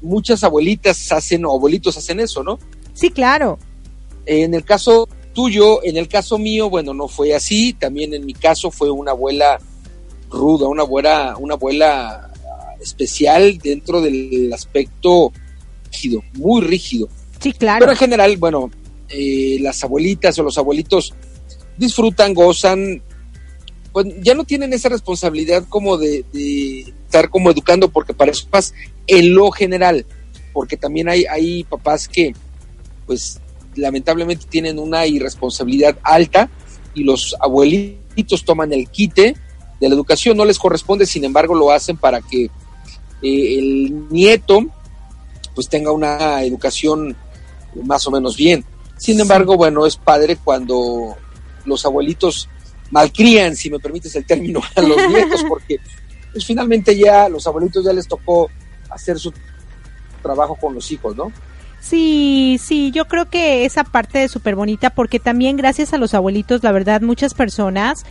muchas 0.00 0.42
abuelitas 0.44 1.12
hacen 1.12 1.44
o 1.44 1.52
abuelitos 1.52 1.96
hacen 1.96 2.20
eso, 2.20 2.42
¿no? 2.42 2.58
Sí, 2.94 3.10
claro. 3.10 3.58
En 4.26 4.54
el 4.54 4.64
caso 4.64 5.08
tuyo, 5.32 5.82
en 5.84 5.96
el 5.96 6.08
caso 6.08 6.38
mío, 6.38 6.70
bueno, 6.70 6.94
no 6.94 7.08
fue 7.08 7.34
así. 7.34 7.72
También 7.74 8.14
en 8.14 8.26
mi 8.26 8.34
caso 8.34 8.70
fue 8.70 8.90
una 8.90 9.12
abuela 9.12 9.58
ruda, 10.30 10.68
una 10.68 10.82
abuela, 10.82 11.36
una 11.38 11.54
abuela 11.54 12.30
especial 12.80 13.58
dentro 13.58 14.00
del 14.00 14.52
aspecto 14.52 15.32
rígido, 15.90 16.22
muy 16.34 16.62
rígido. 16.62 17.08
Sí, 17.40 17.52
claro. 17.52 17.80
Pero 17.80 17.92
en 17.92 17.98
general, 17.98 18.36
bueno, 18.36 18.70
eh, 19.08 19.58
las 19.60 19.82
abuelitas 19.84 20.38
o 20.38 20.42
los 20.42 20.56
abuelitos 20.58 21.14
disfrutan, 21.76 22.34
gozan, 22.34 23.02
pues 23.92 24.06
ya 24.22 24.34
no 24.34 24.44
tienen 24.44 24.72
esa 24.72 24.88
responsabilidad 24.88 25.64
como 25.68 25.96
de, 25.96 26.24
estar 27.04 27.28
como 27.28 27.50
educando, 27.50 27.88
porque 27.88 28.14
para 28.14 28.30
esos 28.30 28.44
papás, 28.44 28.74
en 29.06 29.34
lo 29.34 29.50
general, 29.50 30.06
porque 30.52 30.76
también 30.76 31.08
hay, 31.08 31.24
hay 31.24 31.64
papás 31.64 32.06
que, 32.08 32.34
pues, 33.06 33.40
lamentablemente 33.74 34.46
tienen 34.48 34.78
una 34.78 35.06
irresponsabilidad 35.06 35.98
alta 36.02 36.50
y 36.94 37.04
los 37.04 37.36
abuelitos 37.40 38.44
toman 38.44 38.72
el 38.72 38.88
quite 38.88 39.36
de 39.80 39.88
la 39.88 39.94
educación, 39.94 40.36
no 40.36 40.44
les 40.44 40.58
corresponde, 40.58 41.06
sin 41.06 41.24
embargo, 41.24 41.54
lo 41.54 41.70
hacen 41.70 41.96
para 41.96 42.20
que 42.20 42.44
eh, 43.22 43.58
el 43.58 44.08
nieto, 44.10 44.66
pues, 45.54 45.68
tenga 45.68 45.90
una 45.90 46.44
educación 46.44 47.16
más 47.84 48.06
o 48.06 48.10
menos 48.10 48.36
bien. 48.36 48.64
Sin 48.96 49.18
embargo, 49.18 49.56
bueno, 49.56 49.86
es 49.86 49.96
padre 49.96 50.36
cuando 50.36 51.16
los 51.64 51.84
abuelitos 51.86 52.48
malcrían, 52.90 53.56
si 53.56 53.70
me 53.70 53.78
permites 53.78 54.14
el 54.16 54.24
término, 54.24 54.60
a 54.76 54.82
los 54.82 54.96
nietos, 55.08 55.44
porque 55.48 55.78
pues 56.32 56.44
finalmente 56.44 56.96
ya 56.96 57.28
los 57.28 57.46
abuelitos 57.46 57.84
ya 57.84 57.92
les 57.92 58.06
tocó 58.06 58.50
hacer 58.90 59.18
su 59.18 59.32
trabajo 60.22 60.56
con 60.56 60.74
los 60.74 60.90
hijos, 60.90 61.16
¿no? 61.16 61.32
Sí, 61.80 62.60
sí, 62.62 62.90
yo 62.90 63.06
creo 63.06 63.30
que 63.30 63.64
esa 63.64 63.84
parte 63.84 64.24
es 64.24 64.30
súper 64.30 64.54
bonita 64.54 64.90
porque 64.90 65.18
también 65.18 65.56
gracias 65.56 65.94
a 65.94 65.98
los 65.98 66.12
abuelitos, 66.12 66.62
la 66.62 66.72
verdad, 66.72 67.00
muchas 67.00 67.32
personas 67.32 68.04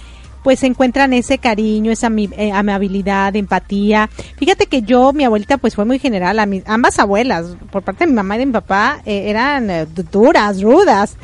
pues 0.43 0.63
encuentran 0.63 1.13
ese 1.13 1.37
cariño, 1.37 1.91
esa 1.91 2.09
eh, 2.15 2.51
amabilidad, 2.51 3.35
empatía. 3.35 4.09
Fíjate 4.37 4.67
que 4.67 4.81
yo, 4.81 5.11
mi 5.13 5.25
abuelita, 5.25 5.57
pues 5.57 5.75
fue 5.75 5.85
muy 5.85 5.99
general. 5.99 6.39
A 6.39 6.47
ambas 6.65 6.99
abuelas, 6.99 7.57
por 7.71 7.83
parte 7.83 8.05
de 8.05 8.11
mi 8.11 8.15
mamá 8.15 8.35
y 8.35 8.39
de 8.39 8.45
mi 8.45 8.53
papá, 8.53 9.01
eh, 9.05 9.29
eran 9.29 9.69
eh, 9.69 9.85
duras, 9.85 10.61
rudas. 10.61 11.17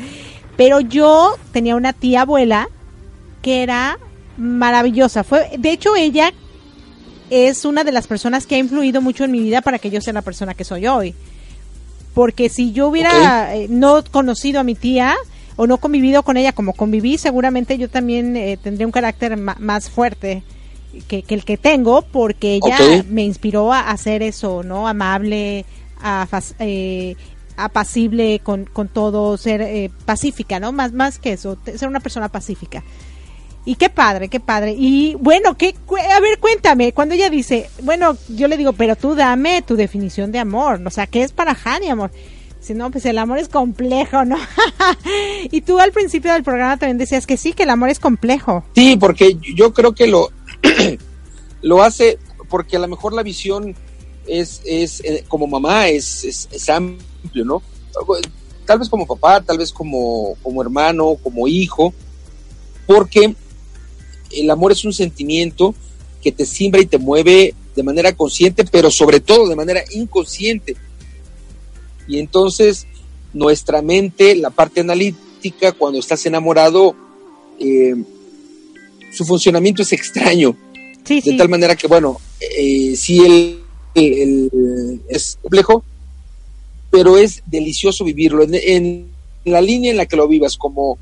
Pero 0.58 0.80
yo 0.80 1.36
tenía 1.52 1.76
una 1.76 1.94
tía 1.94 2.22
abuela 2.22 2.70
que 3.46 3.62
era 3.62 4.00
maravillosa. 4.38 5.24
Fue, 5.24 5.52
de 5.60 5.70
hecho, 5.70 5.96
ella 5.96 6.34
es 7.30 7.64
una 7.64 7.84
de 7.84 7.92
las 7.92 8.08
personas 8.08 8.48
que 8.48 8.56
ha 8.56 8.58
influido 8.58 9.02
mucho 9.02 9.24
en 9.24 9.32
mi 9.32 9.40
vida 9.40 9.62
para 9.62 9.78
que 9.78 9.92
yo 9.92 10.02
sea 10.02 10.14
la 10.14 10.24
persona 10.24 10.56
que 10.56 10.64
soy 10.64 10.88
hoy. 10.88 11.14
Porque 12.16 12.50
si 12.50 12.72
yo 12.72 12.88
hubiera 12.88 13.56
eh, 13.56 13.68
no 13.70 14.04
conocido 14.10 14.60
a 14.60 14.64
mi 14.64 14.74
tía 14.74 15.16
o 15.58 15.68
no 15.68 15.78
convivido 15.78 16.24
con 16.24 16.38
ella 16.38 16.54
como 16.54 16.74
conviví, 16.74 17.20
seguramente 17.20 17.78
yo 17.78 17.88
también 17.88 18.36
eh, 18.36 18.58
tendría 18.58 18.88
un 18.88 18.92
carácter 18.92 19.38
más 19.38 19.92
fuerte 19.92 20.42
que, 21.08 21.24
el 21.28 21.46
que 21.46 21.58
tengo, 21.58 22.02
porque 22.02 22.56
ella 22.56 23.06
me 23.08 23.26
inspiró 23.26 23.72
a 23.72 23.92
hacer 23.92 24.24
eso, 24.24 24.64
¿no? 24.64 24.88
Amable, 24.88 25.66
a, 26.02 26.28
eh, 26.58 27.16
apacible 27.58 28.40
con, 28.40 28.66
con 28.66 28.88
todo, 28.88 29.38
ser 29.38 29.92
pacífica, 30.06 30.60
¿no? 30.60 30.72
Más, 30.72 30.94
más 30.94 31.20
que 31.20 31.34
eso, 31.34 31.60
ser 31.76 31.88
una 31.88 32.00
persona 32.00 32.30
pacífica. 32.30 32.84
Y 33.66 33.76
qué 33.76 33.90
padre, 33.90 34.30
qué 34.30 34.40
padre. 34.40 34.76
Y 34.78 35.16
bueno, 35.16 35.58
qué, 35.58 35.76
a 36.16 36.20
ver, 36.20 36.40
cuéntame, 36.40 36.94
cuando 36.94 37.16
ella 37.16 37.32
dice, 37.32 37.70
bueno, 37.82 38.16
yo 38.30 38.48
le 38.48 38.58
digo, 38.58 38.74
pero 38.74 38.96
tú 38.96 39.16
dame 39.16 39.64
tu 39.64 39.76
definición 39.76 40.32
de 40.32 40.38
amor, 40.40 40.82
o 40.86 40.90
sea, 40.92 41.08
¿qué 41.08 41.24
es 41.24 41.32
para 41.32 41.58
Hani 41.64 41.90
amor? 41.90 42.12
Si 42.60 42.74
no, 42.74 42.90
pues 42.90 43.06
el 43.06 43.18
amor 43.18 43.38
es 43.38 43.50
complejo, 43.50 44.26
¿no? 44.26 44.38
y 45.52 45.62
tú 45.62 45.80
al 45.80 45.92
principio 45.92 46.34
del 46.34 46.44
programa 46.44 46.78
también 46.78 46.98
decías 46.98 47.28
que 47.28 47.38
sí, 47.38 47.54
que 47.54 47.64
el 47.64 47.70
amor 47.70 47.90
es 47.90 48.00
complejo. 48.00 48.64
Sí, 48.76 48.98
porque 48.98 49.38
yo 49.56 49.74
creo 49.74 49.94
que 49.94 50.08
lo, 50.08 50.30
lo 51.62 51.84
hace, 51.84 52.20
porque 52.50 52.78
a 52.78 52.80
lo 52.80 52.88
mejor 52.88 53.14
la 53.14 53.24
visión 53.24 53.76
es, 54.28 54.62
es 54.66 55.02
eh, 55.06 55.24
como 55.28 55.48
mamá, 55.48 55.90
es, 55.90 56.24
es, 56.24 56.50
es 56.52 56.70
amplio, 56.70 57.46
¿no? 57.46 57.62
Tal 58.66 58.80
vez 58.80 58.90
como 58.90 59.06
papá, 59.06 59.42
tal 59.42 59.58
vez 59.58 59.72
como, 59.72 60.36
como 60.42 60.62
hermano, 60.62 61.18
como 61.22 61.48
hijo, 61.48 61.94
porque 62.88 63.36
el 64.36 64.50
amor 64.50 64.72
es 64.72 64.86
un 64.86 64.94
sentimiento 64.94 65.76
que 66.22 66.32
te 66.32 66.46
simbra 66.46 66.82
y 66.82 66.86
te 66.86 66.98
mueve 66.98 67.54
de 67.76 67.84
manera 67.84 68.14
consciente, 68.14 68.66
pero 68.66 68.90
sobre 68.90 69.20
todo 69.20 69.48
de 69.48 69.56
manera 69.56 69.84
inconsciente. 69.92 70.76
Y 72.08 72.20
entonces 72.20 72.88
nuestra 73.34 73.82
mente, 73.82 74.36
la 74.36 74.50
parte 74.50 74.82
analítica, 74.82 75.74
cuando 75.74 76.00
estás 76.00 76.26
enamorado, 76.26 76.96
eh, 77.60 77.96
su 79.12 79.26
funcionamiento 79.26 79.82
es 79.82 79.94
extraño. 79.94 80.56
de 81.08 81.38
tal 81.38 81.50
manera 81.50 81.76
que, 81.76 81.88
bueno, 81.88 82.20
eh, 82.40 82.96
sí 82.96 83.20
el, 83.94 84.52
es 85.08 85.38
complejo, 85.42 85.84
pero 86.90 87.18
es 87.18 87.44
delicioso 87.46 88.04
vivirlo. 88.04 88.44
en, 88.44 89.14
la 89.44 89.62
línea 89.62 89.92
en 89.92 89.98
la 89.98 90.08
que 90.08 90.16
lo 90.16 90.28
vivas, 90.28 90.58
como 90.58 90.98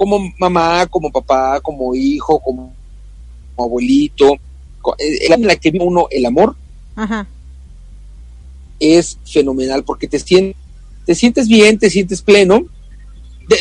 como 0.00 0.32
mamá, 0.38 0.86
como 0.86 1.12
papá, 1.12 1.60
como 1.60 1.94
hijo, 1.94 2.38
como, 2.38 2.72
abuelito, 3.58 4.34
en 4.98 5.46
la 5.46 5.56
que 5.56 5.70
vive 5.70 5.84
uno 5.84 6.06
el 6.10 6.24
amor, 6.24 6.56
es 8.78 9.18
fenomenal 9.30 9.84
porque 9.84 10.08
te 10.08 10.18
sientes, 10.18 10.56
te 11.04 11.14
sientes 11.14 11.48
bien, 11.48 11.78
te 11.78 11.90
sientes 11.90 12.22
pleno. 12.22 12.62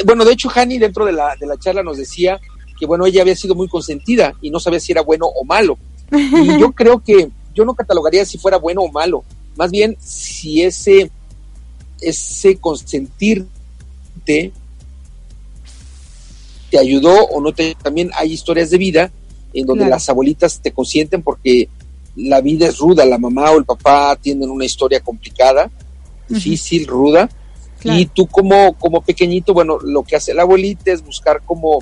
bueno, 0.06 0.24
de 0.24 0.32
hecho, 0.32 0.50
Hani 0.50 0.78
dentro 0.78 1.04
de 1.04 1.12
la, 1.12 1.36
de 1.38 1.46
la 1.46 1.60
charla 1.60 1.84
nos 1.84 1.98
decía 1.98 2.40
que, 2.80 2.86
bueno, 2.86 3.06
ella 3.06 3.22
había 3.22 3.36
sido 3.36 3.54
muy 3.54 3.68
consentida 3.68 4.34
y 4.42 4.50
no 4.50 4.62
sabía 4.62 4.80
si 4.80 4.94
era 4.94 5.02
bueno 5.02 5.26
o 5.26 5.44
malo. 5.44 5.78
Y 6.10 6.58
yo 6.58 6.72
creo 6.74 7.04
que 7.04 7.30
yo 7.54 7.66
no 7.66 7.74
catalogaría 7.74 8.24
si 8.24 8.38
fuera 8.38 8.56
bueno 8.56 8.80
o 8.84 8.90
malo, 8.90 9.26
más 9.58 9.72
bien 9.72 9.98
si 10.00 10.62
ese, 10.62 11.12
ese 12.00 12.56
consentirte 12.56 14.54
te 16.70 16.80
ayudó 16.80 17.26
o 17.26 17.42
no 17.42 17.54
te 17.54 17.76
también 17.82 18.12
hay 18.16 18.34
historias 18.34 18.70
de 18.70 18.78
vida 18.78 19.12
en 19.54 19.66
donde 19.66 19.88
las 19.88 20.08
abuelitas 20.10 20.60
te 20.62 20.72
consienten 20.72 21.24
porque 21.24 21.70
la 22.16 22.42
vida 22.42 22.68
es 22.68 22.78
ruda, 22.78 23.06
la 23.06 23.18
mamá 23.18 23.52
o 23.52 23.58
el 23.58 23.66
papá 23.66 24.16
tienen 24.16 24.50
una 24.50 24.66
historia 24.66 25.00
complicada, 25.00 25.72
difícil, 26.28 26.86
ruda, 26.86 27.30
y 27.84 28.06
tú 28.08 28.28
como, 28.28 28.74
como 28.74 29.02
pequeñito, 29.02 29.54
bueno, 29.54 29.80
lo 29.80 30.04
que 30.04 30.16
hace 30.16 30.34
la 30.34 30.42
abuelita 30.42 30.92
es 30.92 31.04
buscar 31.04 31.42
como, 31.46 31.80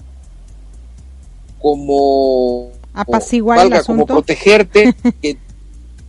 como, 1.60 2.70
apaciguar 2.94 3.72
el 3.72 3.84
como 3.84 4.06
protegerte, 4.06 4.94
que 5.22 5.38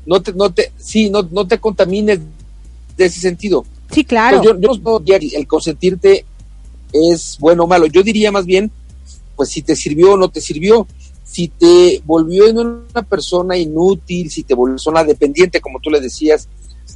no 0.07 0.23
te, 0.23 0.33
no 0.33 0.53
te, 0.53 0.73
sí, 0.77 1.11
no, 1.11 1.23
no 1.31 1.47
te 1.47 1.59
contamines 1.59 2.21
de 2.97 3.05
ese 3.05 3.21
sentido. 3.21 3.65
Sí, 3.91 4.05
claro. 4.05 4.43
yo, 4.43 4.59
yo 4.61 5.03
el 5.09 5.47
consentirte 5.47 6.27
es 6.93 7.37
bueno 7.39 7.65
o 7.65 7.67
malo. 7.67 7.87
Yo 7.87 8.03
diría 8.03 8.33
más 8.33 8.47
bien, 8.47 8.71
pues 9.37 9.51
si 9.51 9.63
te 9.63 9.77
sirvió 9.77 10.13
o 10.13 10.17
no 10.17 10.29
te 10.29 10.41
sirvió 10.41 10.87
si 11.31 11.49
te 11.49 12.03
volvió 12.05 12.49
en 12.49 12.59
una 12.59 13.03
persona 13.03 13.57
inútil, 13.57 14.31
si 14.31 14.45
te 14.45 14.55
volvió 14.55 14.73
una 14.73 14.77
persona 14.77 15.05
dependiente, 15.05 15.61
como 15.61 15.79
tú 15.79 15.91
le 15.91 16.01
decías, 16.01 16.49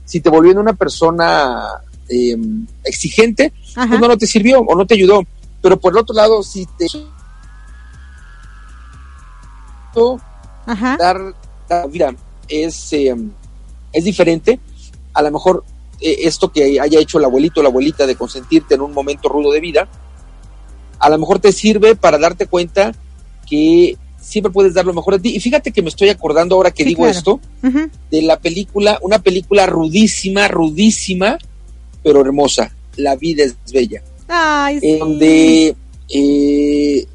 si 0.06 0.20
te 0.20 0.30
volvió 0.30 0.52
en 0.52 0.58
una 0.58 0.72
persona 0.72 1.68
em, 2.08 2.66
exigente, 2.82 3.52
pues 3.74 4.00
no, 4.00 4.08
no 4.08 4.16
te 4.16 4.26
sirvió 4.26 4.60
o 4.60 4.74
no 4.74 4.86
te 4.86 4.94
ayudó. 4.94 5.22
Pero 5.60 5.78
por 5.78 5.92
el 5.92 5.98
otro 5.98 6.14
lado, 6.14 6.42
si 6.42 6.66
te 6.78 6.86
dar, 10.96 11.34
mira, 11.90 12.14
es, 12.48 12.92
em, 12.94 13.30
es 13.92 14.04
diferente, 14.04 14.58
a 15.12 15.22
lo 15.22 15.30
mejor 15.30 15.62
eh, 15.68 15.71
esto 16.02 16.52
que 16.52 16.80
haya 16.80 17.00
hecho 17.00 17.18
el 17.18 17.24
abuelito 17.24 17.60
o 17.60 17.62
la 17.62 17.68
abuelita 17.68 18.06
de 18.06 18.16
consentirte 18.16 18.74
en 18.74 18.80
un 18.80 18.92
momento 18.92 19.28
rudo 19.28 19.52
de 19.52 19.60
vida, 19.60 19.88
a 20.98 21.08
lo 21.08 21.18
mejor 21.18 21.38
te 21.38 21.52
sirve 21.52 21.94
para 21.96 22.18
darte 22.18 22.46
cuenta 22.46 22.94
que 23.48 23.96
siempre 24.20 24.52
puedes 24.52 24.72
dar 24.72 24.86
lo 24.86 24.94
mejor 24.94 25.14
de 25.14 25.20
ti. 25.20 25.36
Y 25.36 25.40
fíjate 25.40 25.72
que 25.72 25.82
me 25.82 25.88
estoy 25.88 26.08
acordando 26.08 26.54
ahora 26.54 26.70
que 26.70 26.84
digo 26.84 27.06
esto, 27.06 27.40
de 28.10 28.22
la 28.22 28.38
película, 28.38 28.98
una 29.02 29.18
película 29.18 29.66
rudísima, 29.66 30.48
rudísima, 30.48 31.38
pero 32.02 32.20
hermosa. 32.20 32.74
La 32.96 33.16
vida 33.16 33.44
es 33.44 33.56
bella. 33.72 34.02
Ay, 34.28 34.80
sí. 34.80 34.98
Donde 34.98 35.74
eh, 36.08 37.06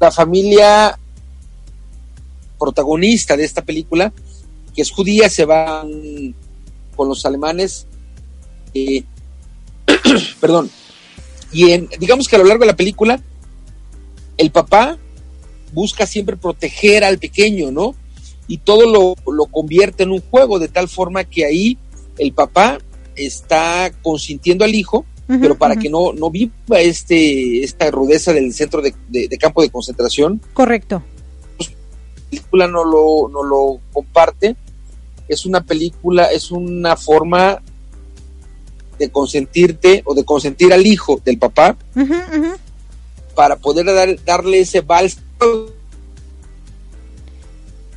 la 0.00 0.10
familia 0.10 0.98
protagonista 2.58 3.36
de 3.36 3.44
esta 3.44 3.62
película, 3.62 4.12
que 4.74 4.82
es 4.82 4.90
judía, 4.90 5.28
se 5.28 5.44
va 5.44 5.84
con 6.96 7.08
los 7.08 7.24
alemanes. 7.26 7.86
Eh, 8.74 9.04
perdón. 10.40 10.70
Y 11.52 11.70
en, 11.70 11.88
digamos 11.98 12.28
que 12.28 12.36
a 12.36 12.38
lo 12.38 12.44
largo 12.44 12.62
de 12.62 12.70
la 12.70 12.76
película, 12.76 13.20
el 14.36 14.50
papá 14.50 14.98
busca 15.72 16.06
siempre 16.06 16.36
proteger 16.36 17.04
al 17.04 17.18
pequeño, 17.18 17.70
¿no? 17.70 17.94
Y 18.48 18.58
todo 18.58 18.90
lo, 18.90 19.14
lo 19.32 19.46
convierte 19.46 20.04
en 20.04 20.10
un 20.10 20.20
juego, 20.20 20.58
de 20.58 20.68
tal 20.68 20.88
forma 20.88 21.24
que 21.24 21.44
ahí 21.44 21.78
el 22.18 22.32
papá 22.32 22.78
está 23.16 23.92
consintiendo 24.02 24.64
al 24.64 24.74
hijo, 24.74 25.04
pero 25.26 25.58
para 25.58 25.74
que 25.74 25.88
no, 25.88 26.12
no 26.12 26.30
viva 26.30 26.80
este, 26.80 27.64
esta 27.64 27.90
rudeza 27.90 28.32
del 28.32 28.52
centro 28.54 28.80
de, 28.80 29.38
campo 29.40 29.62
de 29.62 29.70
concentración. 29.70 30.40
Correcto. 30.52 31.02
Pues, 31.56 31.70
la 31.70 32.30
película 32.30 32.68
no 32.68 32.84
lo, 32.84 33.28
no 33.28 33.42
lo 33.42 33.80
comparte. 33.92 34.54
Es 35.28 35.46
una 35.46 35.62
película, 35.62 36.26
es 36.26 36.50
una 36.50 36.96
forma 36.96 37.60
de 38.98 39.10
consentirte 39.10 40.02
o 40.06 40.14
de 40.14 40.24
consentir 40.24 40.72
al 40.72 40.86
hijo 40.86 41.20
del 41.24 41.38
papá 41.38 41.76
para 43.34 43.56
poder 43.56 43.86
dar, 43.86 44.16
darle 44.24 44.60
ese 44.60 44.80
vals 44.80 45.18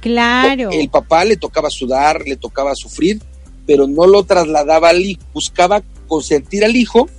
Claro. 0.01 0.69
El 0.71 0.89
papá 0.89 1.25
le 1.25 1.35
tocaba 1.35 1.69
sudar, 1.69 2.23
le 2.25 2.37
tocaba 2.37 2.73
sufrir, 2.75 3.21
pero 3.65 3.87
no 3.87 4.07
lo 4.07 4.23
trasladaba 4.23 4.89
al 4.89 5.01
hijo, 5.01 5.21
buscaba 5.33 5.83
consentir 6.07 6.63
al 6.63 6.75
hijo 6.75 7.09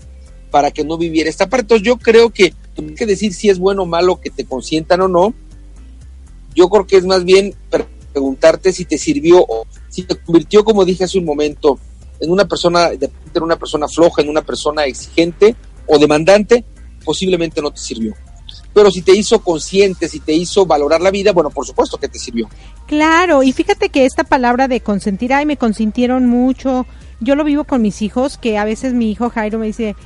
para 0.50 0.70
que 0.70 0.84
no 0.84 0.96
viviera 0.96 1.30
esta 1.30 1.48
parte. 1.48 1.62
Entonces 1.64 1.86
yo 1.86 1.98
creo 1.98 2.30
que, 2.30 2.54
hay 2.76 2.94
que 2.94 3.06
decir 3.06 3.34
si 3.34 3.48
es 3.50 3.58
bueno 3.58 3.82
o 3.82 3.86
malo 3.86 4.20
que 4.20 4.30
te 4.30 4.44
consientan 4.44 5.02
o 5.02 5.08
no, 5.08 5.34
yo 6.54 6.68
creo 6.68 6.86
que 6.86 6.96
es 6.96 7.04
más 7.04 7.24
bien 7.24 7.54
preguntarte 8.12 8.72
si 8.72 8.84
te 8.84 8.98
sirvió 8.98 9.44
o 9.46 9.66
si 9.90 10.04
te 10.04 10.16
convirtió, 10.16 10.64
como 10.64 10.86
dije 10.86 11.04
hace 11.04 11.18
un 11.18 11.26
momento, 11.26 11.78
en 12.18 12.30
una 12.30 12.46
persona, 12.46 12.88
en 12.88 13.42
una 13.42 13.56
persona 13.56 13.86
floja, 13.86 14.22
en 14.22 14.30
una 14.30 14.42
persona 14.42 14.84
exigente 14.86 15.54
o 15.86 15.98
demandante, 15.98 16.64
posiblemente 17.04 17.60
no 17.60 17.70
te 17.70 17.80
sirvió 17.80 18.14
pero 18.72 18.90
si 18.90 19.02
te 19.02 19.14
hizo 19.14 19.40
consciente, 19.40 20.08
si 20.08 20.20
te 20.20 20.32
hizo 20.32 20.66
valorar 20.66 21.00
la 21.00 21.10
vida, 21.10 21.32
bueno, 21.32 21.50
por 21.50 21.66
supuesto 21.66 21.98
que 21.98 22.08
te 22.08 22.18
sirvió. 22.18 22.48
Claro, 22.86 23.42
y 23.42 23.52
fíjate 23.52 23.88
que 23.88 24.04
esta 24.04 24.24
palabra 24.24 24.68
de 24.68 24.80
consentir, 24.80 25.32
ay, 25.32 25.46
me 25.46 25.56
consintieron 25.56 26.26
mucho, 26.26 26.86
yo 27.20 27.34
lo 27.34 27.44
vivo 27.44 27.64
con 27.64 27.82
mis 27.82 28.02
hijos, 28.02 28.38
que 28.38 28.58
a 28.58 28.64
veces 28.64 28.94
mi 28.94 29.10
hijo 29.10 29.30
Jairo 29.30 29.58
me 29.58 29.66
dice, 29.66 29.96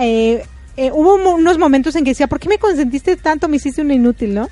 eh, 0.00 0.44
eh, 0.76 0.90
hubo 0.92 1.14
unos 1.14 1.58
momentos 1.58 1.96
en 1.96 2.04
que 2.04 2.10
decía, 2.10 2.26
¿por 2.26 2.40
qué 2.40 2.48
me 2.48 2.58
consentiste 2.58 3.16
tanto? 3.16 3.48
Me 3.48 3.56
hiciste 3.56 3.82
un 3.82 3.90
inútil, 3.90 4.34
¿no? 4.34 4.48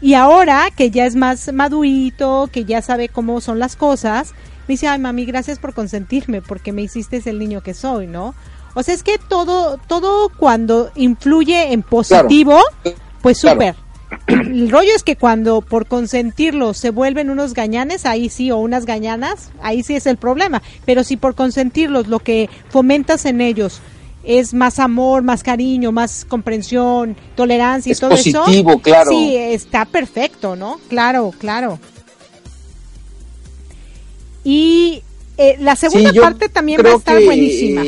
Y 0.00 0.14
ahora 0.14 0.70
que 0.76 0.90
ya 0.90 1.06
es 1.06 1.16
más 1.16 1.52
madurito, 1.52 2.48
que 2.52 2.64
ya 2.64 2.82
sabe 2.82 3.08
cómo 3.08 3.40
son 3.40 3.58
las 3.58 3.76
cosas, 3.76 4.32
me 4.66 4.74
dice, 4.74 4.88
ay, 4.88 4.98
mami, 4.98 5.24
gracias 5.24 5.58
por 5.58 5.74
consentirme, 5.74 6.42
porque 6.42 6.72
me 6.72 6.82
hiciste 6.82 7.22
el 7.24 7.38
niño 7.38 7.62
que 7.62 7.74
soy, 7.74 8.06
¿no? 8.06 8.34
O 8.74 8.82
sea, 8.82 8.94
es 8.94 9.02
que 9.02 9.18
todo, 9.18 9.78
todo 9.86 10.30
cuando 10.30 10.90
influye 10.94 11.72
en 11.72 11.82
positivo, 11.82 12.58
pues 13.22 13.38
súper. 13.38 13.76
El 14.28 14.70
rollo 14.70 14.90
es 14.94 15.02
que 15.02 15.16
cuando 15.16 15.60
por 15.60 15.86
consentirlo 15.86 16.74
se 16.74 16.90
vuelven 16.90 17.30
unos 17.30 17.54
gañanes, 17.54 18.06
ahí 18.06 18.28
sí, 18.28 18.50
o 18.50 18.58
unas 18.58 18.86
gañanas, 18.86 19.50
ahí 19.62 19.82
sí 19.82 19.94
es 19.94 20.06
el 20.06 20.16
problema. 20.16 20.62
Pero 20.84 21.04
si 21.04 21.16
por 21.16 21.34
consentirlos 21.34 22.08
lo 22.08 22.18
que 22.20 22.48
fomentas 22.68 23.24
en 23.26 23.40
ellos 23.40 23.80
es 24.24 24.54
más 24.54 24.78
amor, 24.78 25.22
más 25.22 25.42
cariño, 25.42 25.92
más 25.92 26.24
comprensión, 26.24 27.16
tolerancia 27.36 27.92
y 27.92 27.94
todo 27.94 28.10
positivo, 28.10 28.70
eso, 28.70 28.78
claro. 28.80 29.10
sí, 29.10 29.36
está 29.36 29.84
perfecto, 29.84 30.56
¿no? 30.56 30.80
Claro, 30.88 31.32
claro. 31.38 31.78
Y 34.42 35.02
eh, 35.36 35.56
la 35.60 35.76
segunda 35.76 36.12
parte 36.12 36.48
también 36.48 36.80
va 36.84 36.90
a 36.90 36.96
estar 36.96 37.22
buenísima. 37.22 37.82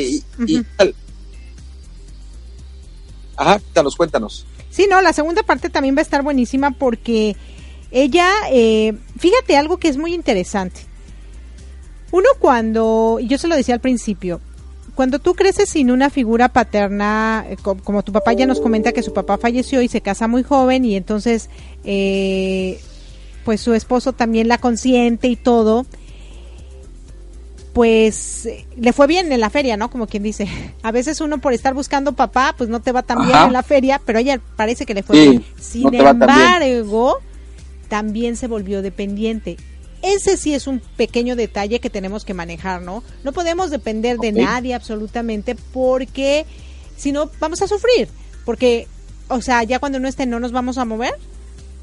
Ajá, 3.35 3.61
cuéntanos. 3.95 4.45
Sí, 4.69 4.87
no, 4.89 5.01
la 5.01 5.13
segunda 5.13 5.43
parte 5.43 5.69
también 5.69 5.95
va 5.95 5.99
a 5.99 6.03
estar 6.03 6.23
buenísima 6.23 6.71
porque 6.71 7.35
ella, 7.91 8.29
eh, 8.51 8.97
fíjate 9.17 9.55
algo 9.57 9.77
que 9.77 9.87
es 9.87 9.97
muy 9.97 10.13
interesante. 10.13 10.81
Uno 12.11 12.27
cuando, 12.39 13.19
yo 13.21 13.37
se 13.37 13.47
lo 13.47 13.55
decía 13.55 13.75
al 13.75 13.81
principio, 13.81 14.41
cuando 14.97 15.19
tú 15.19 15.35
creces 15.35 15.69
sin 15.69 15.91
una 15.91 16.09
figura 16.09 16.49
paterna, 16.49 17.45
eh, 17.47 17.55
como, 17.61 18.01
tu 18.01 18.11
papá 18.11 18.33
ya 18.33 18.47
nos 18.47 18.59
comenta 18.59 18.93
que 18.93 19.03
su 19.03 19.13
papá 19.13 19.37
falleció 19.37 19.83
y 19.83 19.87
se 19.87 20.01
casa 20.01 20.27
muy 20.27 20.41
joven 20.41 20.85
y 20.85 20.95
entonces, 20.95 21.51
eh, 21.83 22.79
pues 23.45 23.61
su 23.61 23.75
esposo 23.75 24.13
también 24.13 24.47
la 24.47 24.57
consiente 24.57 25.27
y 25.27 25.35
todo, 25.35 25.85
pues 27.73 28.49
le 28.75 28.91
fue 28.91 29.05
bien 29.05 29.31
en 29.31 29.39
la 29.39 29.51
feria, 29.51 29.77
¿no? 29.77 29.91
Como 29.91 30.07
quien 30.07 30.23
dice. 30.23 30.47
A 30.81 30.91
veces 30.91 31.21
uno 31.21 31.37
por 31.37 31.53
estar 31.53 31.75
buscando 31.75 32.13
papá, 32.13 32.55
pues 32.57 32.67
no 32.67 32.81
te 32.81 32.91
va 32.91 33.03
tan 33.03 33.23
bien 33.23 33.37
en 33.37 33.53
la 33.53 33.61
feria, 33.61 34.01
pero 34.03 34.17
ella 34.17 34.41
parece 34.55 34.87
que 34.87 34.95
le 34.95 35.03
fue 35.03 35.15
bien. 35.15 35.45
Sin 35.59 35.93
embargo, 35.93 37.19
también 37.87 38.35
se 38.35 38.47
volvió 38.47 38.81
dependiente. 38.81 39.57
Ese 40.01 40.37
sí 40.37 40.53
es 40.53 40.67
un 40.67 40.79
pequeño 40.79 41.35
detalle 41.35 41.79
que 41.79 41.89
tenemos 41.89 42.23
que 42.23 42.33
manejar, 42.33 42.81
¿no? 42.81 43.03
No 43.23 43.33
podemos 43.33 43.71
depender 43.71 44.17
de 44.17 44.31
nadie 44.31 44.73
absolutamente 44.73 45.55
porque 45.73 46.45
si 46.95 47.11
no 47.11 47.29
vamos 47.39 47.61
a 47.61 47.67
sufrir. 47.67 48.07
Porque, 48.45 48.87
o 49.27 49.41
sea, 49.41 49.63
ya 49.63 49.79
cuando 49.79 49.99
no 49.99 50.07
esté 50.07 50.25
no 50.25 50.39
nos 50.39 50.51
vamos 50.51 50.77
a 50.77 50.85
mover 50.85 51.13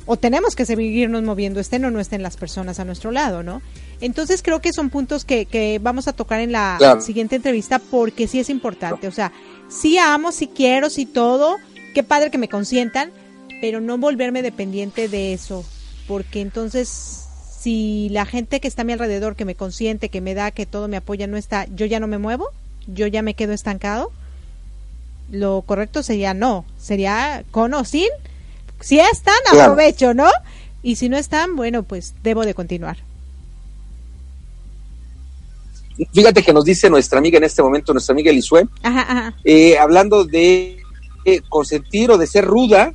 o 0.07 0.17
tenemos 0.17 0.55
que 0.55 0.67
seguirnos 0.67 1.23
moviendo, 1.23 1.61
estén 1.61 1.85
o 1.85 1.91
no 1.91 1.99
estén 2.01 2.23
las 2.23 2.37
personas 2.37 2.79
a 2.79 2.85
nuestro 2.85 3.11
lado, 3.11 3.43
¿no? 3.43 3.63
Entonces 4.01 4.43
creo 4.43 4.61
que 4.61 4.73
son 4.73 4.91
puntos 4.91 5.25
que, 5.25 5.47
que 5.47 5.79
vamos 5.81 6.09
a 6.09 6.13
tocar 6.13 6.41
en 6.41 6.53
la 6.53 6.99
siguiente 7.01 7.37
entrevista 7.37 7.79
porque 7.79 8.29
sí 8.29 8.39
es 8.39 8.51
importante. 8.51 9.09
O 9.09 9.13
sea, 9.13 9.33
sí 9.69 9.97
amo, 9.99 10.31
sí 10.33 10.49
quiero, 10.49 10.91
sí 10.91 11.07
todo. 11.07 11.57
Qué 11.95 12.03
padre 12.03 12.31
que 12.31 12.39
me 12.39 12.49
consientan, 12.49 13.13
pero 13.61 13.81
no 13.81 13.97
volverme 13.97 14.43
dependiente 14.43 15.09
de 15.09 15.33
eso. 15.33 15.65
Porque 16.07 16.43
entonces, 16.43 17.24
si 17.65 18.11
la 18.11 18.27
gente 18.27 18.61
que 18.61 18.69
está 18.69 18.83
a 18.83 18.85
mi 18.85 18.93
alrededor, 18.93 19.37
que 19.37 19.47
me 19.47 19.55
consiente, 19.55 20.11
que 20.11 20.21
me 20.21 20.35
da, 20.35 20.51
que 20.51 20.67
todo 20.67 20.87
me 20.87 20.99
apoya, 20.99 21.27
no 21.27 21.39
está, 21.39 21.67
yo 21.75 21.87
ya 21.87 21.99
no 21.99 22.07
me 22.07 22.19
muevo, 22.19 22.51
yo 22.87 23.07
ya 23.07 23.23
me 23.23 23.33
quedo 23.33 23.55
estancado. 23.55 24.13
Lo 25.31 25.63
correcto 25.63 26.03
sería 26.03 26.35
no, 26.35 26.67
sería 26.79 27.43
con 27.51 27.73
o 27.73 27.87
sin. 27.87 28.11
Si 28.81 29.01
están, 29.01 29.35
aprovecho, 29.51 30.13
¿no? 30.13 30.29
Y 30.83 30.97
si 30.97 31.09
no 31.09 31.17
están, 31.17 31.57
bueno, 31.57 31.85
pues 31.85 32.13
debo 32.23 32.45
de 32.45 32.53
continuar. 32.53 32.99
Fíjate 36.13 36.43
que 36.43 36.53
nos 36.53 36.67
dice 36.67 36.91
nuestra 36.91 37.19
amiga 37.19 37.39
en 37.39 37.45
este 37.45 37.63
momento, 37.63 37.95
nuestra 37.95 38.13
amiga 38.13 38.31
Elisue, 38.31 38.69
eh, 39.43 39.79
hablando 39.79 40.25
de 40.25 40.83
eh, 41.25 41.41
consentir 41.49 42.11
o 42.11 42.19
de 42.19 42.27
ser 42.27 42.45
ruda 42.45 42.93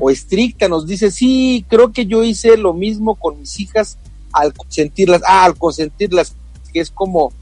o 0.00 0.10
estricta, 0.10 0.68
nos 0.68 0.86
dice, 0.86 1.10
sí, 1.10 1.64
creo 1.68 1.92
que 1.92 2.06
yo 2.06 2.22
hice 2.22 2.56
lo 2.56 2.72
mismo 2.72 3.14
con 3.14 3.38
mis 3.38 3.58
hijas 3.60 3.98
al 4.32 4.52
consentirlas, 4.52 5.22
ah, 5.26 5.44
al 5.44 5.56
consentirlas, 5.56 6.34
que 6.72 6.80
es 6.80 6.90
como 6.90 7.32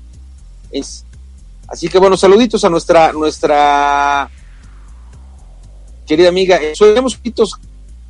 es. 0.71 1.05
Así 1.69 1.89
que 1.89 1.99
bueno, 1.99 2.17
saluditos 2.17 2.65
a 2.65 2.69
nuestra, 2.69 3.13
nuestra 3.13 4.31
querida 6.07 6.29
amiga. 6.29 6.57
Eh, 6.57 6.75
Tenemos 6.79 7.19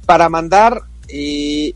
para 0.04 0.28
mandar 0.28 0.82
eh, 1.08 1.74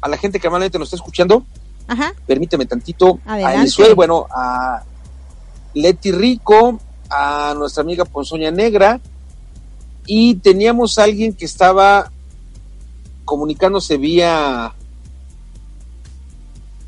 a 0.00 0.08
la 0.08 0.16
gente 0.16 0.40
que 0.40 0.46
normalmente 0.46 0.78
nos 0.78 0.88
está 0.88 0.96
escuchando. 0.96 1.44
Ajá. 1.86 2.14
Permíteme 2.26 2.64
tantito. 2.66 3.20
Adelante. 3.26 3.90
A 3.90 3.94
bueno, 3.94 4.26
a 4.30 4.82
Leti 5.74 6.12
Rico, 6.12 6.80
a 7.10 7.54
nuestra 7.56 7.82
amiga 7.82 8.04
Ponzoña 8.04 8.50
Negra. 8.50 9.00
Y 10.06 10.36
teníamos 10.36 10.98
a 10.98 11.04
alguien 11.04 11.32
que 11.32 11.44
estaba 11.44 12.10
comunicándose 13.24 13.96
vía. 13.96 14.74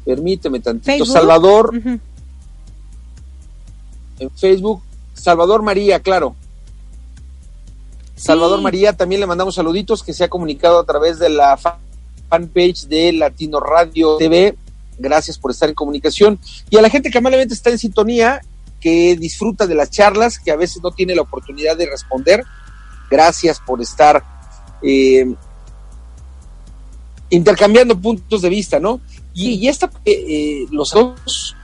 Permíteme 0.05 0.61
tantito. 0.61 1.05
Salvador. 1.05 1.73
En 4.19 4.31
Facebook. 4.31 4.83
Salvador 5.15 5.63
María, 5.63 6.01
claro. 6.01 6.37
Salvador 8.15 8.61
María, 8.63 8.95
también 8.95 9.21
le 9.21 9.27
mandamos 9.27 9.55
saluditos 9.55 10.03
que 10.03 10.13
se 10.13 10.25
ha 10.25 10.29
comunicado 10.29 10.79
a 10.79 10.85
través 10.85 11.19
de 11.19 11.29
la 11.29 11.57
fanpage 11.57 12.87
de 12.87 13.13
Latino 13.13 13.61
Radio 13.61 14.17
TV. 14.17 14.57
Gracias 14.99 15.39
por 15.39 15.51
estar 15.51 15.69
en 15.69 15.75
comunicación. 15.75 16.39
Y 16.71 16.77
a 16.79 16.83
la 16.83 16.89
gente 16.89 17.11
que 17.11 17.19
amablemente 17.19 17.53
está 17.53 17.71
en 17.71 17.79
sintonía, 17.79 18.41
que 18.81 19.17
disfruta 19.17 19.67
de 19.67 19.75
las 19.75 19.91
charlas, 19.91 20.39
que 20.39 20.51
a 20.51 20.57
veces 20.57 20.83
no 20.83 20.93
tiene 20.93 21.15
la 21.15 21.23
oportunidad 21.23 21.77
de 21.77 21.87
responder. 21.87 22.45
Gracias 23.11 23.61
por 23.61 23.81
estar 23.81 24.23
eh, 24.83 25.35
intercambiando 27.31 27.99
puntos 28.01 28.43
de 28.43 28.49
vista, 28.49 28.79
¿no? 28.81 29.01
Y, 29.35 29.69
esta, 29.69 29.91
eh, 30.05 30.25
eh, 30.29 30.67
los 30.71 30.93
dos, 30.93 31.55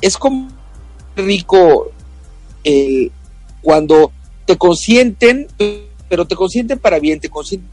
es 0.00 0.16
como 0.16 0.48
rico 1.16 1.90
el 2.62 3.10
cuando 3.62 4.12
te 4.46 4.56
consienten, 4.56 5.48
pero 6.08 6.26
te 6.26 6.36
consienten 6.36 6.78
para 6.78 6.98
bien, 6.98 7.20
te 7.20 7.28
consienten 7.28 7.70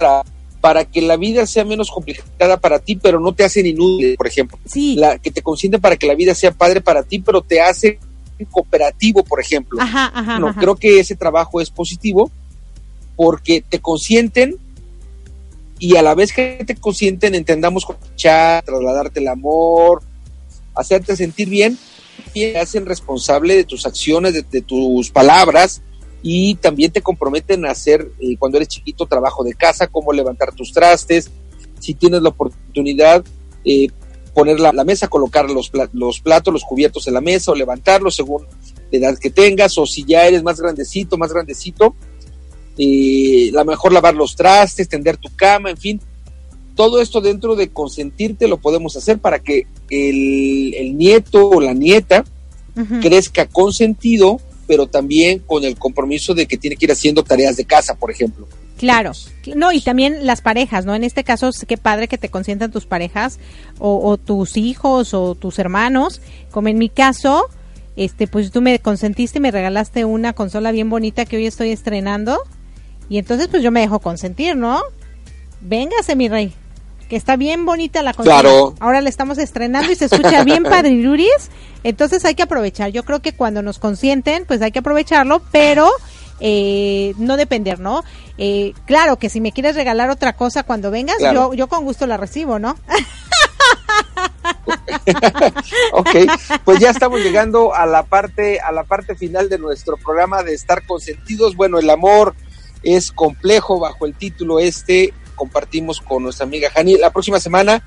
para, 0.60 0.84
que 0.86 1.02
la 1.02 1.16
vida 1.16 1.46
sea 1.46 1.64
menos 1.64 1.92
complicada 1.92 2.58
para 2.58 2.80
ti, 2.80 2.96
pero 2.96 3.20
no 3.20 3.34
te 3.34 3.44
hacen 3.44 3.68
inútil, 3.68 4.16
por 4.18 4.28
ejemplo. 4.28 4.58
Sí. 4.66 4.96
La, 4.96 5.20
que 5.20 5.32
te 5.32 5.42
consienten 5.44 5.80
para 5.80 5.96
que 5.96 6.08
la 6.08 6.16
vida 6.16 6.34
sea 6.34 6.52
padre 6.52 6.82
para 6.82 7.04
ti, 7.04 7.20
pero 7.20 7.42
te 7.42 7.62
hace 7.62 8.00
cooperativo, 8.44 9.24
por 9.24 9.40
ejemplo. 9.40 9.82
Ajá, 9.82 10.12
ajá, 10.14 10.40
no, 10.40 10.54
creo 10.54 10.76
que 10.76 11.00
ese 11.00 11.16
trabajo 11.16 11.62
es 11.62 11.70
positivo 11.70 12.30
porque 13.16 13.64
te 13.68 13.80
consienten 13.80 14.58
y 15.80 15.96
a 15.96 16.02
la 16.02 16.16
vez 16.16 16.34
que 16.34 16.64
te 16.66 16.76
consienten 16.76 17.36
entendamos 17.36 17.84
escuchar, 17.90 18.64
trasladarte 18.64 19.20
el 19.20 19.28
amor, 19.28 20.04
hacerte 20.74 21.16
sentir 21.16 21.50
bien, 21.50 21.78
te 22.34 22.58
hacen 22.58 22.86
responsable 22.86 23.56
de 23.56 23.64
tus 23.64 23.86
acciones, 23.86 24.34
de, 24.34 24.62
tus 24.62 25.10
palabras 25.10 25.82
y 26.22 26.56
también 26.56 26.92
te 26.92 27.02
comprometen 27.02 27.66
a 27.66 27.72
hacer, 27.72 28.10
eh, 28.20 28.36
cuando 28.38 28.58
eres 28.58 28.70
chiquito, 28.70 29.06
trabajo 29.06 29.44
de 29.44 29.54
casa, 29.54 29.88
cómo 29.88 30.12
levantar 30.12 30.54
tus 30.54 30.72
trastes, 30.72 31.30
si 31.80 31.94
tienes 31.94 32.22
la 32.22 32.30
oportunidad, 32.30 33.24
eh, 33.64 33.88
poner 34.36 34.60
la, 34.60 34.84
mesa, 34.84 35.08
colocar 35.08 35.50
los, 35.50 35.72
los 35.94 36.20
platos, 36.20 36.54
los 36.54 36.64
cubiertos 36.66 37.08
en 37.08 37.14
la 37.14 37.22
mesa 37.22 37.52
o 37.52 37.56
levantarlos 37.56 38.16
según 38.16 38.46
la 38.92 38.98
edad 38.98 39.18
que 39.18 39.30
tengas, 39.30 39.78
o 39.78 39.86
si 39.86 40.04
ya 40.04 40.28
eres 40.28 40.44
más 40.44 40.60
grandecito, 40.60 41.18
más 41.18 41.32
grandecito, 41.32 41.96
eh, 42.78 43.50
la 43.54 43.64
mejor 43.64 43.94
lavar 43.94 44.14
los 44.14 44.36
trastes, 44.36 44.90
tender 44.90 45.16
tu 45.16 45.34
cama, 45.36 45.70
en 45.70 45.78
fin, 45.78 46.02
todo 46.76 47.02
esto 47.02 47.22
dentro 47.22 47.56
de 47.56 47.70
consentirte 47.70 48.50
lo 48.50 48.58
podemos 48.58 48.98
hacer 48.98 49.20
para 49.20 49.40
que 49.40 49.68
el, 49.90 50.98
nieto 50.98 51.48
o 51.48 51.62
la 51.62 51.74
nieta 51.74 52.26
crezca 53.02 53.46
consentido, 53.46 54.42
pero 54.68 54.88
también 54.88 55.40
con 55.40 55.64
el 55.64 55.78
compromiso 55.78 56.34
de 56.34 56.46
que 56.46 56.58
tiene 56.58 56.76
que 56.76 56.86
ir 56.86 56.92
haciendo 56.92 57.24
tareas 57.24 57.56
de 57.56 57.64
casa, 57.64 57.96
por 57.96 58.12
ejemplo. 58.12 58.46
Claro, 58.78 59.14
no, 59.56 59.72
y 59.72 59.82
también 59.82 60.26
las 60.26 60.42
parejas, 60.42 60.86
¿no? 60.86 60.96
En 60.96 61.04
este 61.04 61.24
caso, 61.24 61.50
qué 61.66 61.78
padre 61.78 62.08
que 62.08 62.18
te 62.18 62.30
consientan 62.30 62.72
tus 62.72 62.86
parejas 62.86 63.40
o, 63.80 64.06
o 64.06 64.18
tus 64.18 64.58
hijos 64.58 65.14
o 65.14 65.36
tus 65.36 65.60
hermanos, 65.60 66.22
como 66.52 66.68
en 66.68 66.78
mi 66.78 66.90
caso, 66.90 67.46
este, 67.96 68.28
pues 68.28 68.52
tú 68.52 68.62
me 68.62 68.80
consentiste 68.80 69.38
y 69.38 69.42
me 69.42 69.52
regalaste 69.52 70.04
una 70.04 70.34
consola 70.34 70.72
bien 70.72 70.90
bonita 70.90 71.26
que 71.26 71.38
hoy 71.38 71.46
estoy 71.46 71.72
estrenando 71.72 72.38
y 73.08 73.18
entonces 73.18 73.48
pues 73.48 73.64
yo 73.64 73.72
me 73.72 73.80
dejo 73.80 74.00
consentir, 74.00 74.58
¿no? 74.58 74.82
Véngase, 75.62 76.18
mi 76.18 76.28
rey 76.28 76.54
que 77.08 77.16
está 77.16 77.36
bien 77.36 77.66
bonita 77.66 78.02
la 78.02 78.14
consola. 78.14 78.42
Claro. 78.42 78.76
Ahora 78.80 79.02
la 79.02 79.10
estamos 79.10 79.38
estrenando 79.38 79.92
y 79.92 79.96
se 79.96 80.06
escucha 80.06 80.44
bien 80.44 80.64
padriluris. 80.70 81.52
Entonces 81.84 82.26
hay 82.26 82.36
que 82.36 82.44
aprovechar. 82.44 82.92
Yo 82.92 83.04
creo 83.04 83.22
que 83.22 83.34
cuando 83.34 83.62
nos 83.62 83.80
consienten, 83.80 84.46
pues 84.46 84.62
hay 84.62 84.72
que 84.72 84.80
aprovecharlo, 84.80 85.42
pero 85.52 85.90
eh, 86.40 87.14
no 87.18 87.38
depender, 87.38 87.80
¿no? 87.80 88.04
Eh, 88.38 88.74
claro 88.86 89.18
que 89.18 89.30
si 89.30 89.40
me 89.42 89.52
quieres 89.52 89.76
regalar 89.76 90.10
otra 90.10 90.36
cosa 90.36 90.64
cuando 90.64 90.92
vengas, 90.92 91.18
yo, 91.20 91.54
yo 91.54 91.68
con 91.68 91.84
gusto 91.84 92.06
la 92.08 92.18
recibo, 92.18 92.60
¿no? 92.60 92.76
ok, 95.94 96.10
pues 96.64 96.80
ya 96.80 96.90
estamos 96.90 97.20
llegando 97.22 97.74
a 97.74 97.86
la 97.86 98.04
parte 98.04 98.60
a 98.60 98.72
la 98.72 98.84
parte 98.84 99.16
final 99.16 99.50
de 99.50 99.58
nuestro 99.58 99.98
programa 99.98 100.44
de 100.44 100.54
estar 100.54 100.86
consentidos. 100.86 101.56
Bueno, 101.56 101.80
el 101.80 101.90
amor 101.90 102.36
es 102.84 103.12
complejo 103.12 103.80
bajo 103.80 104.06
el 104.06 104.16
título 104.16 104.60
este 104.60 105.14
compartimos 105.36 106.02
con 106.02 106.24
nuestra 106.24 106.46
amiga 106.46 106.70
Jani. 106.72 106.98
La 106.98 107.12
próxima 107.12 107.40
semana, 107.40 107.84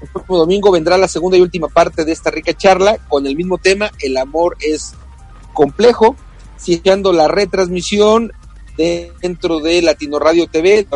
el 0.00 0.08
próximo 0.08 0.38
domingo, 0.38 0.70
vendrá 0.70 0.96
la 0.96 1.08
segunda 1.08 1.36
y 1.36 1.40
última 1.40 1.68
parte 1.68 2.04
de 2.04 2.12
esta 2.12 2.30
rica 2.30 2.54
charla 2.54 2.98
con 3.08 3.26
el 3.26 3.36
mismo 3.36 3.58
tema, 3.58 3.90
el 4.00 4.16
amor 4.16 4.56
es 4.60 4.94
complejo, 5.52 6.16
siguiendo 6.62 7.12
la 7.12 7.28
retransmisión 7.28 8.32
dentro 8.76 9.60
de 9.60 9.82
Latino 9.82 10.18
Radio 10.18 10.46
TV, 10.46 10.86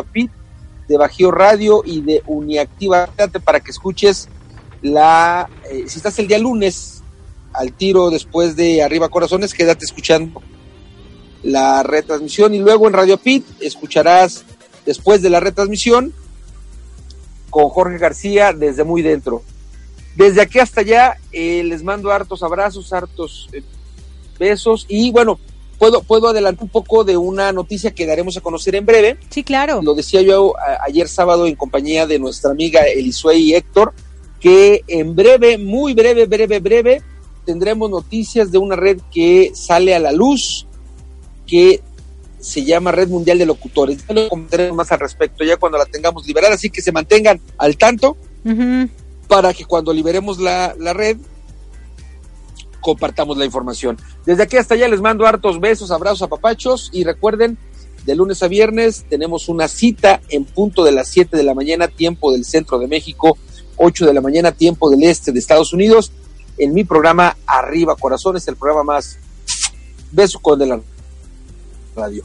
de 0.87 0.97
Bajío 0.97 1.31
Radio 1.31 1.83
y 1.85 2.01
de 2.01 2.23
Uniactiva 2.25 3.09
para 3.43 3.59
que 3.59 3.71
escuches 3.71 4.29
la, 4.81 5.49
eh, 5.69 5.83
si 5.87 5.97
estás 5.97 6.17
el 6.19 6.27
día 6.27 6.37
lunes 6.37 7.01
al 7.53 7.73
tiro 7.73 8.09
después 8.09 8.55
de 8.55 8.83
Arriba 8.83 9.09
Corazones, 9.09 9.53
quédate 9.53 9.85
escuchando 9.85 10.41
la 11.43 11.83
retransmisión 11.83 12.53
y 12.53 12.59
luego 12.59 12.87
en 12.87 12.93
Radio 12.93 13.17
Pit 13.17 13.45
escucharás 13.59 14.45
después 14.85 15.21
de 15.21 15.29
la 15.29 15.39
retransmisión 15.39 16.13
con 17.49 17.69
Jorge 17.69 17.97
García 17.97 18.53
desde 18.53 18.83
muy 18.83 19.01
dentro. 19.01 19.43
Desde 20.15 20.41
aquí 20.41 20.59
hasta 20.59 20.81
allá 20.81 21.17
eh, 21.31 21.63
les 21.63 21.83
mando 21.83 22.11
hartos 22.11 22.41
abrazos, 22.43 22.91
hartos 22.93 23.49
eh, 23.51 23.63
besos 24.39 24.85
y 24.87 25.11
bueno, 25.11 25.39
puedo, 25.77 26.01
puedo 26.01 26.27
adelantar 26.27 26.63
un 26.63 26.69
poco 26.69 27.03
de 27.03 27.17
una 27.17 27.51
noticia 27.51 27.91
que 27.91 28.05
daremos 28.05 28.37
a 28.37 28.41
conocer 28.41 28.75
en 28.75 28.85
breve. 28.85 29.17
Sí, 29.29 29.43
claro. 29.43 29.81
Lo 29.81 29.93
decía 29.93 30.21
yo 30.21 30.53
ayer 30.85 31.07
sábado 31.07 31.45
en 31.45 31.55
compañía 31.55 32.07
de 32.07 32.19
nuestra 32.19 32.51
amiga 32.51 32.81
Elisue 32.81 33.35
y 33.35 33.53
Héctor, 33.53 33.93
que 34.39 34.83
en 34.87 35.15
breve, 35.15 35.57
muy 35.57 35.93
breve, 35.93 36.25
breve, 36.25 36.59
breve, 36.59 37.01
tendremos 37.45 37.89
noticias 37.89 38.51
de 38.51 38.57
una 38.57 38.75
red 38.75 38.99
que 39.11 39.51
sale 39.53 39.95
a 39.95 39.99
la 39.99 40.11
luz, 40.11 40.67
que 41.45 41.81
se 42.39 42.63
llama 42.63 42.91
Red 42.91 43.09
Mundial 43.09 43.37
de 43.37 43.45
Locutores. 43.45 44.05
Ya 44.07 44.13
lo 44.13 44.29
comentaremos 44.29 44.75
más 44.75 44.91
al 44.91 44.99
respecto 44.99 45.43
ya 45.43 45.57
cuando 45.57 45.77
la 45.77 45.85
tengamos 45.85 46.27
liberada, 46.27 46.55
así 46.55 46.69
que 46.69 46.81
se 46.81 46.91
mantengan 46.91 47.39
al 47.57 47.77
tanto 47.77 48.17
para 49.27 49.53
que 49.53 49.65
cuando 49.65 49.91
liberemos 49.91 50.39
la, 50.39 50.73
la 50.79 50.93
red 50.93 51.17
compartamos 52.87 53.35
la 53.35 53.43
información. 53.43 53.97
Desde 54.25 54.43
aquí 54.43 54.55
hasta 54.55 54.75
allá 54.75 54.87
les 54.87 55.01
mando 55.01 55.27
hartos 55.27 55.59
besos, 55.59 55.91
abrazos 55.91 56.21
a 56.21 56.27
papachos 56.27 56.89
y 56.93 57.03
recuerden, 57.03 57.57
de 58.05 58.15
lunes 58.15 58.41
a 58.43 58.47
viernes 58.47 59.03
tenemos 59.09 59.49
una 59.49 59.67
cita 59.67 60.21
en 60.29 60.45
punto 60.45 60.85
de 60.85 60.93
las 60.93 61.09
7 61.09 61.35
de 61.35 61.43
la 61.43 61.53
mañana, 61.53 61.89
tiempo 61.89 62.31
del 62.31 62.45
centro 62.45 62.79
de 62.79 62.87
México, 62.87 63.37
8 63.75 64.05
de 64.05 64.13
la 64.13 64.21
mañana, 64.21 64.53
tiempo 64.53 64.89
del 64.89 65.03
este 65.03 65.33
de 65.33 65.39
Estados 65.39 65.73
Unidos, 65.73 66.13
en 66.57 66.73
mi 66.73 66.85
programa 66.85 67.35
Arriba 67.45 67.97
Corazones, 67.97 68.47
el 68.47 68.55
programa 68.55 68.83
más 68.83 69.17
beso 70.13 70.39
con 70.39 70.61
el 70.61 70.81
radio. 71.93 72.23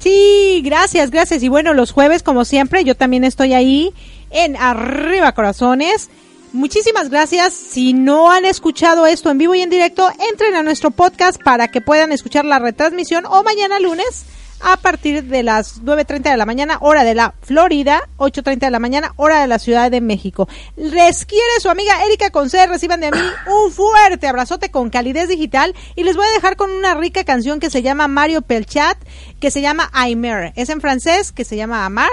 Sí, 0.00 0.62
gracias, 0.64 1.12
gracias. 1.12 1.44
Y 1.44 1.48
bueno, 1.48 1.74
los 1.74 1.92
jueves, 1.92 2.24
como 2.24 2.44
siempre, 2.44 2.82
yo 2.82 2.96
también 2.96 3.22
estoy 3.22 3.52
ahí 3.52 3.94
en 4.30 4.56
Arriba 4.56 5.30
Corazones 5.30 6.10
Muchísimas 6.54 7.10
gracias. 7.10 7.52
Si 7.52 7.94
no 7.94 8.30
han 8.30 8.44
escuchado 8.44 9.06
esto 9.06 9.28
en 9.28 9.38
vivo 9.38 9.56
y 9.56 9.62
en 9.62 9.70
directo, 9.70 10.08
entren 10.30 10.54
a 10.54 10.62
nuestro 10.62 10.92
podcast 10.92 11.42
para 11.42 11.66
que 11.66 11.80
puedan 11.80 12.12
escuchar 12.12 12.44
la 12.44 12.60
retransmisión 12.60 13.26
o 13.26 13.42
mañana 13.42 13.80
lunes 13.80 14.24
a 14.60 14.76
partir 14.76 15.24
de 15.24 15.42
las 15.42 15.82
9.30 15.82 16.30
de 16.30 16.36
la 16.36 16.46
mañana, 16.46 16.78
hora 16.80 17.02
de 17.02 17.16
la 17.16 17.34
Florida, 17.42 18.08
8.30 18.18 18.58
de 18.60 18.70
la 18.70 18.78
mañana, 18.78 19.14
hora 19.16 19.40
de 19.40 19.48
la 19.48 19.58
Ciudad 19.58 19.90
de 19.90 20.00
México. 20.00 20.48
Les 20.76 21.26
quiere 21.26 21.42
su 21.60 21.70
amiga 21.70 22.04
Erika 22.04 22.30
Conce, 22.30 22.64
reciban 22.68 23.00
de 23.00 23.10
mí 23.10 23.18
un 23.48 23.72
fuerte 23.72 24.28
abrazote 24.28 24.70
con 24.70 24.90
calidez 24.90 25.28
digital 25.28 25.74
y 25.96 26.04
les 26.04 26.14
voy 26.14 26.24
a 26.24 26.34
dejar 26.34 26.54
con 26.54 26.70
una 26.70 26.94
rica 26.94 27.24
canción 27.24 27.58
que 27.58 27.68
se 27.68 27.82
llama 27.82 28.06
Mario 28.06 28.42
Pelchat, 28.42 28.96
que 29.40 29.50
se 29.50 29.60
llama 29.60 29.90
Aimer. 29.92 30.52
Es 30.54 30.68
en 30.68 30.80
francés, 30.80 31.32
que 31.32 31.44
se 31.44 31.56
llama 31.56 31.84
Amar 31.84 32.12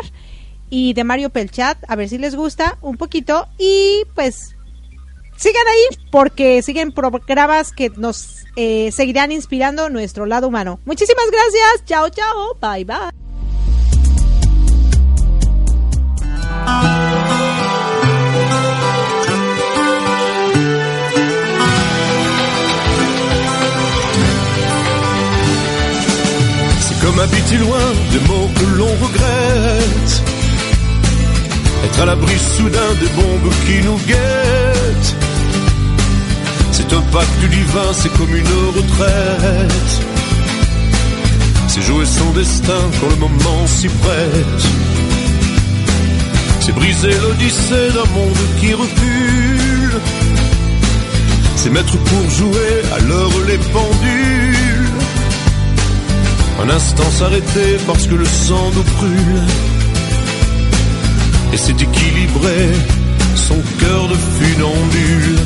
y 0.71 0.93
de 0.93 1.03
Mario 1.03 1.29
Pelchat, 1.29 1.77
a 1.87 1.95
ver 1.95 2.09
si 2.09 2.17
les 2.17 2.33
gusta 2.33 2.79
un 2.81 2.97
poquito 2.97 3.47
y 3.59 4.03
pues 4.15 4.55
sigan 5.35 5.67
ahí 5.67 5.97
porque 6.11 6.63
siguen 6.63 6.93
programas 6.93 7.73
que 7.73 7.89
nos 7.89 8.45
eh, 8.55 8.91
seguirán 8.91 9.31
inspirando 9.31 9.89
nuestro 9.89 10.25
lado 10.25 10.47
humano. 10.47 10.79
Muchísimas 10.85 11.25
gracias, 11.29 11.85
chao 11.85 12.09
chao, 12.09 12.57
bye 12.59 12.85
bye. 12.85 13.11
Être 31.85 32.01
à 32.01 32.05
l'abri 32.05 32.37
soudain 32.55 32.93
des 32.99 33.07
bombes 33.07 33.53
qui 33.65 33.85
nous 33.85 33.97
guettent. 34.07 35.15
C'est 36.71 36.93
un 36.93 37.01
pacte 37.13 37.39
divin, 37.49 37.93
c'est 37.93 38.13
comme 38.17 38.35
une 38.35 38.55
retraite. 38.75 39.91
C'est 41.67 41.81
jouer 41.81 42.05
son 42.05 42.31
destin 42.31 42.83
quand 42.99 43.09
le 43.09 43.15
moment 43.15 43.67
s'y 43.67 43.87
prête. 43.87 44.63
C'est 46.59 46.73
briser 46.73 47.13
l'odyssée 47.21 47.89
d'un 47.95 48.09
monde 48.13 48.43
qui 48.59 48.73
recule. 48.73 50.01
C'est 51.55 51.69
mettre 51.69 51.97
pour 51.97 52.29
jouer 52.29 52.73
à 52.95 52.99
l'heure 52.99 53.31
les 53.47 53.57
pendules. 53.57 54.91
Un 56.63 56.69
instant 56.69 57.09
s'arrêter 57.11 57.77
parce 57.87 58.05
que 58.05 58.15
le 58.15 58.25
sang 58.25 58.71
nous 58.75 58.83
brûle. 58.83 59.70
Et 61.53 61.57
c'est 61.57 61.81
équilibré 61.81 62.69
son 63.35 63.59
cœur 63.79 64.07
de 64.07 64.15
funambule. 64.37 65.37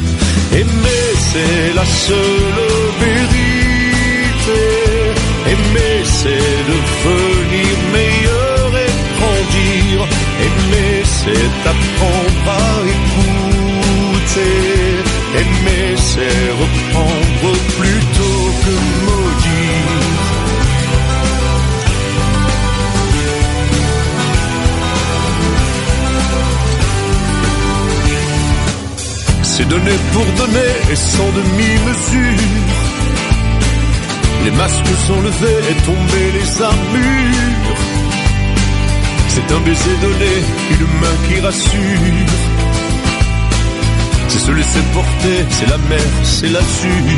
Aimer, 0.53 1.07
c'est 1.29 1.73
la 1.75 1.85
seule 1.85 2.61
vérité. 2.99 4.63
Aimer, 5.53 5.97
c'est 6.03 6.55
devenir 6.71 7.75
meilleur 7.97 8.67
et 8.85 8.93
grandir. 9.17 10.07
Aimer, 10.47 11.03
c'est 11.03 11.53
apprendre 11.73 12.47
à 12.47 12.75
écouter. 12.95 14.55
Aimer, 15.41 15.95
c'est 15.97 16.51
reprendre 16.61 17.57
plutôt 17.77 18.41
que 18.63 18.73
maudire. 19.05 19.24
C'est 29.57 29.69
donner 29.69 29.97
pour 30.11 30.25
donner 30.41 30.71
et 30.91 30.95
sans 30.97 31.29
demi-mesure. 31.39 32.43
Les 34.43 34.51
masques 34.51 34.95
sont 35.07 35.21
levés 35.21 35.59
et 35.71 35.75
tombés 35.85 36.31
les 36.37 36.61
armures. 36.61 37.77
C'est 39.29 39.49
un 39.55 39.61
baiser 39.61 39.95
donné, 40.01 40.33
une 40.71 40.99
main 40.99 41.17
qui 41.25 41.39
rassure. 41.39 42.31
C'est 44.27 44.39
se 44.39 44.51
laisser 44.51 44.83
porter, 44.93 45.45
c'est 45.49 45.69
la 45.69 45.77
mer, 45.77 46.09
c'est 46.23 46.49
l'azur. 46.49 47.15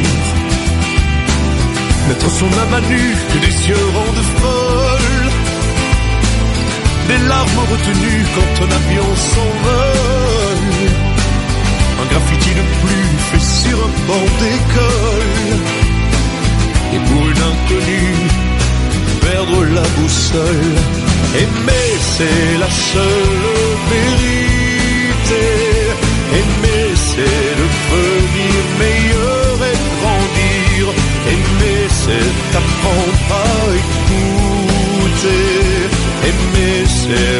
Mettre 2.08 2.30
son 2.30 2.46
âme 2.46 2.74
à 2.76 2.82
nu, 2.82 3.16
que 3.34 3.46
des 3.48 3.52
cieux 3.52 3.86
rendent 3.96 4.28
folle. 4.42 5.32
Des 7.08 7.28
larmes 7.28 7.64
retenues 7.72 8.26
quand 8.36 8.64
un 8.64 8.72
avion 8.80 9.16
s'envole. 9.16 11.07
Graffiti 12.10 12.52
de 12.60 12.66
plus 12.82 13.10
fait 13.30 13.46
sur 13.64 13.78
un 13.78 13.94
banc 14.08 14.28
d'école. 14.42 15.60
Et 16.94 17.00
pour 17.08 17.24
une 17.30 17.44
perdre 19.28 19.64
la 19.78 19.86
boussole. 19.96 20.76
Aimer, 21.44 21.90
c'est 22.14 22.58
la 22.64 22.70
seule 22.70 23.48
vérité. 23.92 25.46
Aimer, 26.40 26.88
c'est 27.10 27.50
devenir 27.62 28.62
meilleur 28.84 29.56
et 29.72 29.78
grandir. 29.96 30.84
Aimer, 31.34 31.84
c'est 32.02 32.30
apprendre 32.62 33.30
à 33.32 33.54
écouter. 33.82 35.46
Aimer, 36.30 36.80
c'est 37.00 37.40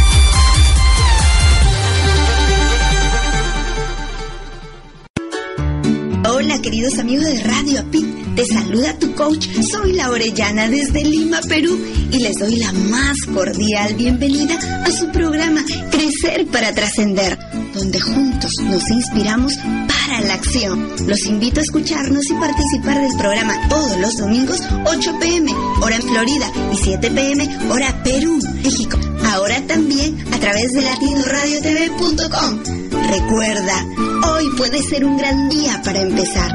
Queridos 6.71 6.99
amigos 6.99 7.25
de 7.25 7.43
Radio 7.43 7.81
API, 7.81 8.15
te 8.33 8.45
saluda 8.45 8.97
tu 8.97 9.13
coach, 9.13 9.45
soy 9.61 9.91
la 9.91 10.09
Orellana 10.09 10.69
desde 10.69 11.03
Lima, 11.03 11.41
Perú 11.41 11.77
y 12.13 12.19
les 12.19 12.39
doy 12.39 12.55
la 12.55 12.71
más 12.71 13.17
cordial 13.33 13.93
bienvenida 13.95 14.57
a 14.85 14.89
su 14.89 15.11
programa 15.11 15.61
Crecer 15.91 16.47
para 16.47 16.73
Trascender, 16.73 17.37
donde 17.73 17.99
juntos 17.99 18.53
nos 18.61 18.89
inspiramos 18.89 19.57
para 19.57 20.21
la 20.21 20.35
acción. 20.35 20.87
Los 21.07 21.25
invito 21.25 21.59
a 21.59 21.63
escucharnos 21.63 22.23
y 22.29 22.33
participar 22.35 23.01
del 23.01 23.17
programa 23.17 23.67
todos 23.67 23.99
los 23.99 24.15
domingos 24.15 24.61
8 24.85 25.19
pm 25.19 25.53
hora 25.81 25.97
en 25.97 26.03
Florida 26.03 26.49
y 26.71 26.77
7 26.77 27.11
pm 27.11 27.49
hora 27.69 28.01
Perú, 28.01 28.39
México. 28.63 28.97
Ahora 29.25 29.61
también 29.67 30.23
a 30.33 30.39
través 30.39 30.71
de 30.71 30.83
latinoradiotv.com. 30.83 32.80
Recuerda, 33.09 33.85
hoy 34.33 34.49
puede 34.57 34.81
ser 34.81 35.05
un 35.05 35.17
gran 35.17 35.49
día 35.49 35.81
para 35.83 36.01
empezar. 36.01 36.51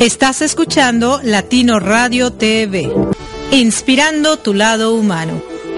Estás 0.00 0.42
escuchando 0.42 1.20
Latino 1.22 1.78
Radio 1.78 2.32
TV, 2.32 2.92
inspirando 3.52 4.36
tu 4.38 4.54
lado 4.54 4.94
humano. 4.94 5.51